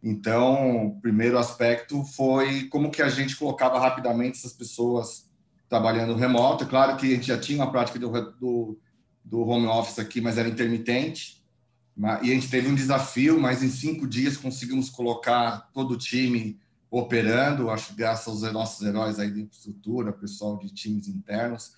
Então, 0.00 0.86
o 0.86 1.00
primeiro 1.00 1.36
aspecto 1.36 2.04
foi 2.04 2.68
como 2.68 2.92
que 2.92 3.02
a 3.02 3.08
gente 3.08 3.34
colocava 3.36 3.80
rapidamente 3.80 4.38
essas 4.38 4.52
pessoas 4.52 5.28
trabalhando 5.68 6.14
remoto. 6.14 6.62
É 6.62 6.66
claro 6.68 6.96
que 6.96 7.06
a 7.06 7.16
gente 7.16 7.26
já 7.26 7.36
tinha 7.36 7.58
uma 7.58 7.72
prática 7.72 7.98
do, 7.98 8.10
do, 8.38 8.78
do 9.24 9.40
home 9.40 9.66
office 9.66 9.98
aqui, 9.98 10.20
mas 10.20 10.38
era 10.38 10.48
intermitente. 10.48 11.42
E 12.22 12.30
a 12.30 12.34
gente 12.34 12.48
teve 12.48 12.68
um 12.68 12.76
desafio, 12.76 13.40
mas 13.40 13.60
em 13.60 13.70
cinco 13.70 14.06
dias 14.06 14.36
conseguimos 14.36 14.88
colocar 14.88 15.68
todo 15.72 15.94
o 15.94 15.98
time 15.98 16.60
operando. 16.88 17.70
Acho 17.70 17.92
graças 17.96 18.28
aos 18.28 18.52
nossos 18.52 18.86
heróis 18.86 19.18
aí 19.18 19.32
de 19.32 19.40
infraestrutura, 19.40 20.12
pessoal 20.12 20.58
de 20.58 20.68
times 20.72 21.08
internos, 21.08 21.72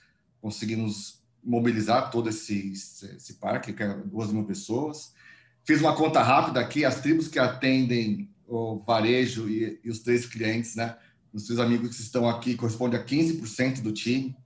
conseguimos 0.47 1.21
mobilizar 1.43 2.09
todo 2.09 2.29
esse, 2.29 2.71
esse 2.71 3.35
parque, 3.35 3.73
que 3.73 3.83
é 3.83 3.93
duas 4.05 4.31
mil 4.31 4.45
pessoas. 4.45 5.13
Fiz 5.65 5.81
uma 5.81 5.97
conta 5.97 6.23
rápida 6.23 6.61
aqui, 6.61 6.85
as 6.85 7.01
tribos 7.01 7.27
que 7.27 7.41
atendem 7.41 8.31
o 8.47 8.79
varejo 8.79 9.49
e, 9.49 9.81
e 9.83 9.91
os 9.91 9.99
três 9.99 10.25
clientes, 10.25 10.77
né? 10.77 10.97
Os 11.33 11.47
três 11.47 11.59
amigos 11.59 11.97
que 11.97 12.01
estão 12.01 12.29
aqui 12.29 12.55
corresponde 12.55 12.95
a 12.95 13.05
15% 13.05 13.83
do 13.83 13.91
time. 13.91 14.37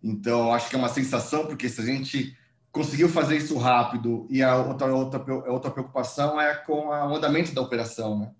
Então, 0.00 0.54
acho 0.54 0.70
que 0.70 0.76
é 0.76 0.78
uma 0.78 0.88
sensação, 0.88 1.44
porque 1.44 1.68
se 1.68 1.80
a 1.80 1.84
gente 1.84 2.38
conseguiu 2.70 3.08
fazer 3.08 3.36
isso 3.36 3.58
rápido 3.58 4.28
e 4.30 4.44
a 4.44 4.56
outra, 4.56 4.94
outra, 4.94 5.50
outra 5.50 5.72
preocupação 5.72 6.40
é 6.40 6.54
com 6.54 6.86
o 6.86 7.16
andamento 7.16 7.52
da 7.52 7.60
operação, 7.60 8.16
né? 8.16 8.30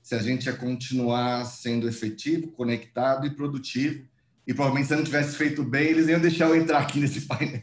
Se 0.00 0.14
a 0.14 0.22
gente 0.22 0.46
ia 0.46 0.56
continuar 0.56 1.44
sendo 1.44 1.86
efetivo, 1.86 2.48
conectado 2.52 3.26
e 3.26 3.34
produtivo, 3.34 4.08
e 4.46 4.54
provavelmente 4.54 4.88
se 4.88 4.96
não 4.96 5.04
tivesse 5.04 5.36
feito 5.36 5.64
bem, 5.64 5.88
eles 5.88 6.08
iam 6.08 6.20
deixar 6.20 6.48
eu 6.48 6.56
entrar 6.56 6.78
aqui 6.78 7.00
nesse 7.00 7.22
painel. 7.22 7.62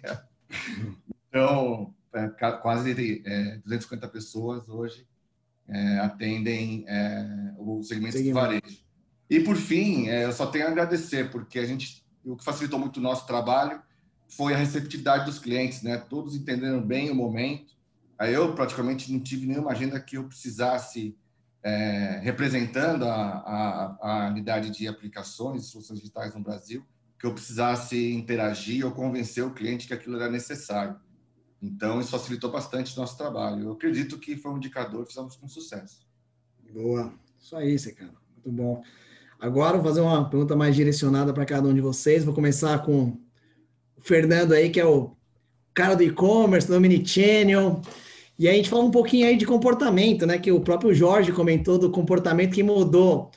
Então, 1.29 1.93
é, 2.13 2.27
quase 2.61 3.23
é, 3.25 3.57
250 3.63 4.07
pessoas 4.09 4.67
hoje 4.69 5.07
é, 5.67 5.99
atendem 5.99 6.85
é, 6.87 7.53
o 7.57 7.81
segmento 7.83 8.21
de 8.21 8.31
varejo. 8.31 8.83
E 9.29 9.39
por 9.39 9.55
fim, 9.55 10.09
é, 10.09 10.25
eu 10.25 10.31
só 10.31 10.45
tenho 10.45 10.67
a 10.67 10.69
agradecer, 10.69 11.31
porque 11.31 11.57
a 11.57 11.65
gente, 11.65 12.05
o 12.23 12.35
que 12.35 12.43
facilitou 12.43 12.77
muito 12.77 12.97
o 12.97 13.01
nosso 13.01 13.25
trabalho 13.25 13.81
foi 14.27 14.53
a 14.53 14.57
receptividade 14.57 15.25
dos 15.25 15.39
clientes, 15.39 15.81
né? 15.81 15.97
Todos 15.97 16.35
entenderam 16.35 16.81
bem 16.81 17.09
o 17.09 17.15
momento. 17.15 17.73
Aí 18.17 18.33
eu 18.33 18.53
praticamente 18.53 19.11
não 19.11 19.19
tive 19.19 19.45
nenhuma 19.45 19.71
agenda 19.71 19.99
que 19.99 20.17
eu 20.17 20.25
precisasse 20.25 21.17
é, 21.63 22.19
representando 22.21 23.05
a, 23.05 23.15
a, 23.15 23.97
a, 24.01 24.27
unidade 24.29 24.69
de 24.69 24.87
aplicações 24.87 25.63
e 25.63 25.67
soluções 25.67 25.99
digitais 25.99 26.35
no 26.35 26.41
Brasil, 26.41 26.85
que 27.17 27.25
eu 27.25 27.33
precisasse 27.33 28.11
interagir 28.11 28.85
ou 28.85 28.91
convencer 28.91 29.45
o 29.45 29.53
cliente 29.53 29.87
que 29.87 29.93
aquilo 29.93 30.17
era 30.17 30.29
necessário. 30.29 30.97
Então, 31.61 32.01
isso 32.01 32.11
facilitou 32.11 32.51
bastante 32.51 32.93
o 32.93 32.99
nosso 32.99 33.17
trabalho. 33.17 33.63
Eu 33.63 33.71
acredito 33.71 34.19
que 34.19 34.35
foi 34.35 34.51
um 34.51 34.57
indicador 34.57 35.03
que 35.03 35.13
fizemos 35.13 35.37
com 35.37 35.47
sucesso. 35.47 36.05
Boa. 36.73 37.13
Isso 37.41 37.55
aí, 37.55 37.77
cara. 37.93 38.13
Muito 38.35 38.51
bom. 38.51 38.83
Agora, 39.39 39.77
vou 39.77 39.85
fazer 39.85 40.01
uma 40.01 40.29
pergunta 40.29 40.57
mais 40.57 40.75
direcionada 40.75 41.33
para 41.33 41.45
cada 41.45 41.67
um 41.67 41.73
de 41.73 41.79
vocês. 41.79 42.25
Vou 42.25 42.33
começar 42.33 42.79
com 42.79 43.17
Fernando 44.01 44.51
aí, 44.51 44.69
que 44.69 44.79
é 44.79 44.85
o 44.85 45.15
cara 45.73 45.95
do 45.95 46.03
e-commerce, 46.03 46.67
do 46.67 46.75
Omnichannel. 46.75 47.81
E 48.37 48.47
aí 48.47 48.53
a 48.53 48.57
gente 48.57 48.69
fala 48.69 48.83
um 48.83 48.91
pouquinho 48.91 49.27
aí 49.27 49.37
de 49.37 49.45
comportamento, 49.45 50.25
né? 50.25 50.37
Que 50.37 50.51
o 50.51 50.59
próprio 50.59 50.93
Jorge 50.93 51.31
comentou 51.31 51.77
do 51.77 51.91
comportamento 51.91 52.53
que 52.53 52.63
mudou. 52.63 53.29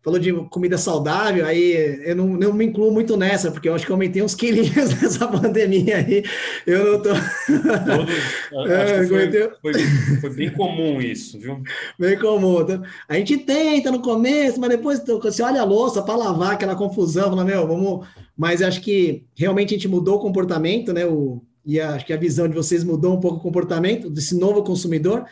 Falou 0.00 0.18
de 0.18 0.32
comida 0.48 0.78
saudável, 0.78 1.44
aí 1.44 2.00
eu 2.04 2.14
não, 2.14 2.28
não 2.28 2.52
me 2.52 2.64
incluo 2.64 2.90
muito 2.90 3.16
nessa, 3.16 3.50
porque 3.50 3.68
eu 3.68 3.74
acho 3.74 3.84
que 3.84 3.90
eu 3.90 3.96
aumentei 3.96 4.22
uns 4.22 4.34
quilinhos 4.34 4.94
nessa 5.02 5.26
pandemia 5.26 5.98
aí. 5.98 6.24
Eu 6.64 6.92
não 6.92 7.02
tô. 7.02 7.10
Todos, 7.10 8.14
é, 8.70 9.06
foi, 9.06 9.32
foi, 9.60 10.20
foi, 10.20 10.30
bem 10.30 10.50
comum 10.52 11.02
isso, 11.02 11.38
viu? 11.38 11.60
Bem 11.98 12.16
comum. 12.18 12.60
Então, 12.60 12.82
a 13.08 13.14
gente 13.16 13.38
tenta 13.38 13.90
no 13.90 14.00
começo, 14.00 14.60
mas 14.60 14.70
depois 14.70 15.02
você 15.04 15.42
olha 15.42 15.60
a 15.60 15.64
louça 15.64 16.00
para 16.00 16.16
lavar, 16.16 16.52
aquela 16.52 16.76
confusão, 16.76 17.28
fala, 17.28 17.44
meu, 17.44 17.66
vamos 17.66 18.06
mas 18.38 18.62
acho 18.62 18.80
que 18.80 19.26
realmente 19.36 19.74
a 19.74 19.76
gente 19.76 19.88
mudou 19.88 20.16
o 20.16 20.20
comportamento, 20.20 20.92
né? 20.92 21.04
O, 21.04 21.42
e 21.68 21.80
acho 21.80 22.04
que 22.06 22.12
a 22.12 22.16
visão 22.16 22.48
de 22.48 22.54
vocês 22.54 22.82
mudou 22.82 23.16
um 23.16 23.20
pouco 23.20 23.36
o 23.36 23.42
comportamento 23.42 24.10
desse 24.10 24.34
novo 24.36 24.62
consumidor. 24.64 25.26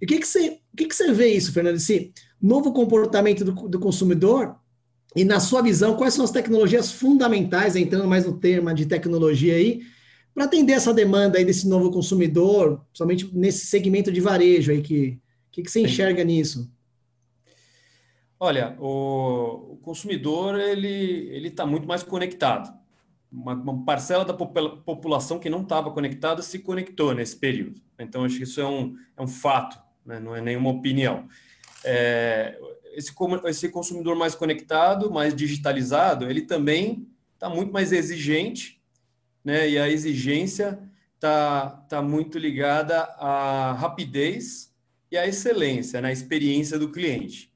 E 0.00 0.04
o 0.04 0.08
que, 0.08 0.18
que, 0.18 0.26
você, 0.26 0.60
o 0.72 0.76
que, 0.76 0.86
que 0.86 0.94
você 0.94 1.12
vê 1.12 1.28
isso, 1.28 1.52
Fernando? 1.52 1.76
Esse 1.76 2.12
novo 2.40 2.72
comportamento 2.72 3.44
do, 3.44 3.68
do 3.68 3.78
consumidor 3.80 4.56
E 5.16 5.24
na 5.24 5.40
sua 5.40 5.62
visão, 5.62 5.96
quais 5.96 6.14
são 6.14 6.24
as 6.24 6.30
tecnologias 6.30 6.92
fundamentais, 6.92 7.74
entrando 7.74 8.06
mais 8.06 8.24
no 8.24 8.38
tema 8.38 8.72
de 8.72 8.86
tecnologia 8.86 9.54
aí, 9.54 9.80
para 10.32 10.44
atender 10.44 10.74
essa 10.74 10.94
demanda 10.94 11.38
aí 11.38 11.44
desse 11.44 11.66
novo 11.66 11.90
consumidor, 11.90 12.84
somente 12.92 13.28
nesse 13.34 13.66
segmento 13.66 14.12
de 14.12 14.20
varejo 14.20 14.70
aí 14.70 14.80
que 14.80 15.18
que, 15.50 15.62
que 15.62 15.70
você 15.70 15.80
enxerga 15.80 16.24
nisso? 16.24 16.70
Olha, 18.38 18.76
o, 18.80 19.78
consumidor 19.82 20.58
ele 20.58 20.88
ele 20.88 21.48
está 21.48 21.66
muito 21.66 21.86
mais 21.86 22.02
conectado. 22.02 22.79
Uma, 23.32 23.54
uma, 23.54 23.84
parcela 23.84 24.24
da 24.24 24.34
população 24.34 25.38
que 25.38 25.48
não 25.48 25.62
estava 25.62 25.90
conectada 25.92 26.42
se 26.42 26.58
conectou 26.58 27.14
nesse 27.14 27.36
período. 27.36 27.80
Então 27.98 28.24
acho 28.24 28.36
que 28.36 28.42
isso 28.42 28.60
é 28.60 28.66
um, 28.66 28.96
é 29.16 29.22
um 29.22 29.28
fato, 29.28 29.78
né? 30.04 30.18
não 30.18 30.34
é 30.34 30.40
nenhuma 30.40 30.70
opinião. 30.70 31.28
É, 31.84 32.58
esse, 32.92 33.14
esse 33.44 33.68
consumidor 33.68 34.16
mais 34.16 34.34
conectado, 34.34 35.10
mais 35.10 35.34
digitalizado, 35.34 36.28
ele 36.28 36.42
também 36.42 37.06
está 37.34 37.48
muito 37.48 37.72
mais 37.72 37.92
exigente, 37.92 38.80
né? 39.44 39.68
E 39.68 39.78
a 39.78 39.88
exigência 39.88 40.78
está 41.14 41.70
tá 41.88 42.02
muito 42.02 42.38
ligada 42.38 42.98
à 43.18 43.72
rapidez 43.72 44.74
e 45.10 45.16
à 45.16 45.26
excelência, 45.26 46.00
na 46.00 46.08
né? 46.08 46.12
experiência 46.12 46.78
do 46.78 46.90
cliente. 46.90 47.50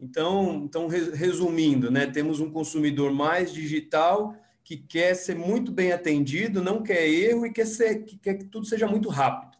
Então, 0.00 0.62
então 0.64 0.86
resumindo, 0.86 1.90
né, 1.90 2.06
temos 2.06 2.38
um 2.38 2.50
consumidor 2.50 3.12
mais 3.12 3.52
digital 3.52 4.36
que 4.68 4.76
quer 4.76 5.14
ser 5.14 5.34
muito 5.34 5.72
bem 5.72 5.92
atendido, 5.92 6.62
não 6.62 6.82
quer 6.82 7.08
erro 7.08 7.46
e 7.46 7.50
quer, 7.50 7.66
ser, 7.66 8.04
que 8.04 8.18
quer 8.18 8.34
que 8.34 8.44
tudo 8.44 8.66
seja 8.66 8.86
muito 8.86 9.08
rápido. 9.08 9.56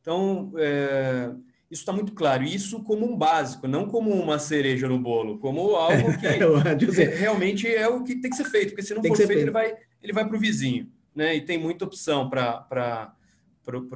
Então, 0.00 0.52
é, 0.56 1.32
isso 1.68 1.82
está 1.82 1.92
muito 1.92 2.12
claro. 2.12 2.44
Isso 2.44 2.80
como 2.84 3.04
um 3.04 3.16
básico, 3.16 3.66
não 3.66 3.88
como 3.88 4.10
uma 4.10 4.38
cereja 4.38 4.86
no 4.86 4.96
bolo, 4.96 5.38
como 5.38 5.74
algo 5.74 6.16
que 6.20 6.26
é, 7.02 7.04
realmente 7.16 7.66
é 7.66 7.88
o 7.88 8.04
que 8.04 8.14
tem 8.14 8.30
que 8.30 8.36
ser 8.36 8.44
feito, 8.44 8.68
porque 8.68 8.84
se 8.84 8.94
não 8.94 9.02
for 9.02 9.16
feito, 9.16 9.26
feito, 9.26 9.42
ele 9.42 9.50
vai, 9.50 9.74
ele 10.00 10.12
vai 10.12 10.24
para 10.24 10.36
o 10.36 10.40
vizinho. 10.40 10.88
Né? 11.12 11.34
E 11.34 11.40
tem 11.40 11.58
muita 11.58 11.84
opção 11.84 12.30
para 12.30 13.12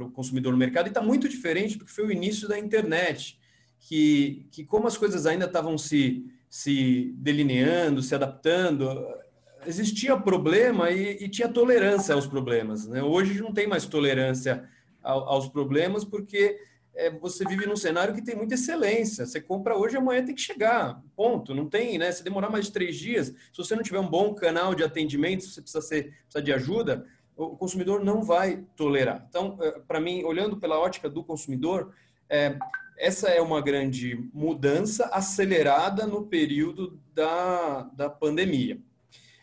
o 0.02 0.11
consumidor 0.11 0.50
no 0.50 0.59
mercado. 0.59 0.86
E 0.86 0.88
está 0.88 1.00
muito 1.00 1.28
diferente 1.28 1.78
porque 1.78 1.92
foi 1.92 2.04
o 2.04 2.11
início 2.11 2.48
da 2.48 2.59
internet, 2.59 3.38
que, 3.78 4.48
que 4.50 4.64
como 4.64 4.88
as 4.88 4.96
coisas 4.96 5.24
ainda 5.24 5.44
estavam 5.44 5.78
se, 5.78 6.26
se 6.50 7.14
delineando, 7.16 8.02
se 8.02 8.12
adaptando, 8.12 8.90
existia 9.66 10.16
problema 10.16 10.90
e, 10.90 11.24
e 11.24 11.28
tinha 11.28 11.48
tolerância 11.48 12.14
aos 12.14 12.26
problemas. 12.26 12.86
Né? 12.86 13.02
Hoje 13.02 13.40
não 13.40 13.52
tem 13.52 13.66
mais 13.66 13.86
tolerância 13.86 14.68
aos 15.02 15.48
problemas 15.48 16.04
porque 16.04 16.59
é, 16.94 17.11
você 17.11 17.44
vive 17.44 17.66
num 17.66 17.76
cenário 17.76 18.14
que 18.14 18.22
tem 18.22 18.34
muita 18.34 18.54
excelência. 18.54 19.24
Você 19.24 19.40
compra 19.40 19.76
hoje, 19.76 19.96
amanhã 19.96 20.24
tem 20.24 20.34
que 20.34 20.40
chegar. 20.40 21.00
Ponto. 21.16 21.54
Não 21.54 21.68
tem, 21.68 21.96
né? 21.96 22.11
Se 22.11 22.24
demorar 22.24 22.50
mais 22.50 22.66
de 22.66 22.72
três 22.72 22.96
dias, 22.96 23.28
se 23.28 23.56
você 23.56 23.76
não 23.76 23.82
tiver 23.82 24.00
um 24.00 24.09
bom 24.09 24.34
canal 24.34 24.74
de 24.74 24.82
atendimento, 24.82 25.44
se 25.44 25.52
você 25.52 25.61
precisa, 25.62 25.80
ser, 25.80 26.14
precisa 26.24 26.42
de 26.42 26.52
ajuda, 26.52 27.06
o 27.36 27.56
consumidor 27.56 28.04
não 28.04 28.22
vai 28.22 28.64
tolerar. 28.76 29.24
Então, 29.28 29.56
é, 29.61 29.78
para 29.86 30.00
mim, 30.00 30.24
olhando 30.24 30.56
pela 30.56 30.78
ótica 30.78 31.09
do 31.09 31.22
consumidor, 31.22 31.94
é, 32.28 32.59
essa 32.98 33.28
é 33.28 33.40
uma 33.40 33.61
grande 33.61 34.28
mudança 34.34 35.06
acelerada 35.12 36.04
no 36.04 36.26
período 36.26 37.00
da, 37.14 37.82
da 37.94 38.11
pandemia. 38.11 38.80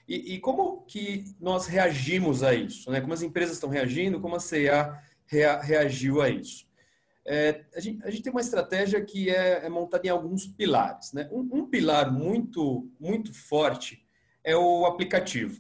E, 0.08 0.36
e, 0.36 0.40
como 0.40 0.84
que 0.86 1.26
nós 1.40 1.66
reagimos 1.66 2.44
a 2.44 2.54
isso? 2.54 2.92
Né? 2.92 3.02
Como 3.02 3.14
as 3.14 3.24
empresas 3.24 3.56
estão 3.56 3.70
reagindo, 3.70 4.20
como 4.20 4.36
a 4.36 4.40
CEA 4.40 5.00
rea, 5.26 5.60
reagiu 5.60 6.22
a 6.22 6.30
isso? 6.30 6.66
É, 7.28 7.66
a, 7.76 7.80
gente, 7.80 8.06
a, 8.06 8.12
gente, 8.12 8.22
tem 8.22 8.32
uma 8.32 8.42
estratégia 8.42 9.04
que 9.04 9.32
é, 9.32 9.66
é 9.66 9.70
montada 9.70 10.06
em 10.06 10.12
alguns 10.12 10.46
pilares. 10.46 11.12
Né? 11.12 11.28
Um, 11.32 11.50
um, 11.52 11.66
pilar 11.68 12.12
muito, 12.12 12.88
muito 13.00 13.34
forte 13.34 14.06
é 14.44 14.56
o 14.56 14.86
aplicativo. 14.86 15.60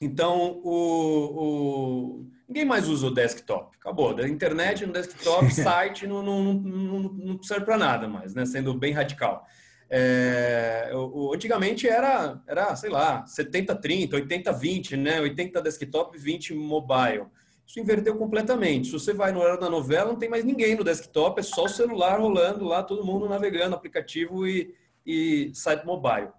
Então, 0.00 0.60
o, 0.62 2.22
o, 2.22 2.30
ninguém 2.46 2.64
mais 2.64 2.88
usa 2.88 3.08
o 3.08 3.14
desktop. 3.14 3.76
Acabou. 3.76 4.14
Da 4.14 4.28
internet 4.28 4.86
no 4.86 4.92
desktop, 4.92 5.50
site 5.54 6.06
não, 6.06 6.22
não, 6.22 6.54
não, 6.54 7.02
não 7.02 7.42
serve 7.42 7.64
para 7.64 7.76
nada 7.76 8.06
mais, 8.06 8.34
né? 8.34 8.46
sendo 8.46 8.72
bem 8.72 8.92
radical. 8.92 9.44
É, 9.94 10.90
antigamente 11.34 11.86
era, 11.86 12.42
era, 12.46 12.74
sei 12.74 12.88
lá, 12.88 13.26
70-30, 13.26 14.12
80-20, 14.26 14.96
né? 14.96 15.20
80 15.20 15.60
desktop, 15.60 16.16
20 16.16 16.54
mobile. 16.54 17.26
Isso 17.66 17.78
inverteu 17.78 18.16
completamente. 18.16 18.86
Se 18.86 18.92
você 18.94 19.12
vai 19.12 19.32
no 19.32 19.40
horário 19.40 19.60
da 19.60 19.68
novela, 19.68 20.10
não 20.10 20.18
tem 20.18 20.30
mais 20.30 20.46
ninguém 20.46 20.74
no 20.74 20.82
desktop, 20.82 21.38
é 21.38 21.42
só 21.42 21.64
o 21.64 21.68
celular 21.68 22.18
rolando 22.18 22.64
lá, 22.64 22.82
todo 22.82 23.04
mundo 23.04 23.28
navegando, 23.28 23.76
aplicativo 23.76 24.46
e, 24.46 24.74
e 25.04 25.52
site 25.54 25.84
mobile. 25.84 26.30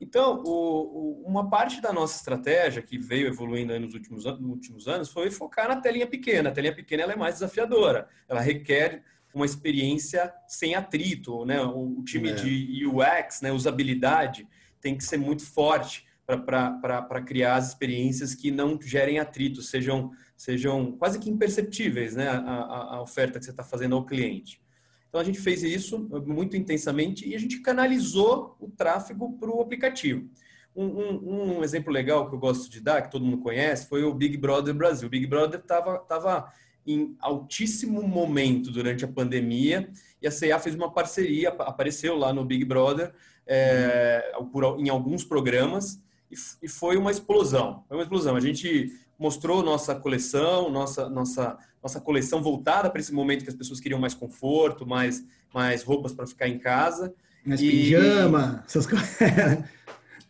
Então, 0.00 0.42
o, 0.44 1.22
o, 1.22 1.24
uma 1.24 1.48
parte 1.48 1.80
da 1.80 1.92
nossa 1.92 2.16
estratégia 2.16 2.82
que 2.82 2.98
veio 2.98 3.28
evoluindo 3.28 3.78
nos 3.78 3.94
últimos, 3.94 4.24
nos 4.24 4.50
últimos 4.50 4.88
anos 4.88 5.10
foi 5.10 5.30
focar 5.30 5.68
na 5.68 5.76
telinha 5.76 6.08
pequena. 6.08 6.50
A 6.50 6.52
telinha 6.52 6.74
pequena 6.74 7.04
é 7.04 7.16
mais 7.16 7.34
desafiadora. 7.34 8.08
Ela 8.28 8.40
requer 8.40 9.04
uma 9.32 9.46
experiência 9.46 10.32
sem 10.48 10.74
atrito, 10.74 11.44
né? 11.44 11.60
O, 11.62 12.00
o 12.00 12.04
time 12.04 12.30
é. 12.30 12.34
de 12.34 12.86
UX, 12.86 13.40
né, 13.42 13.52
usabilidade, 13.52 14.46
tem 14.80 14.96
que 14.96 15.04
ser 15.04 15.18
muito 15.18 15.44
forte 15.44 16.04
para 16.26 17.22
criar 17.22 17.56
as 17.56 17.68
experiências 17.68 18.34
que 18.34 18.50
não 18.50 18.80
gerem 18.80 19.18
atrito, 19.18 19.62
sejam, 19.62 20.12
sejam 20.36 20.92
quase 20.92 21.18
que 21.18 21.28
imperceptíveis, 21.28 22.14
né? 22.14 22.28
A, 22.28 22.38
a, 22.38 22.94
a 22.96 23.02
oferta 23.02 23.38
que 23.38 23.44
você 23.44 23.50
está 23.50 23.64
fazendo 23.64 23.96
ao 23.96 24.04
cliente. 24.04 24.60
Então 25.08 25.20
a 25.20 25.24
gente 25.24 25.40
fez 25.40 25.62
isso 25.64 25.98
muito 26.24 26.56
intensamente 26.56 27.28
e 27.28 27.34
a 27.34 27.38
gente 27.38 27.58
canalizou 27.60 28.56
o 28.60 28.68
tráfego 28.68 29.36
para 29.38 29.50
o 29.50 29.60
aplicativo. 29.60 30.28
Um, 30.74 30.84
um, 30.84 31.58
um, 31.58 31.64
exemplo 31.64 31.92
legal 31.92 32.28
que 32.28 32.36
eu 32.36 32.38
gosto 32.38 32.70
de 32.70 32.80
dar, 32.80 33.02
que 33.02 33.10
todo 33.10 33.24
mundo 33.24 33.42
conhece, 33.42 33.88
foi 33.88 34.04
o 34.04 34.14
Big 34.14 34.36
Brother 34.36 34.72
Brasil. 34.72 35.08
O 35.08 35.10
Big 35.10 35.26
Brother 35.26 35.58
estava 35.58 35.98
tava 35.98 36.52
em 36.86 37.16
altíssimo 37.20 38.02
momento 38.02 38.70
durante 38.70 39.04
a 39.04 39.08
pandemia 39.08 39.90
e 40.20 40.26
a 40.26 40.30
CA 40.30 40.58
fez 40.58 40.74
uma 40.74 40.92
parceria, 40.92 41.50
apareceu 41.50 42.16
lá 42.16 42.32
no 42.32 42.44
Big 42.44 42.64
Brother 42.64 43.12
é, 43.46 44.32
por, 44.52 44.78
em 44.78 44.88
alguns 44.88 45.24
programas 45.24 46.00
e, 46.30 46.34
e 46.62 46.68
foi 46.68 46.96
uma 46.96 47.10
explosão. 47.10 47.84
Foi 47.88 47.96
uma 47.96 48.02
explosão. 48.02 48.36
A 48.36 48.40
gente 48.40 48.92
mostrou 49.18 49.62
nossa 49.62 49.94
coleção, 49.94 50.70
nossa, 50.70 51.08
nossa, 51.08 51.58
nossa 51.82 52.00
coleção 52.00 52.42
voltada 52.42 52.88
para 52.88 53.00
esse 53.00 53.12
momento 53.12 53.44
que 53.44 53.50
as 53.50 53.56
pessoas 53.56 53.80
queriam 53.80 54.00
mais 54.00 54.14
conforto, 54.14 54.86
mais, 54.86 55.22
mais 55.52 55.82
roupas 55.82 56.12
para 56.12 56.26
ficar 56.26 56.48
em 56.48 56.58
casa. 56.58 57.12
Mais 57.44 57.60
e, 57.60 57.70
pijama, 57.70 58.64
essas 58.66 58.86
coisas. 58.86 59.08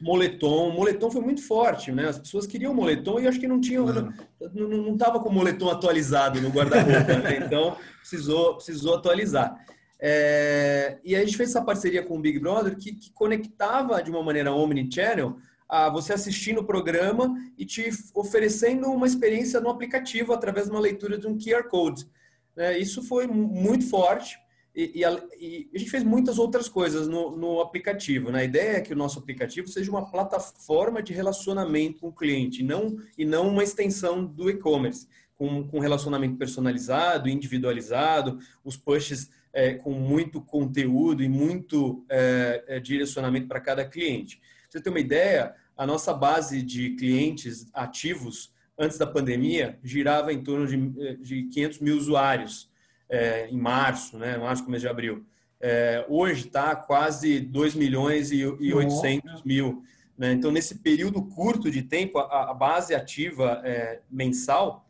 moletom. 0.00 0.72
Moletom 0.72 1.10
foi 1.10 1.20
muito 1.20 1.46
forte, 1.46 1.92
né? 1.92 2.08
As 2.08 2.18
pessoas 2.18 2.46
queriam 2.46 2.74
moletom 2.74 3.20
e 3.20 3.28
acho 3.28 3.38
que 3.38 3.46
não 3.46 3.60
tinham, 3.60 3.86
não, 3.86 4.68
não, 4.68 4.96
tava 4.96 5.20
com 5.20 5.28
o 5.28 5.32
moletom 5.32 5.68
atualizado 5.68 6.40
no 6.40 6.48
guarda-roupa, 6.48 7.18
né? 7.18 7.36
Então 7.44 7.76
precisou, 8.00 8.54
precisou 8.54 8.94
atualizar. 8.96 9.54
É, 10.02 10.98
e 11.04 11.14
a 11.14 11.20
gente 11.20 11.36
fez 11.36 11.50
essa 11.50 11.62
parceria 11.62 12.02
com 12.02 12.16
o 12.16 12.20
Big 12.20 12.38
Brother 12.38 12.74
que, 12.76 12.94
que 12.94 13.12
conectava 13.12 14.02
de 14.02 14.10
uma 14.10 14.22
maneira 14.22 14.52
omnichannel 14.52 15.36
a 15.68 15.90
você 15.90 16.14
assistindo 16.14 16.62
o 16.62 16.64
programa 16.64 17.36
e 17.56 17.66
te 17.66 17.90
oferecendo 18.14 18.88
uma 18.88 19.06
experiência 19.06 19.60
no 19.60 19.68
aplicativo 19.68 20.32
através 20.32 20.66
de 20.66 20.72
uma 20.72 20.80
leitura 20.80 21.18
de 21.18 21.26
um 21.28 21.38
QR 21.38 21.64
Code. 21.68 22.08
É, 22.56 22.78
isso 22.78 23.02
foi 23.02 23.26
muito 23.26 23.88
forte 23.88 24.39
e, 24.74 25.00
e, 25.00 25.04
a, 25.04 25.10
e, 25.38 25.68
a, 25.74 25.78
gente 25.78 25.90
fez 25.90 26.04
muitas 26.04 26.38
outras 26.38 26.68
coisas 26.68 27.08
no, 27.08 27.36
no 27.36 27.60
aplicativo. 27.60 28.30
Né? 28.30 28.40
A 28.40 28.44
ideia 28.44 28.76
é 28.76 28.80
que 28.80 28.92
o 28.92 28.96
nosso 28.96 29.18
aplicativo 29.18 29.68
seja 29.68 29.90
uma 29.90 30.10
plataforma 30.10 31.02
de 31.02 31.12
relacionamento 31.12 32.00
com 32.00 32.08
o 32.08 32.12
cliente 32.12 32.62
não, 32.62 32.96
e 33.16 33.24
não 33.24 33.48
uma 33.48 33.64
extensão 33.64 34.24
do 34.24 34.48
e-commerce, 34.48 35.08
com, 35.34 35.66
com 35.66 35.80
relacionamento 35.80 36.36
personalizado, 36.36 37.28
individualizado, 37.28 38.38
os 38.64 38.76
pushes 38.76 39.30
é, 39.52 39.74
com 39.74 39.92
muito 39.92 40.40
conteúdo 40.40 41.22
e 41.22 41.28
muito 41.28 42.04
é, 42.08 42.64
é 42.68 42.80
direcionamento 42.80 43.48
para 43.48 43.60
cada 43.60 43.84
cliente 43.84 44.40
você 44.70 44.80
ter 44.80 44.90
uma 44.90 45.00
ideia, 45.00 45.54
a 45.76 45.84
nossa 45.84 46.14
base 46.14 46.62
de 46.62 46.90
clientes 46.90 47.66
ativos 47.74 48.52
antes 48.78 48.96
da 48.96 49.06
pandemia 49.06 49.78
girava 49.82 50.32
em 50.32 50.42
torno 50.42 50.66
de, 50.66 51.16
de 51.16 51.42
500 51.48 51.78
mil 51.80 51.96
usuários 51.96 52.69
é, 53.10 53.48
em 53.50 53.58
março, 53.58 54.16
né? 54.16 54.38
Março, 54.38 54.64
começo 54.64 54.82
de 54.82 54.88
abril. 54.88 55.26
É, 55.60 56.06
hoje 56.08 56.46
está 56.46 56.74
quase 56.74 57.40
2 57.40 57.74
milhões 57.74 58.30
e, 58.30 58.38
e 58.38 58.72
800 58.72 59.42
mil. 59.42 59.82
Né? 60.16 60.32
Então, 60.32 60.50
nesse 60.50 60.76
período 60.76 61.22
curto 61.22 61.70
de 61.70 61.82
tempo, 61.82 62.18
a, 62.18 62.50
a 62.50 62.54
base 62.54 62.94
ativa 62.94 63.60
é, 63.64 64.00
mensal 64.10 64.88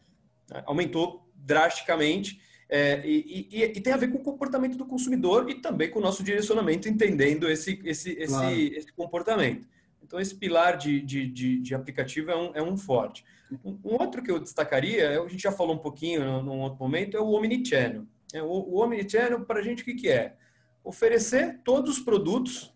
né, 0.49 0.63
aumentou 0.67 1.29
drasticamente. 1.35 2.41
É, 2.69 3.03
e, 3.05 3.49
e, 3.51 3.65
e, 3.65 3.81
tem 3.81 3.93
a 3.93 3.97
ver 3.97 4.13
com 4.13 4.19
o 4.19 4.23
comportamento 4.23 4.77
do 4.77 4.87
consumidor 4.87 5.51
e 5.51 5.57
também 5.57 5.91
com 5.91 5.99
o 5.99 6.03
nosso 6.03 6.23
direcionamento, 6.23 6.89
entendendo 6.89 7.51
esse, 7.51 7.81
esse, 7.85 8.15
claro. 8.15 8.49
esse, 8.49 8.75
esse 8.77 8.93
comportamento. 8.93 9.67
Então, 10.11 10.19
esse 10.19 10.35
pilar 10.35 10.77
de, 10.77 11.01
de, 11.01 11.29
de, 11.29 11.61
de 11.61 11.73
aplicativo 11.73 12.33
é 12.33 12.37
um, 12.37 12.51
é 12.57 12.61
um 12.61 12.77
forte. 12.77 13.25
Um, 13.65 13.79
um, 13.85 13.95
outro 13.95 14.21
que 14.21 14.29
eu 14.29 14.41
destacaria, 14.41 15.23
a 15.23 15.29
gente 15.29 15.45
já 15.45 15.53
falou 15.53 15.77
um 15.77 15.79
pouquinho 15.79 16.43
num 16.43 16.59
outro 16.63 16.81
momento, 16.81 17.17
é 17.17 17.21
o 17.21 17.31
Omnichannel. 17.31 18.05
É, 18.35 18.43
o, 18.43 18.49
o 18.49 18.83
Omnichannel, 18.83 19.45
para 19.45 19.61
a 19.61 19.63
gente, 19.63 19.83
o 19.83 19.85
que, 19.85 19.95
que 19.95 20.09
é? 20.09 20.35
Oferecer 20.83 21.61
todos 21.63 21.99
os 21.99 22.01
produtos 22.01 22.75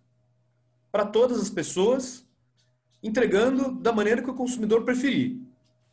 para 0.92 1.04
todas 1.04 1.40
as 1.40 1.50
pessoas, 1.50 2.24
entregando 3.02 3.72
da 3.80 3.92
maneira 3.92 4.22
que 4.22 4.30
o 4.30 4.34
consumidor 4.34 4.84
preferir. 4.84 5.36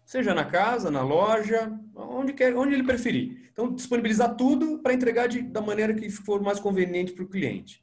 Seja 0.05 0.35
na 0.35 0.45
casa, 0.45 0.91
na 0.91 1.01
loja, 1.01 1.75
onde, 1.95 2.33
quer, 2.33 2.55
onde 2.55 2.75
ele 2.75 2.83
preferir. 2.83 3.49
Então, 3.51 3.73
disponibilizar 3.73 4.35
tudo 4.35 4.77
para 4.77 4.93
entregar 4.93 5.25
de, 5.25 5.41
da 5.41 5.59
maneira 5.59 5.91
que 5.95 6.07
for 6.07 6.39
mais 6.39 6.59
conveniente 6.59 7.13
para 7.13 7.23
o 7.23 7.27
cliente. 7.27 7.81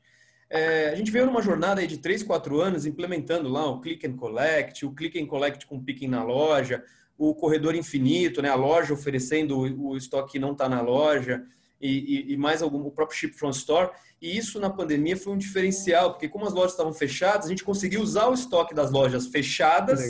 É, 0.51 0.91
a 0.91 0.95
gente 0.95 1.11
veio 1.11 1.27
numa 1.27 1.43
jornada 1.43 1.87
de 1.87 1.99
3, 1.99 2.23
4 2.23 2.61
anos 2.61 2.87
implementando 2.87 3.49
lá 3.49 3.69
o 3.69 3.81
Click 3.81 4.07
and 4.07 4.17
Collect, 4.17 4.87
o 4.87 4.93
Click 4.93 5.21
and 5.21 5.27
Collect 5.27 5.67
com 5.67 5.83
picking 5.83 6.09
na 6.09 6.23
loja, 6.23 6.83
o 7.19 7.35
corredor 7.35 7.75
infinito, 7.75 8.41
né, 8.41 8.49
a 8.49 8.55
loja 8.55 8.95
oferecendo 8.95 9.59
o, 9.59 9.91
o 9.91 9.97
estoque 9.97 10.33
que 10.33 10.39
não 10.39 10.53
está 10.53 10.69
na 10.69 10.81
loja 10.81 11.45
e, 11.81 12.31
e, 12.31 12.33
e, 12.33 12.37
mais 12.37 12.63
algum, 12.63 12.81
o 12.87 12.91
próprio 12.91 13.19
Ship 13.19 13.33
From 13.33 13.51
Store. 13.51 13.91
E 14.23 14.37
isso 14.37 14.59
na 14.59 14.71
pandemia 14.71 15.17
foi 15.17 15.33
um 15.33 15.39
diferencial, 15.39 16.13
porque 16.13 16.29
como 16.29 16.47
as 16.47 16.55
lojas 16.55 16.73
estavam 16.73 16.95
fechadas, 16.95 17.47
a 17.47 17.49
gente 17.51 17.63
conseguiu 17.63 18.01
usar 18.01 18.29
o 18.29 18.35
estoque 18.35 18.75
das 18.75 18.91
lojas 18.91 19.27
fechadas 19.27 20.01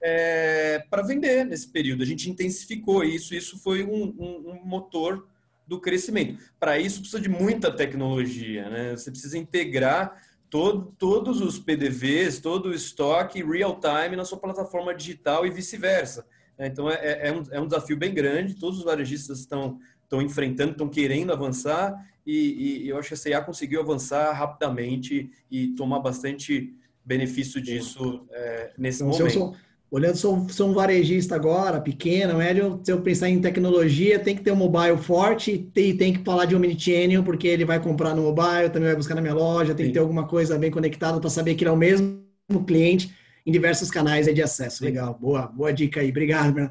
é, 0.00 0.84
para 0.88 1.02
vender 1.02 1.44
nesse 1.44 1.68
período. 1.68 2.02
A 2.02 2.06
gente 2.06 2.30
intensificou 2.30 3.02
isso, 3.02 3.34
isso 3.34 3.58
foi 3.58 3.82
um, 3.82 4.14
um, 4.18 4.50
um 4.52 4.64
motor 4.64 5.26
do 5.66 5.80
crescimento. 5.80 6.42
Para 6.58 6.78
isso 6.78 7.00
precisa 7.00 7.20
de 7.20 7.28
muita 7.28 7.70
tecnologia, 7.70 8.68
né? 8.68 8.96
Você 8.96 9.10
precisa 9.10 9.38
integrar 9.38 10.22
todo, 10.50 10.94
todos 10.98 11.40
os 11.40 11.58
PDVs, 11.58 12.38
todo 12.38 12.66
o 12.70 12.74
estoque 12.74 13.42
real 13.42 13.80
time 13.80 14.16
na 14.16 14.24
sua 14.24 14.38
plataforma 14.38 14.94
digital 14.94 15.46
e 15.46 15.50
vice-versa. 15.50 16.26
Então 16.58 16.88
é, 16.90 17.28
é, 17.28 17.32
um, 17.32 17.42
é 17.50 17.60
um 17.60 17.66
desafio 17.66 17.96
bem 17.96 18.14
grande, 18.14 18.54
todos 18.54 18.78
os 18.78 18.84
varejistas 18.84 19.40
estão 19.40 19.78
estão 20.04 20.22
enfrentando, 20.22 20.72
estão 20.72 20.88
querendo 20.88 21.32
avançar 21.32 22.06
e, 22.26 22.84
e, 22.84 22.88
eu 22.88 22.98
acho 22.98 23.08
que 23.08 23.14
a 23.14 23.16
CIA 23.16 23.40
conseguiu 23.42 23.80
avançar 23.80 24.32
rapidamente 24.32 25.30
e 25.50 25.68
tomar 25.68 25.98
bastante 25.98 26.74
benefício 27.04 27.60
disso 27.60 28.26
é, 28.30 28.72
nesse 28.78 29.02
então, 29.02 29.18
momento. 29.18 29.56
Olhando, 29.94 30.16
sou, 30.16 30.48
sou 30.48 30.70
um 30.70 30.72
varejista 30.72 31.36
agora, 31.36 31.80
pequeno, 31.80 32.38
médio, 32.38 32.80
se 32.82 32.90
eu 32.90 33.00
pensar 33.00 33.28
em 33.28 33.40
tecnologia, 33.40 34.18
tem 34.18 34.34
que 34.34 34.42
ter 34.42 34.50
um 34.50 34.56
mobile 34.56 34.98
forte 34.98 35.70
e 35.72 35.94
tem 35.94 36.12
que 36.12 36.24
falar 36.24 36.46
de 36.46 36.56
omnichannel, 36.56 37.22
porque 37.22 37.46
ele 37.46 37.64
vai 37.64 37.78
comprar 37.78 38.12
no 38.12 38.22
mobile, 38.22 38.70
também 38.70 38.88
vai 38.88 38.96
buscar 38.96 39.14
na 39.14 39.20
minha 39.20 39.34
loja, 39.34 39.72
tem 39.72 39.86
Sim. 39.86 39.92
que 39.92 39.94
ter 39.94 40.00
alguma 40.00 40.26
coisa 40.26 40.58
bem 40.58 40.68
conectada 40.68 41.20
para 41.20 41.30
saber 41.30 41.54
que 41.54 41.62
ele 41.62 41.70
é 41.70 41.72
o 41.72 41.76
mesmo 41.76 42.18
cliente 42.66 43.14
em 43.46 43.52
diversos 43.52 43.88
canais 43.88 44.26
de 44.26 44.42
acesso. 44.42 44.78
Sim. 44.78 44.86
Legal, 44.86 45.16
boa, 45.20 45.46
boa 45.46 45.72
dica 45.72 46.00
aí, 46.00 46.10
obrigado. 46.10 46.68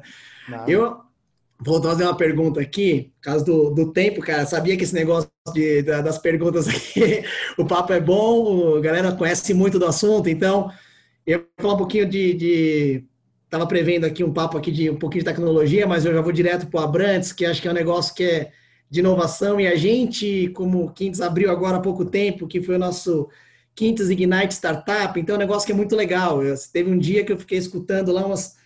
Eu, 0.68 0.98
Vou 1.64 1.80
fazer 1.80 2.02
uma 2.04 2.16
pergunta 2.16 2.60
aqui, 2.60 3.12
por 3.14 3.22
causa 3.22 3.44
do, 3.44 3.70
do 3.70 3.92
tempo, 3.92 4.20
cara. 4.20 4.44
Sabia 4.44 4.76
que 4.76 4.82
esse 4.82 4.92
negócio 4.92 5.30
de, 5.54 5.82
das 5.82 6.18
perguntas 6.18 6.68
aqui, 6.68 7.24
o 7.56 7.64
papo 7.64 7.92
é 7.92 8.00
bom, 8.00 8.76
a 8.76 8.80
galera 8.80 9.12
conhece 9.12 9.54
muito 9.54 9.78
do 9.78 9.86
assunto, 9.86 10.28
então 10.28 10.70
eu 11.26 11.38
vou 11.38 11.48
falar 11.58 11.74
um 11.74 11.78
pouquinho 11.78 12.06
de. 12.06 12.34
de 12.34 13.04
Estava 13.54 13.68
prevendo 13.68 14.04
aqui 14.04 14.24
um 14.24 14.32
papo 14.32 14.58
aqui 14.58 14.72
de 14.72 14.90
um 14.90 14.96
pouquinho 14.96 15.22
de 15.22 15.30
tecnologia, 15.30 15.86
mas 15.86 16.04
eu 16.04 16.12
já 16.12 16.20
vou 16.20 16.32
direto 16.32 16.66
para 16.66 16.80
o 16.80 16.82
Abrantes, 16.82 17.32
que 17.32 17.46
acho 17.46 17.62
que 17.62 17.68
é 17.68 17.70
um 17.70 17.74
negócio 17.74 18.12
que 18.12 18.24
é 18.24 18.50
de 18.90 18.98
inovação, 18.98 19.60
e 19.60 19.68
a 19.68 19.76
gente, 19.76 20.48
como 20.56 20.90
Quintes 20.90 21.20
abriu 21.20 21.52
agora 21.52 21.76
há 21.76 21.80
pouco 21.80 22.04
tempo, 22.04 22.48
que 22.48 22.60
foi 22.60 22.74
o 22.74 22.80
nosso 22.80 23.28
Quintes 23.72 24.10
Ignite 24.10 24.54
Startup, 24.54 25.20
então 25.20 25.36
é 25.36 25.38
um 25.38 25.40
negócio 25.40 25.64
que 25.64 25.70
é 25.70 25.74
muito 25.74 25.94
legal. 25.94 26.42
Eu, 26.42 26.56
teve 26.72 26.90
um 26.90 26.98
dia 26.98 27.24
que 27.24 27.32
eu 27.32 27.38
fiquei 27.38 27.56
escutando 27.56 28.10
lá 28.10 28.26
umas 28.26 28.56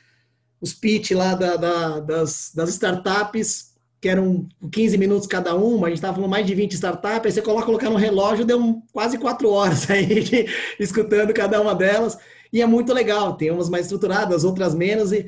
os 0.58 0.72
pitch 0.72 1.10
lá 1.10 1.34
da, 1.34 1.56
da, 1.56 2.00
das, 2.00 2.50
das 2.54 2.70
startups, 2.70 3.74
que 4.00 4.08
eram 4.08 4.48
15 4.72 4.96
minutos 4.96 5.28
cada 5.28 5.54
uma, 5.54 5.88
a 5.88 5.90
gente 5.90 5.98
estava 5.98 6.14
falando 6.14 6.30
mais 6.30 6.46
de 6.46 6.54
20 6.54 6.72
startups, 6.72 7.26
aí 7.26 7.32
você 7.32 7.42
coloca 7.42 7.66
colocar 7.66 7.90
no 7.90 7.96
relógio, 7.96 8.46
deu 8.46 8.58
um, 8.58 8.80
quase 8.90 9.18
quatro 9.18 9.50
horas 9.50 9.88
aí 9.90 10.48
escutando 10.80 11.34
cada 11.34 11.60
uma 11.60 11.74
delas, 11.74 12.16
e 12.52 12.62
é 12.62 12.66
muito 12.66 12.92
legal, 12.92 13.36
tem 13.36 13.50
umas 13.50 13.68
mais 13.68 13.86
estruturadas, 13.86 14.44
outras 14.44 14.74
menos, 14.74 15.12
e, 15.12 15.26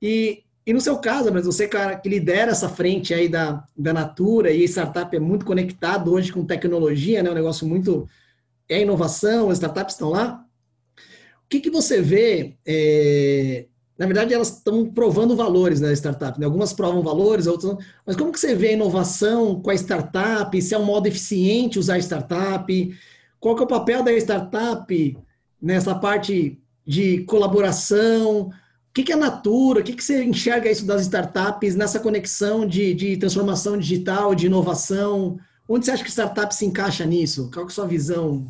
e, 0.00 0.42
e 0.66 0.72
no 0.72 0.80
seu 0.80 0.98
caso, 0.98 1.32
mas 1.32 1.46
você, 1.46 1.68
cara, 1.68 1.96
que 1.96 2.08
lidera 2.08 2.52
essa 2.52 2.68
frente 2.68 3.12
aí 3.12 3.28
da, 3.28 3.64
da 3.76 3.92
Natura, 3.92 4.50
e 4.50 4.64
startup 4.64 5.14
é 5.14 5.20
muito 5.20 5.44
conectado 5.44 6.12
hoje 6.12 6.32
com 6.32 6.44
tecnologia, 6.44 7.22
né, 7.22 7.30
um 7.30 7.34
negócio 7.34 7.66
muito, 7.66 8.08
é 8.68 8.80
inovação, 8.80 9.50
as 9.50 9.58
startups 9.58 9.94
estão 9.94 10.10
lá, 10.10 10.44
o 11.44 11.48
que, 11.48 11.60
que 11.60 11.70
você 11.70 12.00
vê 12.00 12.56
é, 12.66 13.66
na 13.96 14.06
verdade, 14.06 14.34
elas 14.34 14.56
estão 14.56 14.90
provando 14.90 15.36
valores 15.36 15.80
na 15.80 15.92
startup. 15.92 16.38
Né? 16.38 16.46
Algumas 16.46 16.72
provam 16.72 17.02
valores, 17.02 17.46
outras 17.46 17.72
não. 17.72 17.78
Mas 18.04 18.16
como 18.16 18.32
que 18.32 18.40
você 18.40 18.54
vê 18.54 18.68
a 18.68 18.72
inovação 18.72 19.60
com 19.60 19.70
a 19.70 19.74
startup? 19.74 20.60
Se 20.60 20.74
é 20.74 20.78
um 20.78 20.84
modo 20.84 21.06
eficiente 21.06 21.78
usar 21.78 21.94
a 21.94 21.98
startup? 21.98 22.98
Qual 23.38 23.54
que 23.54 23.62
é 23.62 23.64
o 23.64 23.68
papel 23.68 24.02
da 24.02 24.12
startup 24.12 25.16
nessa 25.60 25.94
parte 25.94 26.60
de 26.86 27.24
colaboração? 27.24 28.48
O 28.48 28.52
que, 28.94 29.02
que 29.02 29.12
é 29.12 29.14
a 29.14 29.18
Natura? 29.18 29.80
O 29.80 29.82
que, 29.82 29.94
que 29.94 30.04
você 30.04 30.22
enxerga 30.24 30.70
isso 30.70 30.86
das 30.86 31.02
startups 31.02 31.74
nessa 31.74 31.98
conexão 31.98 32.66
de, 32.66 32.94
de 32.94 33.16
transformação 33.16 33.78
digital, 33.78 34.34
de 34.34 34.46
inovação? 34.46 35.38
Onde 35.68 35.84
você 35.84 35.92
acha 35.92 36.04
que 36.04 36.10
startup 36.10 36.54
se 36.54 36.66
encaixa 36.66 37.04
nisso? 37.04 37.50
Qual 37.50 37.64
é 37.64 37.68
a 37.68 37.70
sua 37.70 37.86
visão? 37.86 38.46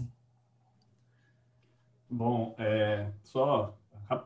Bom, 2.10 2.54
é, 2.58 3.10
só 3.22 3.76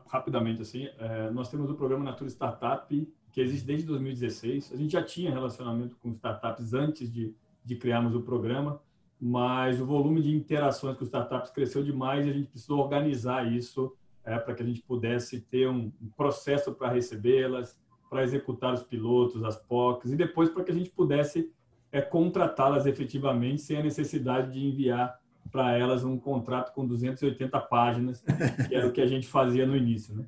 rapidamente 0.07 0.61
assim, 0.61 0.89
é, 0.99 1.31
nós 1.31 1.49
temos 1.49 1.69
o 1.69 1.75
programa 1.75 2.03
Natura 2.03 2.29
Startup, 2.29 3.13
que 3.31 3.41
existe 3.41 3.65
desde 3.65 3.85
2016. 3.87 4.71
A 4.73 4.75
gente 4.75 4.91
já 4.91 5.03
tinha 5.03 5.31
relacionamento 5.31 5.95
com 5.97 6.11
startups 6.11 6.73
antes 6.73 7.11
de, 7.11 7.33
de 7.63 7.75
criarmos 7.75 8.13
o 8.15 8.21
programa, 8.21 8.81
mas 9.19 9.81
o 9.81 9.85
volume 9.85 10.21
de 10.21 10.33
interações 10.33 10.97
com 10.97 11.03
startups 11.03 11.51
cresceu 11.51 11.83
demais 11.83 12.25
e 12.25 12.29
a 12.29 12.33
gente 12.33 12.49
precisou 12.49 12.79
organizar 12.79 13.51
isso 13.51 13.93
é, 14.23 14.37
para 14.37 14.53
que 14.53 14.63
a 14.63 14.65
gente 14.65 14.81
pudesse 14.81 15.41
ter 15.41 15.67
um, 15.67 15.91
processo 16.15 16.73
para 16.73 16.89
recebê-las, 16.89 17.77
para 18.09 18.23
executar 18.23 18.73
os 18.73 18.83
pilotos, 18.83 19.43
as 19.43 19.57
POCs, 19.57 20.11
e 20.11 20.15
depois 20.15 20.49
para 20.49 20.63
que 20.63 20.71
a 20.71 20.73
gente 20.73 20.89
pudesse 20.89 21.51
é, 21.91 22.01
contratá-las 22.01 22.85
efetivamente 22.85 23.61
sem 23.61 23.77
a 23.77 23.83
necessidade 23.83 24.53
de 24.53 24.65
enviar 24.65 25.19
para 25.51 25.75
elas 25.77 26.03
um 26.03 26.17
contrato 26.17 26.73
com 26.73 26.85
280 26.85 27.59
páginas, 27.61 28.23
que 28.67 28.75
era 28.75 28.87
o 28.87 28.91
que 28.91 29.01
a 29.01 29.07
gente 29.07 29.27
fazia 29.27 29.65
no 29.65 29.75
início. 29.75 30.15
Né? 30.15 30.25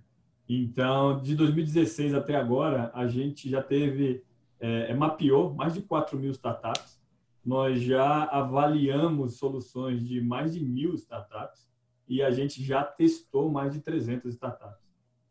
Então, 0.49 1.21
de 1.21 1.35
2016 1.35 2.13
até 2.13 2.35
agora, 2.35 2.91
a 2.93 3.07
gente 3.07 3.49
já 3.49 3.61
teve, 3.61 4.23
é, 4.59 4.91
é 4.91 4.93
mapeou 4.93 5.53
mais 5.53 5.73
de 5.73 5.81
4 5.81 6.17
mil 6.17 6.31
startups, 6.31 7.00
nós 7.45 7.81
já 7.81 8.25
avaliamos 8.25 9.37
soluções 9.37 10.05
de 10.07 10.21
mais 10.21 10.53
de 10.53 10.63
mil 10.63 10.93
startups 10.95 11.67
e 12.07 12.21
a 12.21 12.29
gente 12.29 12.63
já 12.63 12.83
testou 12.83 13.49
mais 13.49 13.73
de 13.73 13.79
300 13.79 14.33
startups. 14.33 14.81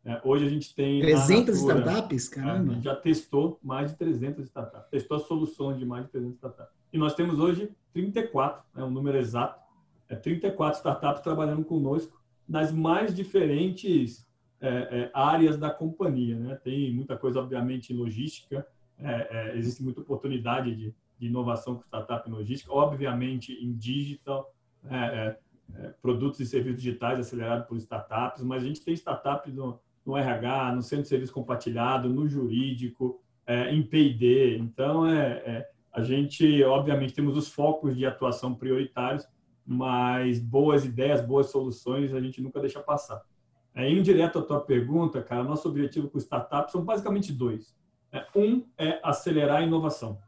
É, 0.03 0.19
hoje 0.23 0.45
a 0.45 0.49
gente 0.49 0.73
tem. 0.73 0.99
300 0.99 1.63
Natura, 1.63 1.79
startups? 1.79 2.29
Caramba! 2.29 2.71
A 2.71 2.75
gente 2.75 2.83
já 2.83 2.95
testou 2.95 3.59
mais 3.61 3.91
de 3.91 3.97
300 3.97 4.45
startups, 4.45 4.89
testou 4.89 5.19
soluções 5.19 5.77
de 5.77 5.85
mais 5.85 6.05
de 6.05 6.11
300 6.11 6.35
startups. 6.35 6.73
E 6.91 6.97
nós 6.97 7.13
temos 7.13 7.39
hoje 7.39 7.69
34, 7.93 8.63
é 8.75 8.83
um 8.83 8.89
número 8.89 9.17
exato, 9.17 9.61
é 10.09 10.15
34 10.15 10.77
startups 10.77 11.21
trabalhando 11.21 11.63
conosco 11.63 12.19
nas 12.47 12.71
mais 12.71 13.13
diferentes 13.15 14.27
é, 14.59 14.69
é, 14.69 15.11
áreas 15.13 15.57
da 15.57 15.69
companhia. 15.69 16.37
Né? 16.37 16.55
Tem 16.55 16.93
muita 16.93 17.15
coisa, 17.15 17.39
obviamente, 17.39 17.93
em 17.93 17.95
logística, 17.95 18.67
é, 18.97 19.51
é 19.53 19.57
existe 19.57 19.83
muita 19.83 20.01
oportunidade 20.01 20.75
de, 20.75 20.95
de, 21.21 21.27
inovação 21.27 21.75
com 21.75 21.81
startup 21.81 22.29
logística, 22.29 22.73
obviamente 22.73 23.53
em 23.53 23.73
digital, 23.73 24.53
é, 24.89 25.37
é, 25.75 25.93
produtos 26.01 26.39
e 26.39 26.45
serviços 26.45 26.81
digitais 26.81 27.19
acelerados 27.19 27.67
por 27.67 27.77
startups, 27.77 28.43
mas 28.43 28.63
a 28.63 28.65
gente 28.65 28.81
tem 28.81 28.93
startups 28.93 29.53
no, 29.53 29.79
no 30.05 30.17
RH, 30.17 30.75
no 30.75 30.81
centro 30.81 31.03
de 31.03 31.09
serviço 31.09 31.33
compartilhado, 31.33 32.09
no 32.09 32.27
jurídico, 32.27 33.21
em 33.69 33.83
P&D. 33.83 34.57
Então, 34.59 35.05
é, 35.05 35.67
a 35.91 36.01
gente, 36.01 36.63
obviamente, 36.63 37.13
temos 37.13 37.35
os 37.35 37.49
focos 37.49 37.97
de 37.97 38.05
atuação 38.05 38.55
prioritários, 38.55 39.27
mas 39.65 40.39
boas 40.39 40.85
ideias, 40.85 41.21
boas 41.21 41.51
soluções 41.51 42.13
a 42.13 42.21
gente 42.21 42.41
nunca 42.41 42.59
deixa 42.59 42.79
passar. 42.79 43.21
É, 43.73 43.89
indo 43.89 44.01
direto 44.01 44.39
à 44.39 44.41
tua 44.41 44.59
pergunta, 44.59 45.21
cara, 45.21 45.43
nosso 45.43 45.67
objetivo 45.67 46.09
com 46.09 46.17
startups 46.17 46.71
são 46.71 46.83
basicamente 46.83 47.31
dois. 47.31 47.75
É, 48.11 48.25
um 48.35 48.65
é 48.77 48.99
acelerar 49.03 49.57
a 49.57 49.63
inovação. 49.63 50.19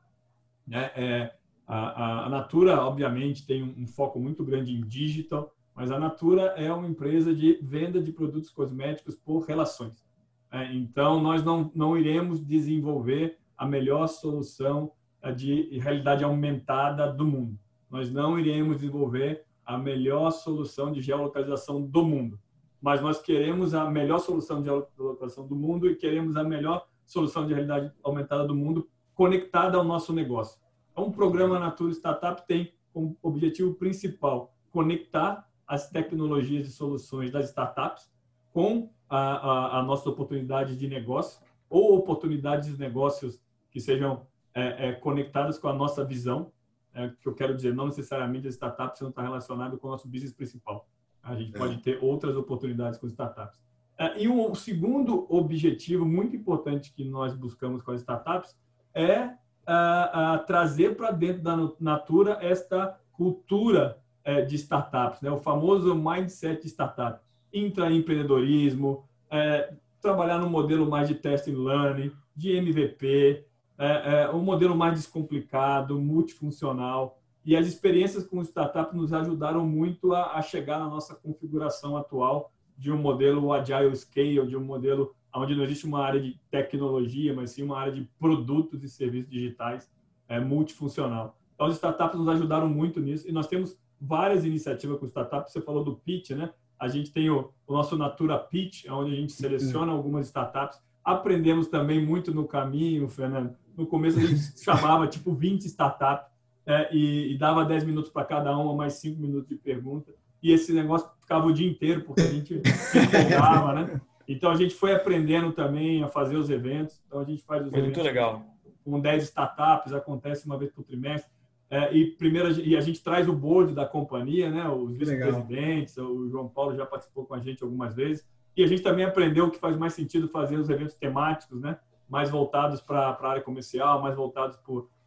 É, 0.72 0.80
é 0.80 1.36
a, 1.68 2.26
a, 2.26 2.30
Natura, 2.30 2.82
obviamente, 2.82 3.46
tem 3.46 3.64
um, 3.64 3.84
um, 3.84 3.88
foco 3.88 4.20
muito 4.20 4.44
grande 4.44 4.74
em 4.74 4.82
digital, 4.82 5.54
mas 5.74 5.92
a 5.92 6.00
Natura 6.00 6.54
é 6.58 6.72
uma 6.72 6.88
empresa 6.88 7.34
de 7.34 7.60
venda 7.62 8.02
de 8.02 8.12
produtos 8.12 8.50
cosméticos 8.50 9.16
por 9.16 9.46
relações. 9.46 10.06
É, 10.52 10.74
então, 10.74 11.22
nós 11.22 11.44
não, 11.44 11.72
não 11.74 11.98
iremos 11.98 12.46
desenvolver 12.46 13.40
a 13.58 13.66
melhor 13.66 14.08
solução 14.08 14.92
de 15.36 15.80
realidade 15.80 16.24
aumentada 16.24 17.12
do 17.12 17.26
mundo 17.26 17.58
nós 17.94 18.12
não 18.12 18.40
iremos 18.40 18.78
desenvolver 18.78 19.46
a 19.64 19.78
melhor 19.78 20.32
solução 20.32 20.92
de 20.92 21.00
geolocalização 21.00 21.80
do 21.80 22.04
mundo, 22.04 22.40
mas 22.82 23.00
nós 23.04 23.22
queremos 23.22 23.76
a 23.76 23.88
melhor 23.88 24.18
solução 24.18 24.64
de 24.64 24.66
geolocalização 24.66 25.48
do 25.48 25.56
mundo 25.56 25.88
e 25.88 25.96
queremos 25.96 26.36
a 26.36 26.44
melhor 26.44 26.88
solução 27.06 27.46
de 27.46 27.54
realidade 27.54 27.94
aumentada 28.02 28.48
do 28.48 28.56
mundo 28.56 28.90
conectada 29.14 29.78
ao 29.78 29.84
nosso 29.84 30.14
negócio. 30.14 30.60
Então, 30.92 31.06
o 31.08 31.12
programa 31.12 31.60
Natura 31.60 31.92
Startup 31.92 32.46
tem 32.48 32.74
como 32.94 33.18
objetivo 33.22 33.74
principal 33.74 34.54
conectar 34.72 35.48
as 35.68 35.90
tecnologias 35.90 36.68
e 36.68 36.72
soluções 36.72 37.32
das 37.32 37.50
startups 37.50 38.12
com 38.52 38.90
a, 39.10 39.18
a, 39.18 39.80
a 39.80 39.84
nossa 39.84 40.10
oportunidade 40.10 40.78
de 40.78 40.88
negócio 40.88 41.42
ou 41.70 41.98
oportunidades 41.98 42.70
de 42.70 42.80
negócios 42.80 43.42
que 43.72 43.80
sejam 43.80 44.28
é, 44.54 44.90
é, 44.90 44.94
conectadas 44.94 45.58
com 45.58 45.68
a 45.68 45.74
nossa 45.74 46.06
visão, 46.06 46.52
é, 46.94 47.10
que 47.10 47.28
eu 47.28 47.34
quero 47.34 47.56
dizer, 47.56 47.74
não 47.74 47.88
necessariamente 47.88 48.48
as 48.48 48.54
startups 48.54 49.02
não 49.02 49.10
está 49.10 49.24
relacionado 49.24 49.80
com 49.80 49.88
o 49.88 49.92
nosso 49.92 50.08
business 50.08 50.32
principal. 50.32 50.88
A 51.24 51.36
gente 51.36 51.56
é. 51.56 51.58
pode 51.58 51.78
ter 51.78 51.98
outras 52.04 52.36
oportunidades 52.36 53.00
com 53.00 53.08
startups. 53.08 53.60
É, 53.98 54.22
e 54.22 54.28
um 54.28 54.54
segundo 54.54 55.26
objetivo 55.34 56.06
muito 56.06 56.36
importante 56.36 56.94
que 56.94 57.04
nós 57.04 57.34
buscamos 57.36 57.82
com 57.82 57.92
as 57.92 58.02
startups 58.02 58.56
é 58.94 59.30
a, 59.66 60.34
a 60.34 60.38
trazer 60.40 60.96
para 60.96 61.12
dentro 61.12 61.42
da 61.42 61.58
Natura 61.80 62.38
esta 62.42 63.00
cultura 63.14 63.98
é, 64.24 64.42
de 64.42 64.56
startups, 64.56 65.22
né? 65.22 65.32
o 65.32 65.38
famoso 65.38 65.94
mindset 65.96 66.62
de 66.62 66.70
startup, 66.70 67.20
intraempreendedorismo, 67.54 69.06
é, 69.30 69.74
trabalhar 70.02 70.40
no 70.40 70.50
modelo 70.50 70.90
mais 70.90 71.08
de 71.08 71.16
testing 71.16 71.56
learning, 71.56 72.12
de 72.36 72.52
MVP, 72.58 73.46
é, 73.78 74.22
é, 74.24 74.30
um 74.30 74.42
modelo 74.42 74.76
mais 74.76 74.96
descomplicado, 74.96 76.00
multifuncional. 76.00 77.20
E 77.46 77.56
as 77.56 77.68
experiências 77.68 78.26
com 78.26 78.42
startups 78.42 78.94
nos 78.94 79.12
ajudaram 79.12 79.66
muito 79.66 80.14
a, 80.14 80.38
a 80.38 80.42
chegar 80.42 80.80
na 80.80 80.88
nossa 80.88 81.16
configuração 81.16 81.98
atual 81.98 82.52
de 82.78 82.92
um 82.92 82.98
modelo 82.98 83.52
agile 83.54 83.96
scale, 83.96 84.48
de 84.48 84.56
um 84.56 84.64
modelo 84.64 85.14
onde 85.36 85.56
não 85.56 85.64
existe 85.64 85.86
uma 85.86 86.04
área 86.04 86.20
de 86.20 86.40
tecnologia, 86.52 87.34
mas 87.34 87.52
sim 87.52 87.64
uma 87.64 87.80
área 87.80 87.94
de 87.94 88.08
produtos 88.20 88.84
e 88.84 88.90
serviços 88.90 89.30
digitais 89.30 89.90
é, 90.28 90.40
multifuncional. 90.40 91.38
Então, 91.56 91.68
as 91.68 91.76
startups 91.76 92.20
nos 92.20 92.28
ajudaram 92.28 92.68
muito 92.68 93.00
nisso 93.00 93.28
e 93.28 93.32
nós 93.32 93.48
temos 93.48 93.78
várias 94.00 94.46
iniciativas 94.46 95.00
com 95.00 95.06
startups. 95.06 95.52
Você 95.52 95.62
falou 95.62 95.84
do 95.84 95.96
pitch, 95.96 96.32
né? 96.32 96.52
A 96.80 96.88
gente 96.88 97.12
tem 97.12 97.30
o, 97.30 97.52
o 97.66 97.74
nosso 97.74 97.98
Natura 97.98 98.38
Pitch, 98.38 98.86
onde 98.90 99.14
a 99.14 99.16
gente 99.16 99.32
seleciona 99.32 99.92
algumas 99.92 100.28
startups. 100.28 100.82
Aprendemos 101.04 101.68
também 101.68 102.06
muito 102.06 102.34
no 102.34 102.46
caminho, 102.46 103.08
Fernando. 103.08 103.56
No 103.78 103.88
começo 103.88 104.20
a 104.20 104.22
gente 104.22 104.42
chamava 104.62 105.08
tipo 105.08 105.34
20 105.34 105.66
startups 105.66 106.28
é, 106.66 106.94
e, 106.94 107.34
e, 107.34 107.38
dava 107.38 107.66
10 107.66 107.86
minutos 107.86 108.10
para 108.10 108.26
cada 108.26 108.58
uma, 108.58 108.74
mais 108.76 108.94
5 108.94 109.20
minutos 109.20 109.48
de 109.48 109.56
pergunta. 109.56 110.14
E 110.42 110.52
esse 110.52 110.74
negócio 110.74 111.10
ficava 111.22 111.46
o 111.46 111.54
dia 111.54 111.70
inteiro, 111.70 112.02
porque 112.04 112.22
a 112.22 112.32
gente 112.32 112.56
empolgava, 112.96 113.74
né? 113.74 114.02
Então 114.28 114.52
a 114.52 114.56
gente 114.56 114.74
foi 114.74 114.94
aprendendo 114.94 115.52
também 115.52 116.04
a 116.04 116.08
fazer 116.08 116.38
os 116.38 116.50
eventos. 116.50 117.02
Então 117.08 117.20
a 117.20 117.24
gente 117.24 117.44
faz 117.44 117.66
os 117.66 117.72
Muito 117.72 117.86
eventos 117.86 118.04
legal. 118.04 118.46
com 118.84 119.00
10 119.00 119.24
startups, 119.24 119.94
acontece 119.94 120.46
uma 120.46 120.58
vez 120.58 120.72
por 120.72 120.84
trimestre. 120.84 121.32
É, 121.70 121.92
e 121.92 122.12
primeiro 122.12 122.52
e 122.62 122.78
a 122.78 122.82
gente 122.82 123.04
traz 123.04 123.28
o 123.28 123.34
board 123.34 123.74
da 123.74 123.86
companhia, 123.86 124.50
né? 124.50 124.70
Os 124.70 124.96
vice-presidentes, 124.96 125.98
o 125.98 126.30
João 126.30 126.48
Paulo 126.48 126.76
já 126.76 126.86
participou 126.86 127.26
com 127.26 127.34
a 127.34 127.40
gente 127.40 127.64
algumas 127.64 127.96
vezes. 127.96 128.28
E 128.56 128.64
a 128.64 128.68
gente 128.68 128.84
também 128.84 129.04
aprendeu 129.04 129.50
que 129.50 129.58
faz 129.58 129.76
mais 129.76 129.94
sentido 129.94 130.28
fazer 130.28 130.58
os 130.58 130.70
eventos 130.70 130.96
temáticos, 130.96 131.60
né? 131.60 131.80
Mais 132.08 132.30
voltados 132.30 132.80
para 132.80 133.00
a 133.00 133.28
área 133.28 133.42
comercial, 133.42 134.02
mais 134.02 134.16
voltados 134.16 134.58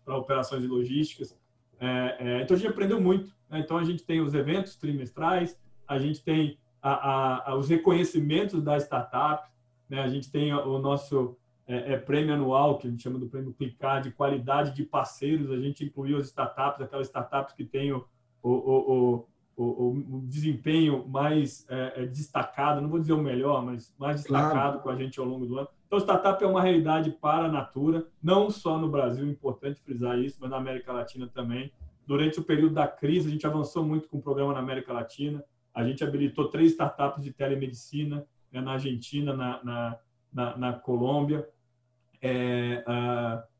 para 0.04 0.16
operações 0.16 0.64
e 0.64 0.66
logísticas. 0.66 1.38
É, 1.78 2.16
é, 2.18 2.42
então 2.42 2.56
a 2.56 2.58
gente 2.58 2.70
aprendeu 2.70 3.00
muito. 3.00 3.30
Né? 3.48 3.60
Então 3.60 3.76
a 3.76 3.84
gente 3.84 4.02
tem 4.02 4.20
os 4.20 4.34
eventos 4.34 4.76
trimestrais, 4.76 5.56
a 5.86 5.98
gente 5.98 6.22
tem 6.24 6.58
a, 6.88 7.50
a, 7.50 7.56
os 7.56 7.68
reconhecimentos 7.68 8.62
da 8.62 8.76
startup, 8.76 9.48
né? 9.88 10.00
a 10.00 10.08
gente 10.08 10.30
tem 10.30 10.52
o 10.52 10.78
nosso 10.78 11.36
é, 11.66 11.94
é, 11.94 11.96
prêmio 11.96 12.34
anual, 12.34 12.78
que 12.78 12.86
a 12.86 12.90
gente 12.90 13.02
chama 13.02 13.18
do 13.18 13.26
prêmio 13.26 13.52
Clicar, 13.52 14.00
de 14.00 14.12
qualidade 14.12 14.72
de 14.72 14.84
parceiros, 14.84 15.50
a 15.50 15.58
gente 15.58 15.84
incluiu 15.84 16.18
as 16.18 16.26
startups, 16.26 16.80
aquelas 16.80 17.08
startups 17.08 17.54
que 17.54 17.64
têm 17.64 17.92
o, 17.92 18.06
o, 18.40 19.26
o, 19.56 19.64
o, 19.64 20.22
desempenho 20.26 21.06
mais 21.08 21.66
é, 21.68 22.02
é, 22.02 22.06
destacado, 22.06 22.80
não 22.80 22.88
vou 22.88 23.00
dizer 23.00 23.14
o 23.14 23.22
melhor, 23.22 23.64
mas 23.64 23.92
mais 23.98 24.20
destacado 24.20 24.52
claro. 24.52 24.80
com 24.80 24.90
a 24.90 24.96
gente 24.96 25.18
ao 25.18 25.26
longo 25.26 25.44
do 25.44 25.58
ano. 25.58 25.68
Então, 25.86 25.98
startup 25.98 26.42
é 26.42 26.46
uma 26.46 26.62
realidade 26.62 27.10
para 27.10 27.46
a 27.46 27.50
Natura, 27.50 28.06
não 28.22 28.48
só 28.48 28.78
no 28.78 28.88
Brasil, 28.88 29.26
é 29.26 29.28
importante 29.28 29.80
frisar 29.80 30.18
isso, 30.18 30.38
mas 30.40 30.50
na 30.50 30.56
América 30.56 30.92
Latina 30.92 31.26
também. 31.26 31.72
Durante 32.06 32.38
o 32.38 32.44
período 32.44 32.74
da 32.74 32.86
crise, 32.86 33.26
a 33.26 33.32
gente 33.32 33.46
avançou 33.46 33.84
muito 33.84 34.08
com 34.08 34.18
o 34.18 34.22
programa 34.22 34.52
na 34.52 34.60
América 34.60 34.92
Latina, 34.92 35.42
a 35.76 35.84
gente 35.84 36.02
habilitou 36.02 36.48
três 36.48 36.70
startups 36.72 37.22
de 37.22 37.30
telemedicina 37.30 38.26
né, 38.50 38.62
na 38.62 38.72
Argentina, 38.72 39.36
na, 39.36 39.62
na, 39.62 39.98
na, 40.32 40.56
na 40.56 40.72
Colômbia. 40.72 41.46
É, 42.22 42.82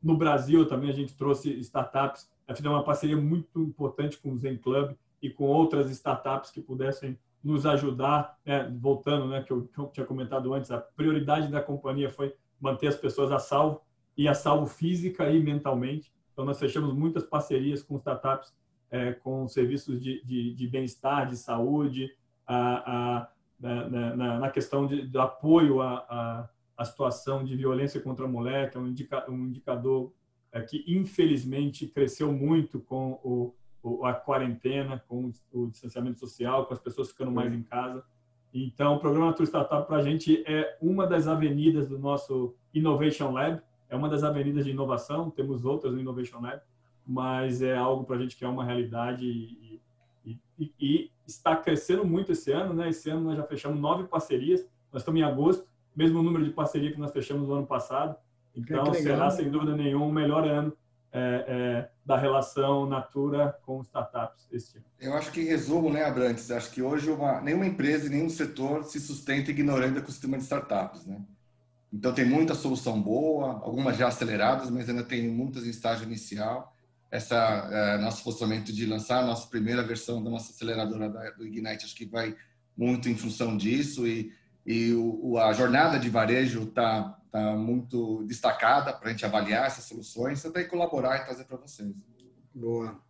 no 0.03 0.17
Brasil 0.17 0.67
também 0.67 0.89
a 0.89 0.95
gente 0.95 1.15
trouxe 1.15 1.51
startups, 1.61 2.27
deu 2.63 2.73
uma 2.73 2.83
parceria 2.83 3.19
muito 3.19 3.61
importante 3.61 4.17
com 4.17 4.33
o 4.33 4.39
Zen 4.39 4.57
Club 4.57 4.97
e 5.21 5.29
com 5.29 5.45
outras 5.45 5.91
startups 5.91 6.51
que 6.51 6.63
pudessem 6.63 7.19
nos 7.45 7.67
ajudar, 7.67 8.39
né, 8.47 8.75
voltando, 8.81 9.29
né, 9.29 9.43
que 9.43 9.53
eu, 9.53 9.67
que 9.67 9.79
eu 9.79 9.87
tinha 9.89 10.07
comentado 10.07 10.55
antes, 10.55 10.71
a 10.71 10.79
prioridade 10.79 11.49
da 11.49 11.61
companhia 11.61 12.09
foi 12.09 12.35
manter 12.59 12.87
as 12.87 12.97
pessoas 12.97 13.31
a 13.31 13.39
salvo 13.39 13.83
e 14.17 14.27
a 14.27 14.33
salvo 14.33 14.65
física 14.65 15.31
e 15.31 15.39
mentalmente. 15.39 16.11
Então, 16.33 16.47
nós 16.47 16.59
fechamos 16.59 16.95
muitas 16.95 17.25
parcerias 17.25 17.83
com 17.83 17.99
startups 17.99 18.55
é, 18.91 19.13
com 19.13 19.47
serviços 19.49 20.01
de, 20.01 20.23
de, 20.25 20.55
de 20.55 20.69
bem-estar, 20.69 21.29
de 21.29 21.37
saúde, 21.37 22.11
a, 22.47 23.19
a, 23.19 23.29
na, 23.59 24.17
na, 24.17 24.39
na, 24.39 24.51
questão 24.51 24.87
de, 24.87 25.07
de 25.07 25.19
apoio 25.19 25.81
à, 25.81 26.49
à, 26.77 26.85
situação 26.85 27.45
de 27.45 27.57
violência 27.57 28.01
contra 28.01 28.25
a 28.25 28.29
mulher, 28.29 28.71
que 28.71 28.77
é 28.77 28.81
um, 28.81 28.87
indica, 28.87 29.31
um 29.31 29.47
indicador 29.47 30.13
é, 30.53 30.61
que, 30.61 30.85
infelizmente, 30.87 31.87
cresceu 31.87 32.33
muito 32.33 32.79
com 32.81 33.19
o, 33.25 33.55
o, 33.83 34.05
a 34.05 34.15
quarentena, 34.15 35.03
com 35.09 35.31
o 35.53 35.67
distanciamento 35.69 36.21
social, 36.21 36.67
com 36.67 36.75
as 36.75 36.81
pessoas 36.81 37.11
ficando 37.11 37.33
mais 37.33 37.53
em 37.53 37.63
casa. 37.63 38.05
Então, 38.55 38.97
o 38.97 39.01
programa 39.01 39.27
Natura 39.27 39.47
Startup 39.47 39.87
para 39.87 39.97
a 39.97 40.03
gente 40.03 40.43
é 40.47 40.79
uma 40.81 41.07
das 41.07 41.27
avenidas 41.27 41.89
do 41.89 41.99
nosso 41.99 42.55
Innovation 42.73 43.31
Lab, 43.33 43.61
é 43.89 43.97
uma 43.97 44.09
das 44.09 44.25
avenidas 44.25 44.65
de 44.65 44.71
inovação, 44.71 45.31
temos 45.31 45.65
outras 45.65 45.93
no 45.93 46.01
Innovation 46.01 46.41
Lab, 46.41 46.61
mas 47.07 47.63
é 47.63 47.77
algo 47.77 48.05
para 48.05 48.17
a 48.17 48.19
gente 48.19 48.37
que 48.37 48.45
é 48.45 48.49
uma 48.49 48.65
realidade 48.65 49.25
e, 49.25 49.81
e, 50.25 50.41
e, 50.59 50.73
e, 50.81 51.11
está 51.27 51.55
crescendo 51.55 52.05
muito 52.05 52.33
esse 52.33 52.51
ano, 52.51 52.75
né? 52.75 52.89
Esse 52.89 53.09
ano 53.11 53.21
nós 53.21 53.37
já 53.37 53.45
fechamos 53.45 53.81
nove 53.81 54.05
parcerias, 54.05 54.67
nós 54.93 55.03
estamos 55.03 55.21
em 55.21 55.25
agosto, 55.25 55.67
mesmo 55.95 56.23
número 56.23 56.45
de 56.45 56.51
parceria 56.51 56.93
que 56.93 56.99
nós 56.99 57.13
fechamos 57.13 57.49
no 57.49 57.55
ano 57.55 57.67
passado, 57.67 58.17
então 58.55 58.93
será 58.95 59.31
sem 59.31 59.51
dúvida 59.51 59.77
nenhuma 59.77 60.07
o 60.07 60.13
melhor 60.13 60.47
ano 60.47 60.73
é, 61.13 61.45
é, 61.49 61.91
da 62.05 62.17
relação 62.17 62.87
Natura 62.87 63.57
com 63.65 63.81
startups 63.83 64.49
este 64.53 64.79
ano. 64.79 64.87
Eu 65.01 65.15
acho 65.15 65.31
que 65.31 65.41
em 65.41 65.45
resumo, 65.45 65.91
né, 65.91 66.05
Abrantes, 66.05 66.51
acho 66.51 66.71
que 66.71 66.83
hoje 66.83 67.11
uma, 67.11 67.41
nenhuma 67.41 67.67
empresa 67.67 68.07
e 68.07 68.11
nenhum 68.11 68.29
setor 68.29 68.85
se 68.85 69.01
sustenta 69.01 69.51
ignorando 69.51 69.97
o 69.97 69.99
ecossistema 69.99 70.37
de 70.37 70.45
startups, 70.45 71.07
né? 71.07 71.21
Então 71.93 72.13
tem 72.13 72.25
muita 72.25 72.55
solução 72.55 73.01
boa, 73.01 73.53
algumas 73.63 73.97
já 73.97 74.09
aceleradas, 74.09 74.69
mas 74.71 74.89
ainda 74.89 75.05
tem 75.05 75.29
muitas 75.29 75.65
em 75.65 75.71
estágio 75.71 76.05
inicial 76.05 76.76
essa 77.17 77.69
é, 77.73 77.99
nosso 77.99 78.23
posicionamento 78.23 78.73
de 78.73 78.85
lançar 78.85 79.23
a 79.23 79.27
nossa 79.27 79.49
primeira 79.49 79.83
versão 79.83 80.23
da 80.23 80.31
nossa 80.31 80.53
aceleradora 80.53 81.09
da, 81.09 81.31
do 81.31 81.47
Ignite, 81.47 81.85
acho 81.85 81.97
que 81.97 82.05
vai 82.05 82.37
muito 82.77 83.09
em 83.09 83.17
função 83.17 83.57
disso 83.57 84.07
e, 84.07 84.33
e 84.67 84.93
o, 84.93 85.39
a 85.39 85.53
jornada 85.55 85.99
de 85.99 86.11
varejo 86.11 86.65
está 86.65 87.19
tá 87.33 87.57
muito 87.57 88.23
destacada 88.25 88.93
para 88.93 89.09
a 89.09 89.13
gente 89.13 89.25
avaliar 89.25 89.67
essas 89.67 89.85
soluções 89.85 90.43
daí 90.53 90.65
colaborar 90.65 91.17
e 91.17 91.25
trazer 91.25 91.45
para 91.45 91.57
vocês. 91.57 91.89
Boa. 92.55 93.01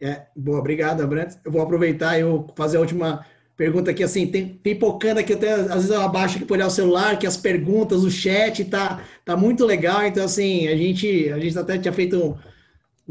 É, 0.00 0.26
boa, 0.36 0.58
obrigado, 0.58 1.02
Abrantes. 1.02 1.38
Eu 1.44 1.50
vou 1.50 1.62
aproveitar 1.62 2.18
e 2.18 2.22
fazer 2.54 2.76
a 2.76 2.80
última 2.80 3.26
pergunta 3.56 3.90
aqui, 3.90 4.04
assim, 4.04 4.26
tem 4.26 4.46
pipocando 4.46 5.18
aqui, 5.18 5.32
até 5.32 5.54
às 5.54 5.68
vezes 5.68 5.90
eu 5.90 6.02
abaixo 6.02 6.36
aqui 6.36 6.44
por 6.44 6.54
olhar 6.54 6.66
o 6.66 6.70
celular, 6.70 7.18
que 7.18 7.26
as 7.26 7.38
perguntas, 7.38 8.04
o 8.04 8.10
chat 8.10 8.62
tá, 8.66 9.02
tá 9.24 9.34
muito 9.34 9.64
legal, 9.64 10.04
então 10.04 10.22
assim, 10.22 10.68
a 10.68 10.76
gente, 10.76 11.32
a 11.32 11.38
gente 11.38 11.58
até 11.58 11.78
tinha 11.78 11.92
feito 11.92 12.22
um 12.22 12.36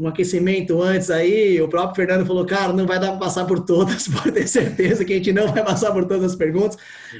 aquecimento 0.04 0.82
antes 0.82 1.10
aí, 1.10 1.60
o 1.62 1.68
próprio 1.68 1.96
Fernando 1.96 2.26
falou, 2.26 2.44
cara, 2.44 2.72
não 2.72 2.86
vai 2.86 3.00
dar 3.00 3.12
para 3.12 3.18
passar 3.18 3.46
por 3.46 3.60
todas, 3.60 4.08
pode 4.10 4.32
ter 4.32 4.46
certeza 4.46 5.04
que 5.04 5.14
a 5.14 5.16
gente 5.16 5.32
não 5.32 5.48
vai 5.48 5.64
passar 5.64 5.92
por 5.92 6.04
todas 6.04 6.32
as 6.32 6.36
perguntas, 6.36 6.76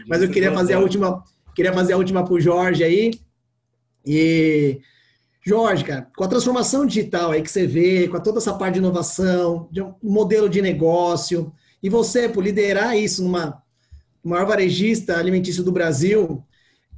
mas 0.06 0.20
eu 0.20 0.28
queria 0.28 0.52
fazer 0.52 0.74
a 0.74 0.80
última, 0.80 1.24
queria 1.54 1.72
fazer 1.72 1.94
a 1.94 1.96
última 1.96 2.22
para 2.22 2.34
o 2.34 2.40
Jorge 2.40 2.84
aí. 2.84 3.12
E 4.04 4.80
Jorge, 5.42 5.84
cara, 5.84 6.08
com 6.16 6.24
a 6.24 6.28
transformação 6.28 6.84
digital 6.84 7.30
aí 7.30 7.40
que 7.40 7.50
você 7.50 7.66
vê, 7.66 8.08
com 8.08 8.20
toda 8.20 8.38
essa 8.38 8.52
parte 8.52 8.74
de 8.74 8.80
inovação, 8.80 9.68
de 9.70 9.80
um 9.80 9.94
modelo 10.02 10.48
de 10.48 10.60
negócio, 10.60 11.52
e 11.82 11.88
você, 11.88 12.28
por 12.28 12.44
liderar 12.44 12.96
isso 12.96 13.22
numa 13.22 13.62
maior 14.22 14.44
varejista 14.44 15.16
alimentício 15.16 15.62
do 15.62 15.72
Brasil, 15.72 16.44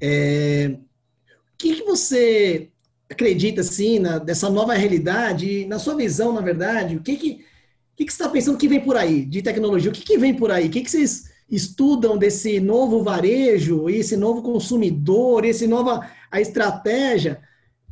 é, 0.01 0.77
o 0.77 1.59
que, 1.59 1.77
que 1.77 1.85
você 1.85 2.71
acredita 3.11 3.63
assim 3.63 3.99
na, 3.99 4.19
dessa 4.19 4.51
nova 4.51 4.75
realidade, 4.75 5.67
na 5.67 5.79
sua 5.79 5.95
visão, 5.95 6.33
na 6.33 6.41
verdade, 6.41 6.97
o 6.97 7.01
que 7.01 7.17
que, 7.17 7.31
o 7.31 7.97
que, 7.97 8.05
você 8.05 8.11
está 8.11 8.29
pensando 8.29 8.59
que 8.59 8.69
vem 8.69 8.81
por 8.81 8.97
aí 8.97 9.25
de 9.25 9.43
tecnologia? 9.43 9.91
O 9.91 9.95
que, 9.95 10.03
que 10.03 10.19
vem 10.19 10.35
por 10.35 10.51
aí? 10.51 10.67
O 10.67 10.71
que, 10.71 10.83
que 10.83 10.91
vocês 10.91 11.31
estudam 11.51 12.19
desse 12.19 12.61
novo 12.61 13.03
varejo, 13.03 13.89
esse 13.89 14.17
novo 14.17 14.43
consumidor, 14.43 15.45
esse 15.45 15.67
nova 15.67 16.09
a 16.31 16.41
estratégia? 16.41 17.41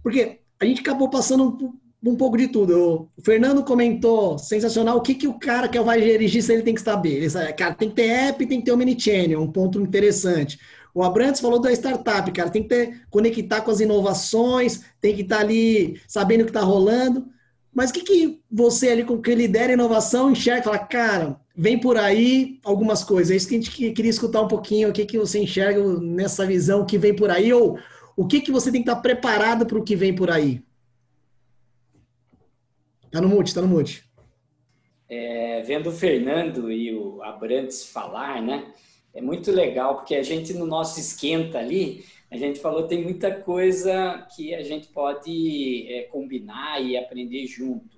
Porque 0.03 0.41
a 0.61 0.64
gente 0.64 0.81
acabou 0.81 1.09
passando 1.09 1.59
um 2.05 2.17
pouco 2.17 2.37
de 2.37 2.49
tudo. 2.49 3.09
O 3.17 3.23
Fernando 3.23 3.64
comentou, 3.64 4.39
sensacional, 4.39 4.99
o 4.99 5.01
que, 5.01 5.14
que 5.14 5.27
o 5.27 5.39
cara 5.39 5.69
que 5.69 5.77
é 5.77 5.81
o 5.81 5.85
vagerigista 5.85 6.53
ele 6.53 6.62
tem 6.62 6.75
que 6.75 6.81
saber? 6.81 7.17
Ele 7.17 7.31
sabe, 7.31 7.53
cara, 7.55 7.75
tem 7.75 7.89
que 7.89 7.97
ter 7.97 8.09
app, 8.09 8.47
tem 8.47 8.61
que 8.61 8.67
ter 8.67 8.73
omnichannel, 8.73 9.41
um 9.41 9.51
ponto 9.51 9.81
interessante. 9.81 10.59
O 10.97 11.03
Abrantes 11.03 11.42
falou 11.42 11.61
da 11.61 11.70
startup, 11.72 12.32
cara, 12.32 12.49
tem 12.49 12.62
que 12.62 12.70
ter, 12.70 13.03
conectar 13.11 13.61
com 13.61 13.70
as 13.70 13.80
inovações, 13.80 14.82
tem 14.99 15.14
que 15.14 15.20
estar 15.20 15.40
ali 15.40 16.01
sabendo 16.09 16.40
o 16.40 16.44
que 16.44 16.51
está 16.51 16.62
rolando. 16.62 17.28
Mas 17.70 17.90
o 17.90 17.92
que, 17.92 18.01
que 18.01 18.40
você 18.51 18.88
ali, 18.88 19.05
com 19.05 19.20
que 19.20 19.34
lidera 19.34 19.72
a 19.72 19.74
inovação, 19.74 20.30
enxerga 20.30 20.62
fala, 20.62 20.78
cara, 20.78 21.38
vem 21.55 21.78
por 21.78 21.99
aí 21.99 22.59
algumas 22.64 23.05
coisas. 23.05 23.30
É 23.30 23.36
isso 23.36 23.47
que 23.47 23.57
a 23.57 23.61
gente 23.61 23.92
queria 23.92 24.11
escutar 24.11 24.40
um 24.40 24.49
pouquinho, 24.49 24.88
o 24.88 24.92
que, 24.94 25.05
que 25.05 25.18
você 25.18 25.38
enxerga 25.38 25.82
nessa 26.01 26.47
visão 26.47 26.86
que 26.86 26.97
vem 26.97 27.14
por 27.14 27.30
aí, 27.30 27.53
ou 27.53 27.78
o 28.16 28.26
que, 28.26 28.40
que 28.40 28.51
você 28.51 28.72
tem 28.72 28.82
que 28.82 28.88
estar 28.88 29.03
preparado 29.03 29.66
para 29.66 29.76
o 29.76 29.84
que 29.84 29.94
vem 29.94 30.14
por 30.14 30.30
aí? 30.30 30.62
Tá 33.11 33.20
no 33.20 33.28
mute, 33.28 33.55
tá 33.55 33.61
no 33.61 33.68
mute. 33.68 34.03
É, 35.11 35.61
vendo 35.61 35.90
o 35.90 35.92
Fernando 35.92 36.72
e 36.72 36.97
o 36.97 37.22
Abrantes 37.22 37.84
falar, 37.84 38.40
né? 38.40 38.72
É 39.17 39.23
muito 39.23 39.51
legal, 39.51 39.97
porque 39.97 40.14
a 40.14 40.23
gente, 40.23 40.53
no 40.53 40.67
nosso 40.67 41.01
esquenta 41.01 41.59
ali, 41.59 42.05
a 42.31 42.37
gente 42.37 42.61
falou 42.61 42.87
tem 42.87 43.03
muita 43.03 43.35
coisa 43.35 44.27
que 44.37 44.55
a 44.55 44.62
gente 44.62 44.89
pode 44.89 45.87
é, 45.89 46.03
combinar 46.03 46.85
e 46.85 46.99
aprender 46.99 47.47
junto. 47.47 47.97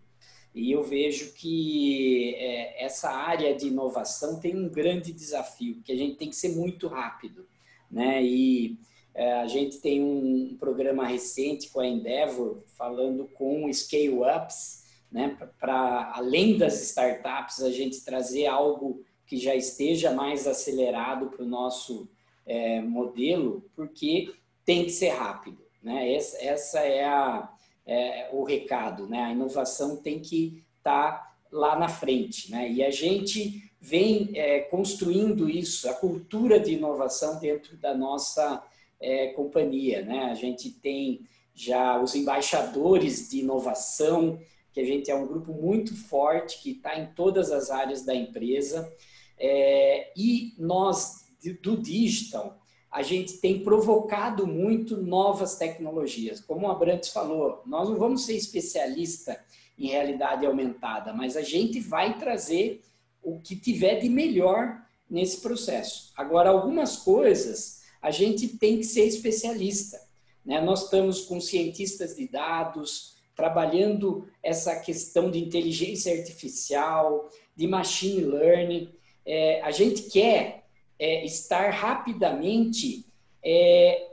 E 0.55 0.71
eu 0.71 0.85
vejo 0.85 1.33
que 1.35 2.37
é, 2.37 2.85
essa 2.85 3.11
área 3.11 3.53
de 3.53 3.67
inovação 3.67 4.39
tem 4.39 4.55
um 4.55 4.69
grande 4.69 5.13
desafio, 5.13 5.83
que 5.85 5.91
a 5.91 5.97
gente 5.97 6.15
tem 6.17 6.31
que 6.31 6.37
ser 6.37 6.51
muito 6.51 6.87
rápido, 6.87 7.49
né? 7.91 8.23
E 8.23 8.79
é, 9.13 9.41
a 9.41 9.47
gente 9.49 9.79
tem 9.79 10.01
um 10.01 10.57
programa 10.57 11.05
recente 11.05 11.69
com 11.71 11.81
a 11.81 11.87
Endeavor 11.89 12.63
falando 12.77 13.27
com 13.35 13.69
scale-ups, 13.73 14.85
né, 15.11 15.37
para 15.59 16.13
além 16.15 16.57
das 16.57 16.81
startups, 16.91 17.61
a 17.61 17.73
gente 17.73 18.05
trazer 18.05 18.47
algo 18.47 19.03
que 19.29 19.37
já 19.37 19.55
esteja 19.55 20.11
mais 20.11 20.47
acelerado 20.47 21.27
para 21.27 21.45
o 21.45 21.49
nosso 21.49 22.09
é, 22.47 22.81
modelo, 22.81 23.63
porque 23.77 24.33
tem 24.65 24.85
que 24.85 24.91
ser 24.91 25.11
rápido. 25.11 25.59
Né? 25.83 26.15
Essa, 26.15 26.43
essa 26.43 26.81
é, 26.81 27.05
a, 27.05 27.53
é, 27.87 28.31
o 28.33 28.43
recado. 28.43 29.07
Né? 29.07 29.23
A 29.23 29.31
inovação 29.31 29.97
tem 29.97 30.19
que 30.19 30.65
estar 30.79 31.13
tá 31.13 31.37
lá 31.53 31.79
na 31.79 31.89
frente. 31.89 32.51
Né? 32.51 32.73
E 32.73 32.83
a 32.83 32.91
gente 32.91 33.71
vem 33.81 34.31
é, 34.35 34.61
construindo 34.61 35.49
isso, 35.49 35.89
a 35.89 35.95
cultura 35.95 36.59
de 36.59 36.73
inovação 36.73 37.39
dentro 37.39 37.77
da 37.77 37.95
nossa 37.95 38.65
é, 38.99 39.29
companhia. 39.29 40.03
Né? 40.03 40.25
A 40.25 40.35
gente 40.35 40.71
tem 40.71 41.21
já 41.55 42.01
os 42.01 42.15
embaixadores 42.15 43.29
de 43.29 43.41
inovação, 43.41 44.39
que 44.73 44.81
a 44.81 44.85
gente 44.85 45.11
é 45.11 45.15
um 45.15 45.27
grupo 45.27 45.53
muito 45.53 45.95
forte, 45.95 46.63
que 46.63 46.71
está 46.71 46.99
em 46.99 47.07
todas 47.15 47.51
as 47.51 47.71
áreas 47.71 48.05
da 48.05 48.15
empresa. 48.15 48.91
É, 49.39 50.13
e 50.17 50.55
nós, 50.59 51.27
do 51.63 51.77
digital, 51.77 52.61
a 52.91 53.03
gente 53.03 53.35
tem 53.35 53.63
provocado 53.63 54.47
muito 54.47 54.97
novas 54.97 55.57
tecnologias. 55.57 56.41
Como 56.41 56.67
o 56.67 56.71
Abrantes 56.71 57.11
falou, 57.11 57.63
nós 57.67 57.89
não 57.89 57.97
vamos 57.97 58.25
ser 58.25 58.35
especialista 58.35 59.39
em 59.79 59.89
realidade 59.89 60.45
aumentada, 60.45 61.13
mas 61.13 61.37
a 61.37 61.43
gente 61.43 61.79
vai 61.81 62.19
trazer 62.19 62.83
o 63.23 63.39
que 63.39 63.55
tiver 63.55 63.97
de 63.97 64.09
melhor 64.09 64.83
nesse 65.09 65.41
processo. 65.41 66.13
Agora, 66.17 66.51
algumas 66.51 66.97
coisas 66.97 67.83
a 68.01 68.11
gente 68.11 68.49
tem 68.49 68.79
que 68.79 68.85
ser 68.85 69.05
especialista. 69.07 70.01
Né? 70.45 70.61
Nós 70.61 70.85
estamos 70.85 71.23
com 71.23 71.41
cientistas 71.41 72.17
de 72.17 72.29
dados, 72.29 73.17
trabalhando 73.35 74.27
essa 74.43 74.75
questão 74.81 75.31
de 75.31 75.39
inteligência 75.39 76.13
artificial, 76.13 77.29
de 77.55 77.67
machine 77.67 78.23
learning. 78.23 78.93
É, 79.31 79.61
a 79.63 79.71
gente 79.71 80.05
quer 80.05 80.65
é, 80.99 81.23
estar 81.25 81.69
rapidamente 81.71 83.05
é, 83.45 84.07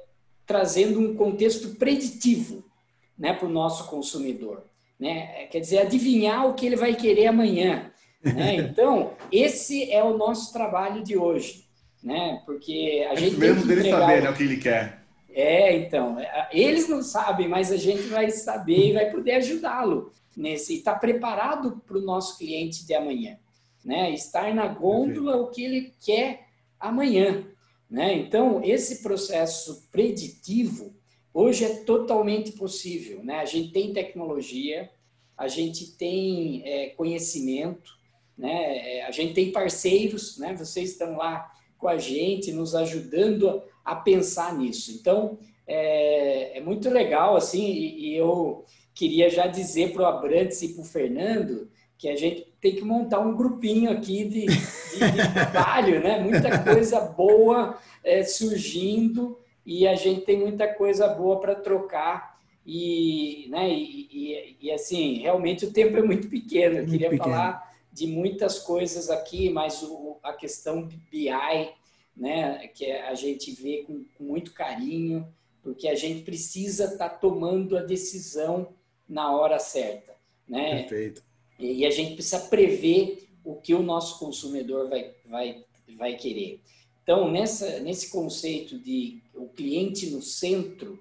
trazendo 0.45 0.99
um 0.99 1.15
contexto 1.15 1.75
preditivo 1.75 2.65
né, 3.17 3.31
para 3.31 3.47
o 3.47 3.51
nosso 3.51 3.87
consumidor. 3.87 4.65
Né? 4.99 5.43
É, 5.43 5.45
quer 5.45 5.61
dizer, 5.61 5.79
adivinhar 5.79 6.45
o 6.45 6.53
que 6.53 6.65
ele 6.65 6.75
vai 6.75 6.93
querer 6.93 7.27
amanhã. 7.27 7.91
Né? 8.21 8.55
Então, 8.69 9.13
esse 9.31 9.89
é 9.89 10.03
o 10.03 10.17
nosso 10.17 10.51
trabalho 10.51 11.01
de 11.01 11.15
hoje. 11.15 11.65
Né? 12.03 12.41
Porque 12.45 13.07
a 13.09 13.15
gente. 13.15 13.37
Mesmo 13.37 13.65
dele 13.65 13.89
saber 13.89 14.21
né, 14.21 14.29
o 14.29 14.33
que 14.35 14.43
ele 14.43 14.57
quer. 14.57 15.05
É, 15.31 15.75
então, 15.77 16.19
é, 16.19 16.49
eles 16.51 16.89
não 16.89 17.01
sabem, 17.01 17.47
mas 17.47 17.71
a 17.71 17.77
gente 17.77 18.03
vai 18.03 18.29
saber 18.29 18.89
e 18.89 18.93
vai 18.93 19.11
poder 19.11 19.35
ajudá-lo 19.35 20.11
nesse, 20.35 20.75
estar 20.75 20.93
tá 20.93 20.99
preparado 20.99 21.81
para 21.85 21.97
o 21.97 22.01
nosso 22.01 22.37
cliente 22.37 22.85
de 22.85 22.93
amanhã, 22.93 23.37
né? 23.85 24.11
Estar 24.11 24.53
na 24.53 24.67
gôndola 24.67 25.37
o 25.37 25.51
que 25.51 25.63
ele 25.63 25.93
quer 26.03 26.47
amanhã, 26.79 27.45
né? 27.89 28.13
Então, 28.15 28.61
esse 28.63 29.03
processo 29.03 29.87
preditivo 29.91 30.93
hoje 31.33 31.63
é 31.63 31.83
totalmente 31.83 32.51
possível, 32.53 33.23
né? 33.23 33.35
A 33.35 33.45
gente 33.45 33.71
tem 33.71 33.93
tecnologia, 33.93 34.89
a 35.37 35.47
gente 35.47 35.95
tem 35.95 36.63
é, 36.65 36.89
conhecimento, 36.89 37.93
né? 38.37 38.97
É, 38.97 39.05
a 39.05 39.11
gente 39.11 39.33
tem 39.33 39.51
parceiros, 39.51 40.37
né? 40.39 40.55
Vocês 40.57 40.91
estão 40.91 41.15
lá 41.15 41.51
com 41.77 41.87
a 41.87 41.97
gente, 41.97 42.51
nos 42.51 42.73
ajudando 42.73 43.49
a 43.49 43.75
a 43.85 43.95
pensar 43.95 44.57
nisso. 44.57 44.91
Então, 44.91 45.37
é, 45.67 46.57
é 46.57 46.61
muito 46.61 46.89
legal, 46.89 47.37
assim, 47.37 47.63
e, 47.63 48.09
e, 48.09 48.15
eu 48.17 48.65
queria 48.95 49.29
já 49.29 49.45
dizer 49.45 49.93
para 49.93 50.01
o 50.01 50.05
Abrantes 50.05 50.61
e 50.63 50.73
para 50.73 50.81
o 50.81 50.85
Fernando 50.85 51.69
que 51.97 52.09
a 52.09 52.15
gente 52.15 52.47
tem 52.59 52.75
que 52.75 52.83
montar 52.83 53.19
um 53.19 53.35
grupinho 53.35 53.91
aqui 53.91 54.25
de, 54.25 54.45
de, 54.45 55.11
de 55.11 55.33
trabalho, 55.33 56.01
né? 56.01 56.19
Muita 56.19 56.59
coisa 56.63 56.99
boa 57.01 57.77
é, 58.03 58.23
surgindo 58.23 59.37
e 59.65 59.87
a 59.87 59.95
gente 59.95 60.21
tem 60.21 60.39
muita 60.39 60.67
coisa 60.67 61.07
boa 61.07 61.39
para 61.39 61.55
trocar 61.55 62.35
e, 62.65 63.47
né, 63.49 63.69
e, 63.69 64.07
e, 64.11 64.57
e, 64.61 64.71
assim, 64.71 65.19
realmente 65.19 65.65
o 65.65 65.71
tempo 65.71 65.97
é 65.97 66.01
muito 66.01 66.27
pequeno. 66.27 66.75
Eu 66.75 66.79
muito 66.79 66.91
queria 66.91 67.09
pequeno. 67.09 67.31
falar 67.31 67.75
de 67.91 68.07
muitas 68.07 68.59
coisas 68.59 69.09
aqui, 69.09 69.49
mas 69.49 69.83
o, 69.83 70.17
a 70.23 70.33
questão 70.33 70.87
BI 71.11 71.29
né, 72.15 72.67
que 72.69 72.91
a 72.91 73.13
gente 73.13 73.51
vê 73.51 73.83
com, 73.85 74.03
com 74.17 74.23
muito 74.23 74.53
carinho, 74.53 75.27
porque 75.61 75.87
a 75.87 75.95
gente 75.95 76.23
precisa 76.23 76.85
estar 76.85 77.09
tá 77.09 77.15
tomando 77.15 77.77
a 77.77 77.81
decisão 77.81 78.73
na 79.07 79.35
hora 79.35 79.59
certa, 79.59 80.15
né? 80.47 80.81
Perfeito. 80.81 81.23
E, 81.59 81.85
a 81.85 81.89
gente 81.89 82.15
precisa 82.15 82.39
prever 82.39 83.27
o 83.43 83.55
que 83.55 83.73
o 83.73 83.83
nosso 83.83 84.19
consumidor 84.19 84.89
vai, 84.89 85.13
vai, 85.25 85.63
vai 85.97 86.15
querer. 86.15 86.59
Então, 87.03 87.31
nessa, 87.31 87.79
nesse 87.79 88.09
conceito 88.09 88.79
de 88.79 89.21
o 89.33 89.47
cliente 89.47 90.09
no 90.09 90.21
centro, 90.21 90.99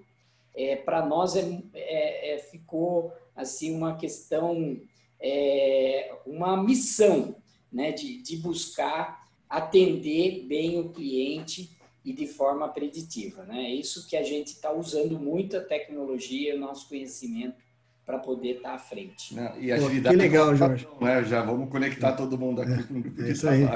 é, 0.54 0.76
para 0.76 1.04
nós 1.04 1.34
é, 1.34 1.62
é, 1.74 2.34
é, 2.34 2.38
ficou 2.38 3.12
assim 3.34 3.74
uma 3.74 3.96
questão, 3.96 4.78
é, 5.18 6.14
uma 6.26 6.62
missão 6.62 7.34
né, 7.72 7.90
de, 7.90 8.22
de 8.22 8.36
buscar 8.36 9.28
atender 9.48 10.44
bem 10.46 10.78
o 10.78 10.90
cliente 10.90 11.70
e 12.04 12.12
de 12.12 12.26
forma 12.26 12.68
preditiva. 12.68 13.44
Né? 13.44 13.64
É 13.64 13.74
isso 13.74 14.06
que 14.06 14.16
a 14.16 14.22
gente 14.22 14.48
está 14.48 14.72
usando 14.72 15.18
muito 15.18 15.56
a 15.56 15.60
tecnologia, 15.60 16.54
o 16.54 16.60
nosso 16.60 16.88
conhecimento 16.88 17.63
para 18.04 18.18
poder 18.18 18.56
estar 18.56 18.70
tá 18.70 18.74
à 18.74 18.78
frente. 18.78 19.34
Não, 19.34 19.58
e 19.58 19.72
agilidade. 19.72 20.16
Que 20.16 20.22
legal, 20.22 20.54
Jorge. 20.54 20.86
Né? 21.00 21.24
Já 21.24 21.42
vamos 21.42 21.68
conectar 21.70 22.12
todo 22.12 22.38
mundo 22.38 22.62
aqui 22.62 22.82
com 22.84 23.22
é, 23.22 23.30
isso 23.30 23.48
aí. 23.48 23.66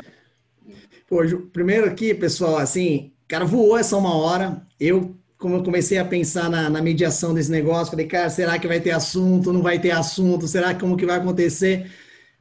Pô, 1.09 1.19
primeiro 1.53 1.87
aqui, 1.87 2.15
pessoal, 2.15 2.59
assim, 2.59 3.13
cara, 3.27 3.45
voou 3.45 3.79
essa 3.79 3.97
uma 3.97 4.15
hora. 4.15 4.63
Eu, 4.79 5.17
como 5.39 5.57
eu 5.57 5.63
comecei 5.63 5.99
a 5.99 6.05
pensar 6.05 6.51
na, 6.51 6.69
na 6.69 6.83
mediação 6.83 7.33
desse 7.33 7.51
negócio, 7.51 7.91
falei, 7.91 8.07
cara, 8.07 8.29
será 8.29 8.59
que 8.59 8.69
vai 8.69 8.81
ter 8.81 8.91
assunto? 8.91 9.53
Não 9.53 9.63
vai 9.63 9.79
ter 9.79 9.93
assunto? 9.93 10.47
Será 10.47 10.75
que 10.75 10.81
como 10.81 10.97
que 10.97 11.07
vai 11.07 11.17
acontecer? 11.17 11.91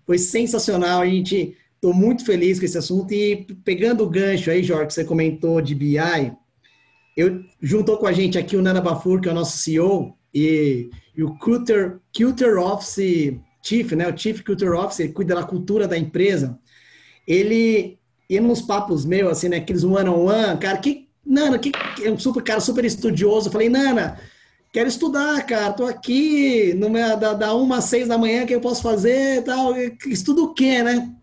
Foi 0.06 0.18
sensacional. 0.18 1.02
A 1.02 1.08
gente 1.08 1.56
Estou 1.78 1.94
muito 1.94 2.26
feliz 2.26 2.58
com 2.58 2.66
esse 2.66 2.78
assunto 2.78 3.14
e 3.14 3.46
pegando 3.64 4.04
o 4.04 4.10
gancho 4.10 4.50
aí, 4.50 4.64
Jorge, 4.64 4.88
que 4.88 4.94
você 4.94 5.06
comentou 5.06 5.62
de 5.62 5.76
BI, 5.76 6.34
eu 7.16 7.44
juntou 7.62 7.98
com 7.98 8.08
a 8.08 8.12
gente 8.12 8.36
aqui 8.38 8.58
o 8.58 8.64
Nana 8.64 8.82
Bafur, 8.82 9.22
que 9.22 9.30
é 9.30 9.32
o 9.32 9.36
nosso 9.36 9.60
CEO, 9.60 10.18
e, 10.34 10.90
e 11.18 11.24
o 11.24 11.36
Culture, 11.36 11.98
Culture 12.16 12.58
Office 12.60 13.40
Chief, 13.64 13.92
né? 13.94 14.08
O 14.08 14.16
Chief 14.16 14.44
Culture 14.44 14.72
Officer, 14.72 15.12
cuida 15.12 15.34
da 15.34 15.44
cultura 15.44 15.88
da 15.88 15.98
empresa. 15.98 16.58
Ele 17.28 17.98
ia 18.30 18.40
nos 18.40 18.62
papos 18.62 19.04
meus, 19.04 19.32
assim, 19.32 19.50
né? 19.50 19.58
Aqueles 19.58 19.84
one-on-one, 19.84 20.10
-on 20.10 20.54
-one, 20.54 20.60
cara, 20.60 20.78
que 20.78 21.08
Nana, 21.26 21.60
que 21.60 21.72
é 22.02 22.10
um 22.10 22.18
super 22.18 22.42
cara 22.42 22.60
super 22.62 22.86
estudioso. 22.86 23.52
Falei, 23.52 23.68
Nana, 23.68 24.18
quero 24.72 24.88
estudar, 24.88 25.46
cara. 25.46 25.74
Tô 25.74 25.86
aqui 25.86 26.74
meu, 26.74 27.18
da, 27.18 27.34
da 27.34 27.54
uma 27.54 27.78
às 27.78 27.86
seis 27.86 28.08
da 28.08 28.18
manhã, 28.18 28.46
que 28.46 28.56
eu 28.56 28.62
posso 28.62 28.82
fazer 28.82 29.44
tal. 29.44 29.76
Estudo 30.06 30.46
o 30.46 30.54
quê, 30.54 30.84
né? 30.84 31.17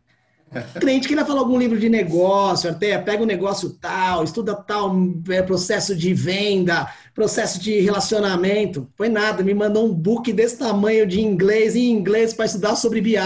Cliente 0.80 1.08
queria 1.08 1.24
falar 1.24 1.40
algum 1.40 1.58
livro 1.58 1.78
de 1.78 1.88
negócio, 1.88 2.70
até 2.70 2.96
pega 2.98 3.22
um 3.22 3.26
negócio 3.26 3.70
tal, 3.70 4.24
estuda 4.24 4.54
tal 4.54 4.94
é, 5.28 5.42
processo 5.42 5.94
de 5.94 6.14
venda, 6.14 6.88
processo 7.14 7.60
de 7.60 7.80
relacionamento. 7.80 8.88
Foi 8.96 9.08
nada, 9.08 9.42
me 9.42 9.54
mandou 9.54 9.86
um 9.86 9.92
book 9.92 10.32
desse 10.32 10.58
tamanho 10.58 11.06
de 11.06 11.20
inglês, 11.20 11.76
em 11.76 11.90
inglês, 11.90 12.32
para 12.32 12.46
estudar 12.46 12.76
sobre 12.76 13.00
BI. 13.00 13.16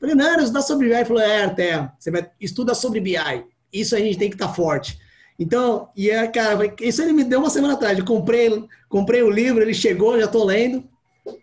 Falei, 0.00 0.14
não, 0.14 0.34
eu 0.34 0.40
estudar 0.40 0.62
sobre 0.62 0.88
BI. 0.88 0.94
Ele 0.94 1.04
falou, 1.04 1.22
é, 1.22 1.44
até, 1.44 1.90
você 1.98 2.10
vai, 2.10 2.28
estuda 2.40 2.74
sobre 2.74 3.00
BI. 3.00 3.44
Isso 3.72 3.94
a 3.94 3.98
gente 3.98 4.18
tem 4.18 4.28
que 4.28 4.34
estar 4.34 4.48
tá 4.48 4.54
forte. 4.54 4.98
Então, 5.38 5.88
e 5.96 6.10
é, 6.10 6.26
cara, 6.26 6.74
isso 6.80 7.02
ele 7.02 7.12
me 7.12 7.24
deu 7.24 7.40
uma 7.40 7.50
semana 7.50 7.74
atrás. 7.74 7.98
Eu 7.98 8.04
comprei, 8.04 8.64
comprei 8.88 9.22
o 9.22 9.30
livro, 9.30 9.62
ele 9.62 9.74
chegou, 9.74 10.18
já 10.18 10.26
estou 10.26 10.44
lendo. 10.44 10.84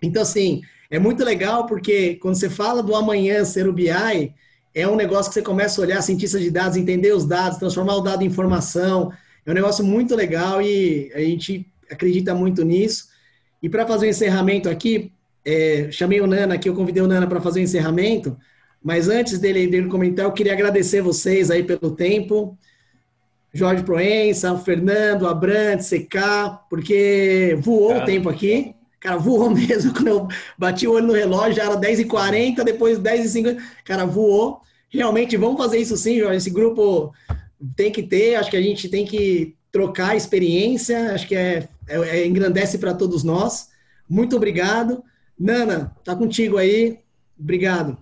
Então, 0.01 0.21
assim, 0.21 0.61
é 0.91 0.97
muito 0.97 1.23
legal 1.23 1.65
porque 1.65 2.15
quando 2.15 2.35
você 2.35 2.49
fala 2.49 2.81
do 2.81 2.95
amanhã 2.95 3.45
ser 3.45 3.67
o 3.67 3.73
BI, 3.73 4.33
é 4.79 4.87
um 4.87 4.95
negócio 4.95 5.29
que 5.29 5.33
você 5.33 5.41
começa 5.41 5.79
a 5.79 5.83
olhar 5.83 6.01
cientista 6.01 6.39
de 6.39 6.49
dados, 6.49 6.77
entender 6.77 7.13
os 7.13 7.25
dados, 7.25 7.57
transformar 7.57 7.95
o 7.95 8.01
dado 8.01 8.23
em 8.23 8.27
informação. 8.27 9.11
É 9.45 9.51
um 9.51 9.53
negócio 9.53 9.83
muito 9.83 10.15
legal 10.15 10.61
e 10.61 11.11
a 11.13 11.19
gente 11.19 11.67
acredita 11.89 12.33
muito 12.33 12.63
nisso. 12.63 13.07
E 13.61 13.69
para 13.69 13.85
fazer 13.85 14.07
o 14.07 14.09
encerramento 14.09 14.69
aqui, 14.69 15.11
é, 15.43 15.89
chamei 15.91 16.21
o 16.21 16.27
Nana 16.27 16.55
aqui, 16.55 16.69
eu 16.69 16.75
convidei 16.75 17.01
o 17.01 17.07
Nana 17.07 17.27
para 17.27 17.41
fazer 17.41 17.59
o 17.59 17.63
encerramento, 17.63 18.37
mas 18.81 19.09
antes 19.09 19.39
dele, 19.39 19.67
dele 19.67 19.87
comentar, 19.87 20.25
eu 20.25 20.31
queria 20.31 20.53
agradecer 20.53 21.01
vocês 21.01 21.51
aí 21.51 21.63
pelo 21.63 21.91
tempo. 21.91 22.57
Jorge 23.53 23.83
Proença, 23.83 24.53
o 24.53 24.59
Fernando, 24.59 25.27
Abrantes, 25.27 25.89
CK, 25.89 26.59
porque 26.69 27.57
voou 27.59 27.97
o 27.97 28.05
tempo 28.05 28.29
aqui. 28.29 28.75
Cara, 28.99 29.17
voou 29.17 29.49
mesmo. 29.51 29.93
Quando 29.93 30.07
eu 30.07 30.27
bati 30.57 30.87
o 30.87 30.93
olho 30.93 31.07
no 31.07 31.13
relógio, 31.13 31.55
já 31.55 31.63
era 31.65 31.77
10h40, 31.77 32.63
depois 32.63 32.99
10h50. 32.99 33.57
Cara, 33.83 34.05
voou. 34.05 34.61
Realmente, 34.89 35.37
vamos 35.37 35.57
fazer 35.57 35.77
isso 35.77 35.95
sim, 35.95 36.19
Jorge. 36.19 36.37
Esse 36.37 36.49
grupo 36.49 37.13
tem 37.75 37.91
que 37.91 38.03
ter, 38.03 38.35
acho 38.35 38.49
que 38.49 38.57
a 38.57 38.61
gente 38.61 38.89
tem 38.89 39.05
que 39.05 39.55
trocar 39.71 40.15
experiência, 40.15 41.13
acho 41.13 41.27
que 41.27 41.35
é, 41.35 41.69
é, 41.87 41.97
é 41.97 42.25
engrandece 42.25 42.77
para 42.77 42.93
todos 42.93 43.23
nós. 43.23 43.69
Muito 44.09 44.35
obrigado. 44.35 45.03
Nana, 45.37 45.95
tá 46.03 46.15
contigo 46.15 46.57
aí. 46.57 46.99
Obrigado. 47.39 47.97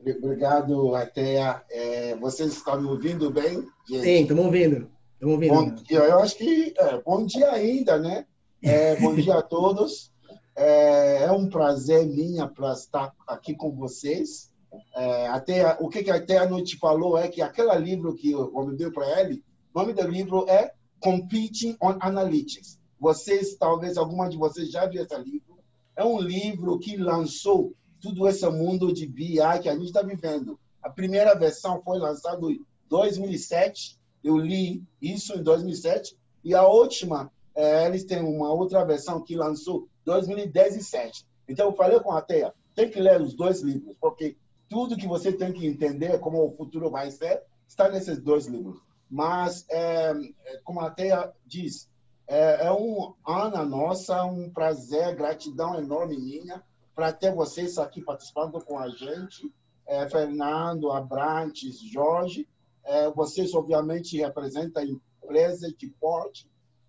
Obrigado, 0.00 0.94
Ateia. 0.94 1.62
É, 1.70 2.16
vocês 2.16 2.52
estão 2.52 2.80
me 2.80 2.88
ouvindo 2.88 3.30
bem? 3.30 3.66
Gente? 3.88 4.02
Sim, 4.02 4.22
estamos 4.22 4.44
ouvindo. 4.44 4.88
Estamos 5.14 5.34
ouvindo. 5.34 5.54
Bom 5.54 5.74
dia, 5.74 5.98
eu 5.98 6.18
acho 6.20 6.36
que 6.36 6.74
é, 6.78 7.00
bom 7.02 7.26
dia 7.26 7.50
ainda, 7.50 7.98
né? 7.98 8.24
É, 8.62 8.96
bom 8.96 9.14
dia 9.14 9.34
a 9.34 9.42
todos. 9.42 10.12
É, 10.56 11.24
é 11.24 11.32
um 11.32 11.48
prazer 11.48 12.06
minha 12.06 12.46
para 12.46 12.72
estar 12.72 13.12
aqui 13.26 13.54
com 13.54 13.70
vocês. 13.72 14.50
É, 14.94 15.28
até 15.28 15.76
o 15.80 15.88
que, 15.88 16.10
até 16.10 16.38
a 16.38 16.48
noite 16.48 16.78
falou 16.78 17.18
é 17.18 17.28
que 17.28 17.42
aquele 17.42 17.74
livro 17.76 18.14
que 18.14 18.30
eu 18.30 18.72
dei 18.76 18.90
para 18.90 19.20
ele, 19.20 19.42
o 19.74 19.78
nome 19.78 19.92
do 19.92 20.06
livro 20.08 20.48
é 20.48 20.72
Competing 21.00 21.76
on 21.80 21.96
Analytics. 22.00 22.78
Vocês, 22.98 23.56
talvez 23.56 23.96
alguma 23.96 24.28
de 24.28 24.36
vocês 24.36 24.70
já 24.70 24.86
viu 24.86 25.02
esse 25.02 25.16
livro. 25.18 25.58
É 25.94 26.04
um 26.04 26.20
livro 26.20 26.78
que 26.78 26.96
lançou 26.96 27.72
todo 28.00 28.26
esse 28.28 28.48
mundo 28.48 28.92
de 28.92 29.06
BI 29.06 29.38
que 29.62 29.68
a 29.68 29.74
gente 29.74 29.86
está 29.86 30.02
vivendo. 30.02 30.58
A 30.82 30.90
primeira 30.90 31.34
versão 31.34 31.82
foi 31.82 31.98
lançada 31.98 32.46
em 32.46 32.64
2007. 32.88 33.98
Eu 34.22 34.38
li 34.38 34.82
isso 35.00 35.34
em 35.34 35.42
2007. 35.42 36.16
E 36.44 36.54
a 36.54 36.66
última, 36.66 37.30
é, 37.54 37.86
eles 37.86 38.04
têm 38.04 38.22
uma 38.22 38.52
outra 38.52 38.84
versão 38.84 39.22
que 39.22 39.34
lançou 39.34 39.88
2017. 40.04 41.26
Então, 41.48 41.66
eu 41.66 41.76
falei 41.76 41.98
com 42.00 42.12
a 42.12 42.22
Teia, 42.22 42.52
tem 42.74 42.90
que 42.90 43.00
ler 43.00 43.20
os 43.20 43.34
dois 43.34 43.60
livros, 43.60 43.96
porque 44.00 44.36
tudo 44.68 44.96
que 44.96 45.06
você 45.06 45.32
tem 45.32 45.52
que 45.52 45.66
entender 45.66 46.18
como 46.18 46.44
o 46.44 46.56
futuro 46.56 46.90
vai 46.90 47.10
ser 47.10 47.42
está 47.66 47.88
nesses 47.88 48.20
dois 48.20 48.46
livros. 48.46 48.80
Mas, 49.10 49.64
é, 49.70 50.10
é 50.44 50.56
como 50.64 50.80
a 50.80 50.90
Teia 50.90 51.32
diz, 51.44 51.88
é, 52.26 52.66
é 52.66 52.72
um 52.72 53.14
ano 53.26 53.64
nossa, 53.64 54.24
um 54.24 54.50
prazer, 54.50 55.14
gratidão 55.14 55.78
enorme 55.78 56.16
minha 56.16 56.62
para 56.94 57.12
ter 57.12 57.32
vocês 57.34 57.78
aqui 57.78 58.00
participando 58.00 58.60
com 58.64 58.78
a 58.78 58.88
gente. 58.88 59.52
É, 59.86 60.08
Fernando, 60.08 60.90
Abrantes, 60.90 61.78
Jorge, 61.78 62.48
é, 62.84 63.08
vocês 63.10 63.54
obviamente 63.54 64.16
representam 64.16 64.82
empresas 64.82 65.72
de 65.76 65.88
porte 65.88 66.48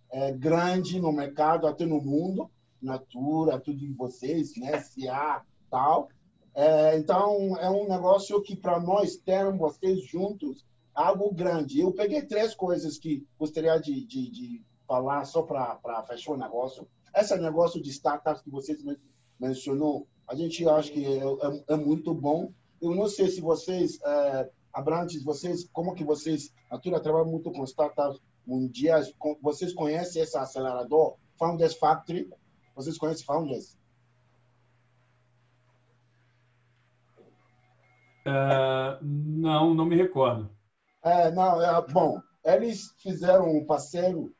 é, 0.10 0.32
grande 0.32 1.00
no 1.00 1.12
mercado, 1.12 1.68
até 1.68 1.86
no 1.86 2.02
mundo, 2.02 2.50
Natura, 2.82 3.60
tudo 3.60 3.78
de 3.78 3.94
vocês, 3.94 4.56
né? 4.56 4.82
CA, 4.82 5.44
tal. 5.70 6.10
É, 6.58 6.98
então, 6.98 7.56
é 7.60 7.70
um 7.70 7.88
negócio 7.88 8.42
que, 8.42 8.56
para 8.56 8.80
nós 8.80 9.16
termos 9.16 9.60
vocês 9.60 10.04
juntos, 10.06 10.66
algo 10.92 11.32
grande. 11.32 11.80
Eu 11.80 11.92
peguei 11.94 12.24
três 12.24 12.56
coisas 12.56 12.98
que 12.98 13.24
gostaria 13.38 13.78
de, 13.78 14.04
de, 14.04 14.32
de 14.32 14.66
falar 14.88 15.24
só 15.26 15.44
para 15.44 16.04
fechar 16.08 16.32
o 16.32 16.38
negócio. 16.38 16.88
Esse 17.16 17.38
negócio 17.38 17.80
de 17.80 17.92
startups 17.92 18.42
que 18.42 18.50
vocês 18.50 18.80
mencionou, 19.40 20.08
a 20.28 20.34
gente 20.34 20.68
acha 20.68 20.92
que 20.92 21.06
é, 21.06 21.20
é, 21.20 21.64
é 21.76 21.78
muito 21.78 22.12
bom. 22.12 22.52
Eu 22.82 22.96
não 22.96 23.08
sei 23.08 23.30
se 23.30 23.40
vocês, 23.40 24.00
é, 24.04 24.50
Abrantes, 24.74 25.24
vocês, 25.24 25.70
como 25.72 25.94
que 25.94 26.04
vocês, 26.04 26.52
a 26.72 26.76
Natura 26.78 27.00
trabalha 27.00 27.26
muito 27.26 27.52
com 27.52 27.64
startups 27.66 28.20
mundiais, 28.48 29.14
vocês 29.44 29.74
conhecem 29.74 30.24
esse 30.24 30.36
acelerador, 30.36 31.18
Founders 31.38 31.76
Factory? 31.76 32.28
Vocês 32.76 32.98
conhecem 32.98 33.26
Founders? 33.28 33.78
Uh, 38.28 39.00
não, 39.02 39.74
não 39.74 39.86
me 39.86 39.96
recordo. 39.96 40.50
É, 41.02 41.32
não, 41.32 41.62
é, 41.62 41.82
bom, 41.88 42.20
eles 42.44 42.94
fizeram 42.98 43.50
um 43.56 43.66
parceiro 43.66 44.34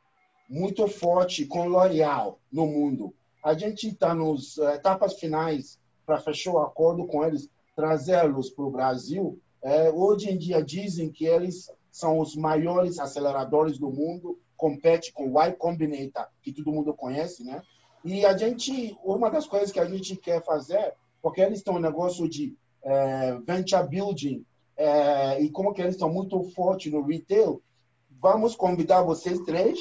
muito 0.50 0.86
forte 0.90 1.46
com 1.46 1.70
L'Oréal 1.70 2.38
no 2.52 2.68
mundo. 2.68 3.16
A 3.42 3.54
gente 3.54 3.88
está 3.88 4.14
nas 4.14 4.58
uh, 4.58 4.70
etapas 4.72 5.14
finais 5.14 5.80
para 6.06 6.20
fechar 6.20 6.52
o 6.52 6.60
acordo 6.60 7.08
com 7.08 7.24
eles, 7.24 7.50
trazê-los 7.78 8.50
para 8.50 8.66
o 8.66 8.72
Brasil. 8.72 9.40
É, 9.64 9.90
hoje 9.90 10.30
em 10.30 10.38
dia 10.38 10.62
dizem 10.62 11.10
que 11.10 11.26
eles 11.26 11.72
são 11.90 12.20
os 12.20 12.36
maiores 12.36 13.00
aceleradores 13.00 13.78
do 13.78 13.90
mundo, 13.90 14.38
compete 14.58 15.14
com 15.14 15.32
o 15.32 15.42
Y 15.42 15.54
Combinator, 15.54 16.28
que 16.42 16.52
todo 16.52 16.72
mundo 16.72 16.94
conhece, 16.94 17.44
né? 17.44 17.62
E 18.04 18.26
a 18.26 18.36
gente, 18.36 18.98
uma 19.04 19.30
das 19.30 19.48
coisas 19.48 19.72
que 19.72 19.80
a 19.80 19.86
gente 19.86 20.16
quer 20.16 20.44
fazer, 20.44 20.94
porque 21.22 21.42
eles 21.42 21.62
têm 21.62 21.74
um 21.74 21.80
negócio 21.80 22.28
de 22.30 22.56
é, 22.88 23.38
venture 23.46 23.86
building 23.86 24.46
é, 24.78 25.42
e 25.42 25.50
como 25.50 25.74
que 25.74 25.82
eles 25.82 25.96
estão 25.96 26.12
muito 26.12 26.42
fortes 26.52 26.92
no 26.92 27.02
retail, 27.02 27.62
vamos 28.10 28.56
convidar 28.56 29.02
vocês 29.02 29.40
três 29.42 29.78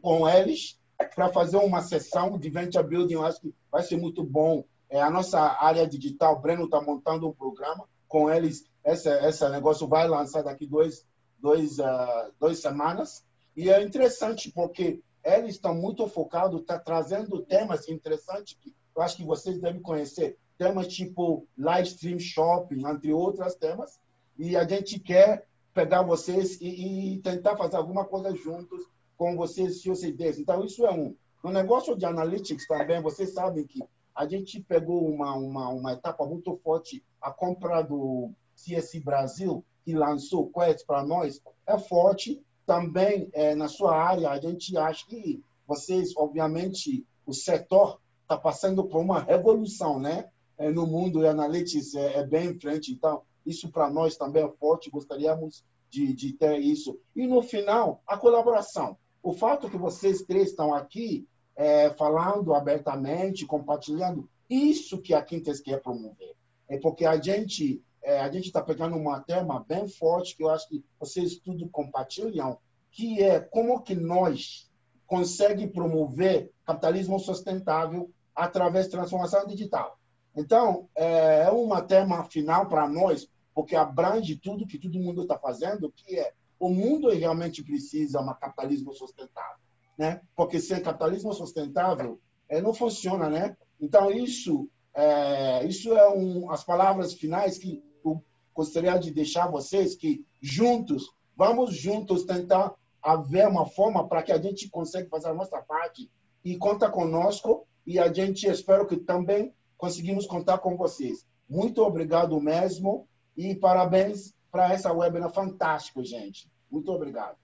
com 0.00 0.26
eles 0.28 0.80
para 1.14 1.28
fazer 1.30 1.58
uma 1.58 1.82
sessão 1.82 2.38
de 2.38 2.48
venture 2.48 2.86
building. 2.86 3.14
Eu 3.14 3.26
acho 3.26 3.40
que 3.40 3.54
vai 3.70 3.82
ser 3.82 3.98
muito 3.98 4.24
bom. 4.24 4.64
É, 4.88 5.02
a 5.02 5.10
nossa 5.10 5.38
área 5.38 5.86
digital, 5.86 6.36
o 6.36 6.40
Breno 6.40 6.64
está 6.64 6.80
montando 6.80 7.28
um 7.28 7.34
programa 7.34 7.84
com 8.08 8.30
eles. 8.30 8.64
Esse, 8.84 9.10
esse 9.26 9.46
negócio 9.50 9.86
vai 9.86 10.08
lançar 10.08 10.42
daqui 10.42 10.66
dois, 10.66 11.04
dois, 11.38 11.78
uh, 11.78 12.32
duas 12.40 12.58
semanas. 12.58 13.22
E 13.56 13.68
é 13.68 13.82
interessante 13.82 14.50
porque 14.50 15.00
eles 15.22 15.56
estão 15.56 15.74
muito 15.74 16.06
focados, 16.06 16.60
está 16.60 16.78
trazendo 16.78 17.42
temas 17.42 17.88
interessantes 17.88 18.56
que 18.60 18.74
eu 18.96 19.02
acho 19.02 19.16
que 19.16 19.24
vocês 19.24 19.60
devem 19.60 19.82
conhecer. 19.82 20.38
Temas 20.58 20.88
tipo 20.88 21.46
live 21.58 21.88
stream 21.88 22.18
shopping, 22.18 22.86
entre 22.86 23.12
outros 23.12 23.54
temas. 23.56 23.98
E 24.38 24.56
a 24.56 24.66
gente 24.66 24.98
quer 24.98 25.46
pegar 25.72 26.02
vocês 26.02 26.60
e, 26.60 27.14
e 27.14 27.18
tentar 27.18 27.56
fazer 27.56 27.76
alguma 27.76 28.04
coisa 28.04 28.34
juntos 28.34 28.80
com 29.16 29.36
vocês, 29.36 29.82
se 29.82 29.88
vocês 29.88 30.12
ideias. 30.12 30.38
Então, 30.38 30.64
isso 30.64 30.86
é 30.86 30.92
um. 30.92 31.14
No 31.42 31.50
negócio 31.50 31.96
de 31.96 32.06
analytics 32.06 32.66
também, 32.66 33.02
vocês 33.02 33.34
sabem 33.34 33.66
que 33.66 33.80
a 34.14 34.26
gente 34.26 34.60
pegou 34.60 35.06
uma, 35.06 35.34
uma, 35.34 35.68
uma 35.68 35.92
etapa 35.92 36.24
muito 36.24 36.56
forte, 36.62 37.04
a 37.20 37.30
compra 37.30 37.82
do 37.82 38.30
CSI 38.54 39.00
Brasil, 39.00 39.64
que 39.84 39.92
lançou 39.92 40.50
Quest 40.50 40.86
para 40.86 41.04
nós, 41.04 41.42
é 41.66 41.76
forte, 41.76 42.40
também 42.64 43.28
é, 43.32 43.54
na 43.54 43.68
sua 43.68 43.94
área, 43.94 44.30
a 44.30 44.40
gente 44.40 44.76
acha 44.76 45.04
que 45.06 45.42
vocês, 45.66 46.16
obviamente, 46.16 47.04
o 47.26 47.32
setor 47.32 48.00
está 48.22 48.38
passando 48.38 48.84
por 48.84 49.00
uma 49.00 49.20
revolução, 49.20 49.98
né? 49.98 50.30
É, 50.56 50.70
no 50.70 50.86
mundo 50.86 51.20
de 51.20 51.26
analytics 51.26 51.94
é, 51.94 52.18
é, 52.18 52.26
bem 52.26 52.50
em 52.50 52.60
frente, 52.60 52.92
então 52.92 53.22
isso 53.44 53.70
para 53.70 53.90
nós 53.90 54.16
também 54.16 54.44
é 54.44 54.48
forte, 54.48 54.90
gostaríamos 54.90 55.64
de, 55.90 56.12
de 56.12 56.32
ter 56.32 56.58
isso. 56.58 56.98
E 57.14 57.26
no 57.26 57.42
final, 57.42 58.02
a 58.06 58.16
colaboração. 58.16 58.96
O 59.22 59.32
fato 59.32 59.68
que 59.68 59.76
vocês 59.76 60.22
três 60.22 60.50
estão 60.50 60.72
aqui 60.72 61.26
é, 61.56 61.90
falando 61.90 62.54
abertamente, 62.54 63.46
compartilhando, 63.46 64.28
isso 64.48 65.00
que 65.00 65.14
a 65.14 65.22
Quintes 65.22 65.60
quer 65.60 65.80
promover. 65.82 66.34
É 66.68 66.78
porque 66.78 67.04
a 67.04 67.20
gente 67.20 67.82
é, 68.04 68.20
a 68.20 68.30
gente 68.30 68.46
está 68.46 68.62
pegando 68.62 68.96
um 68.96 69.20
tema 69.22 69.64
bem 69.66 69.88
forte 69.88 70.36
que 70.36 70.44
eu 70.44 70.50
acho 70.50 70.68
que 70.68 70.84
vocês 71.00 71.36
tudo 71.36 71.66
compartilham, 71.70 72.58
que 72.90 73.22
é 73.22 73.40
como 73.40 73.80
que 73.80 73.94
nós 73.94 74.70
consegue 75.06 75.66
promover 75.66 76.52
capitalismo 76.66 77.18
sustentável 77.18 78.10
através 78.34 78.86
de 78.86 78.92
transformação 78.92 79.46
digital. 79.46 79.98
Então, 80.36 80.88
é, 80.96 81.42
é 81.42 81.50
um 81.50 81.68
tema 81.86 82.24
final 82.24 82.66
para 82.66 82.88
nós, 82.88 83.28
porque 83.54 83.76
abrange 83.76 84.36
tudo 84.36 84.66
que 84.66 84.78
todo 84.78 84.98
mundo 84.98 85.22
está 85.22 85.38
fazendo, 85.38 85.92
que 85.92 86.18
é 86.18 86.32
o 86.58 86.68
mundo 86.68 87.10
realmente 87.10 87.62
precisa 87.62 88.18
de 88.18 88.24
um 88.24 88.34
capitalismo 88.34 88.92
sustentável, 88.92 89.58
né? 89.98 90.20
Porque 90.34 90.58
sem 90.58 90.80
capitalismo 90.80 91.32
sustentável, 91.32 92.20
é, 92.48 92.60
não 92.60 92.72
funciona, 92.72 93.28
né? 93.28 93.56
Então 93.80 94.10
isso 94.10 94.68
é, 94.94 95.64
isso 95.66 95.92
é 95.92 96.08
um, 96.08 96.50
as 96.50 96.62
palavras 96.64 97.12
finais 97.12 97.58
que 97.58 97.82
eu 98.04 98.22
gostaria 98.54 98.96
de 98.98 99.10
deixar 99.10 99.48
vocês 99.48 99.96
que 99.96 100.24
juntos 100.40 101.12
vamos 101.36 101.74
juntos 101.74 102.24
tentar 102.24 102.72
haver 103.02 103.48
uma 103.48 103.66
forma 103.66 104.06
para 104.08 104.22
que 104.22 104.32
a 104.32 104.40
gente 104.40 104.70
consiga 104.70 105.08
fazer 105.08 105.28
a 105.28 105.34
nossa 105.34 105.60
parte 105.60 106.08
e 106.44 106.56
conta 106.56 106.88
conosco 106.88 107.66
e 107.84 107.98
a 107.98 108.12
gente 108.12 108.46
espero 108.46 108.86
que 108.86 108.96
também 108.96 109.52
conseguimos 109.84 110.26
contar 110.26 110.58
com 110.58 110.78
vocês. 110.78 111.26
Muito 111.48 111.82
obrigado 111.82 112.40
mesmo 112.40 113.06
e 113.36 113.54
parabéns 113.54 114.32
para 114.50 114.72
essa 114.72 114.90
webinar 114.90 115.30
fantástico, 115.30 116.02
gente. 116.02 116.48
Muito 116.70 116.90
obrigado. 116.90 117.36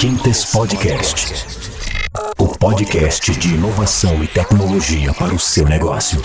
Quintes 0.00 0.52
Podcast. 0.52 1.34
O 2.38 2.56
podcast 2.56 3.32
de 3.36 3.54
inovação 3.54 4.22
e 4.22 4.28
tecnologia 4.28 5.12
para 5.14 5.34
o 5.34 5.40
seu 5.40 5.66
negócio. 5.66 6.20